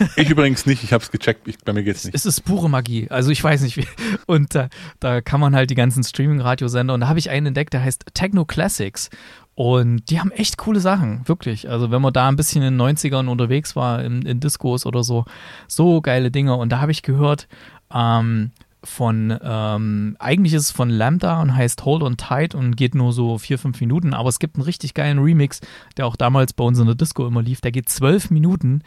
Ah, 0.00 0.06
ich 0.16 0.30
übrigens 0.30 0.66
nicht. 0.66 0.84
Ich 0.84 0.92
habe 0.92 1.02
es 1.02 1.10
gecheckt. 1.10 1.48
Ich, 1.48 1.58
bei 1.58 1.72
mir 1.72 1.82
geht's 1.82 2.04
nicht. 2.04 2.14
Es 2.14 2.26
ist 2.26 2.42
pure 2.42 2.68
Magie. 2.68 3.08
Also 3.10 3.30
ich 3.30 3.42
weiß 3.42 3.62
nicht 3.62 3.76
wie. 3.76 3.86
Und 4.26 4.54
da, 4.54 4.68
da 5.00 5.20
kann 5.20 5.40
man 5.40 5.54
halt 5.54 5.70
die 5.70 5.74
ganzen 5.74 6.02
Streaming-Radiosender 6.02 6.94
und 6.94 7.00
da 7.00 7.08
habe 7.08 7.18
ich 7.18 7.30
einen 7.30 7.46
entdeckt, 7.46 7.72
der 7.72 7.82
heißt 7.82 8.06
Techno 8.14 8.44
Classics. 8.44 9.10
Und 9.54 10.10
die 10.10 10.18
haben 10.18 10.32
echt 10.32 10.58
coole 10.58 10.80
Sachen, 10.80 11.26
wirklich. 11.28 11.70
Also 11.70 11.90
wenn 11.90 12.02
man 12.02 12.12
da 12.12 12.28
ein 12.28 12.36
bisschen 12.36 12.62
in 12.62 12.76
den 12.76 12.96
90ern 12.96 13.28
unterwegs 13.28 13.76
war, 13.76 14.02
in, 14.02 14.22
in 14.22 14.40
Discos 14.40 14.84
oder 14.84 15.04
so, 15.04 15.24
so 15.68 16.00
geile 16.00 16.30
Dinge. 16.30 16.56
Und 16.56 16.70
da 16.70 16.80
habe 16.80 16.90
ich 16.90 17.02
gehört, 17.02 17.46
ähm, 17.92 18.50
von, 18.84 19.36
ähm, 19.42 20.16
eigentlich 20.18 20.52
ist 20.52 20.62
es 20.62 20.70
von 20.70 20.90
Lambda 20.90 21.40
und 21.40 21.54
heißt 21.54 21.84
Hold 21.84 22.02
on 22.02 22.16
Tight 22.16 22.54
und 22.54 22.76
geht 22.76 22.94
nur 22.94 23.12
so 23.12 23.38
vier, 23.38 23.58
fünf 23.58 23.80
Minuten, 23.80 24.14
aber 24.14 24.28
es 24.28 24.38
gibt 24.38 24.56
einen 24.56 24.64
richtig 24.64 24.94
geilen 24.94 25.18
Remix, 25.18 25.60
der 25.96 26.06
auch 26.06 26.16
damals 26.16 26.52
bei 26.52 26.64
uns 26.64 26.78
in 26.78 26.86
der 26.86 26.94
Disco 26.94 27.26
immer 27.26 27.42
lief, 27.42 27.60
der 27.60 27.72
geht 27.72 27.88
zwölf 27.88 28.30
Minuten 28.30 28.82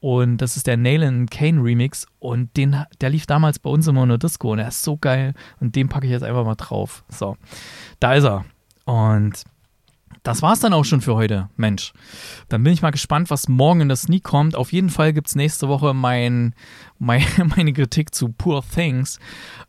und 0.00 0.38
das 0.38 0.56
ist 0.56 0.66
der 0.66 0.76
Nail 0.76 1.26
Kane 1.30 1.62
Remix 1.62 2.06
und 2.18 2.56
den, 2.56 2.84
der 3.00 3.10
lief 3.10 3.26
damals 3.26 3.58
bei 3.58 3.70
uns 3.70 3.86
immer 3.86 4.02
in 4.02 4.08
der 4.08 4.18
Disco 4.18 4.52
und 4.52 4.58
er 4.58 4.68
ist 4.68 4.82
so 4.82 4.96
geil 4.96 5.34
und 5.60 5.76
den 5.76 5.88
packe 5.88 6.06
ich 6.06 6.12
jetzt 6.12 6.24
einfach 6.24 6.44
mal 6.44 6.54
drauf. 6.54 7.04
So, 7.08 7.36
da 8.00 8.14
ist 8.14 8.24
er. 8.24 8.44
Und 8.84 9.44
das 10.22 10.40
war's 10.40 10.60
dann 10.60 10.72
auch 10.72 10.84
schon 10.84 11.00
für 11.00 11.14
heute, 11.14 11.48
Mensch. 11.56 11.92
Dann 12.48 12.62
bin 12.62 12.72
ich 12.72 12.82
mal 12.82 12.90
gespannt, 12.90 13.30
was 13.30 13.48
morgen 13.48 13.80
in 13.80 13.88
das 13.88 14.02
Sneak 14.02 14.22
kommt. 14.22 14.54
Auf 14.54 14.72
jeden 14.72 14.90
Fall 14.90 15.12
gibt's 15.12 15.34
nächste 15.34 15.68
Woche 15.68 15.94
mein, 15.94 16.54
mein, 16.98 17.24
meine 17.56 17.72
Kritik 17.72 18.14
zu 18.14 18.28
Poor 18.28 18.62
Things. 18.62 19.18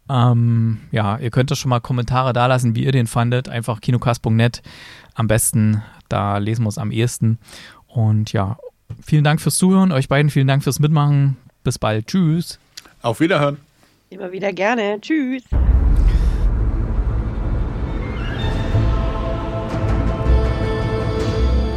Ähm, 0.09 0.81
ja, 0.91 1.17
ihr 1.17 1.31
könnt 1.31 1.49
da 1.49 1.55
schon 1.55 1.69
mal 1.69 1.79
Kommentare 1.79 2.33
da 2.33 2.45
lassen, 2.45 2.75
wie 2.75 2.83
ihr 2.83 2.91
den 2.91 3.07
fandet. 3.07 3.49
Einfach 3.49 3.81
kinocast.net 3.81 4.61
am 5.15 5.27
besten. 5.27 5.81
Da 6.07 6.37
lesen 6.37 6.63
wir 6.63 6.69
es 6.69 6.77
am 6.77 6.91
ehesten. 6.91 7.39
Und 7.87 8.31
ja, 8.33 8.57
vielen 9.01 9.23
Dank 9.23 9.41
fürs 9.41 9.57
Zuhören. 9.57 9.91
Euch 9.91 10.07
beiden 10.07 10.29
vielen 10.29 10.47
Dank 10.47 10.63
fürs 10.63 10.79
Mitmachen. 10.79 11.37
Bis 11.63 11.79
bald. 11.79 12.07
Tschüss. 12.07 12.59
Auf 13.01 13.19
Wiederhören. 13.19 13.57
Immer 14.09 14.31
wieder 14.31 14.53
gerne. 14.53 14.99
Tschüss. 15.01 15.43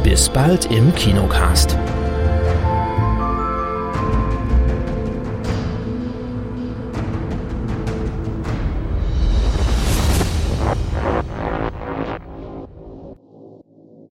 Bis 0.07 0.29
bald 0.29 0.71
im 0.71 0.95
Kinocast. 0.95 1.77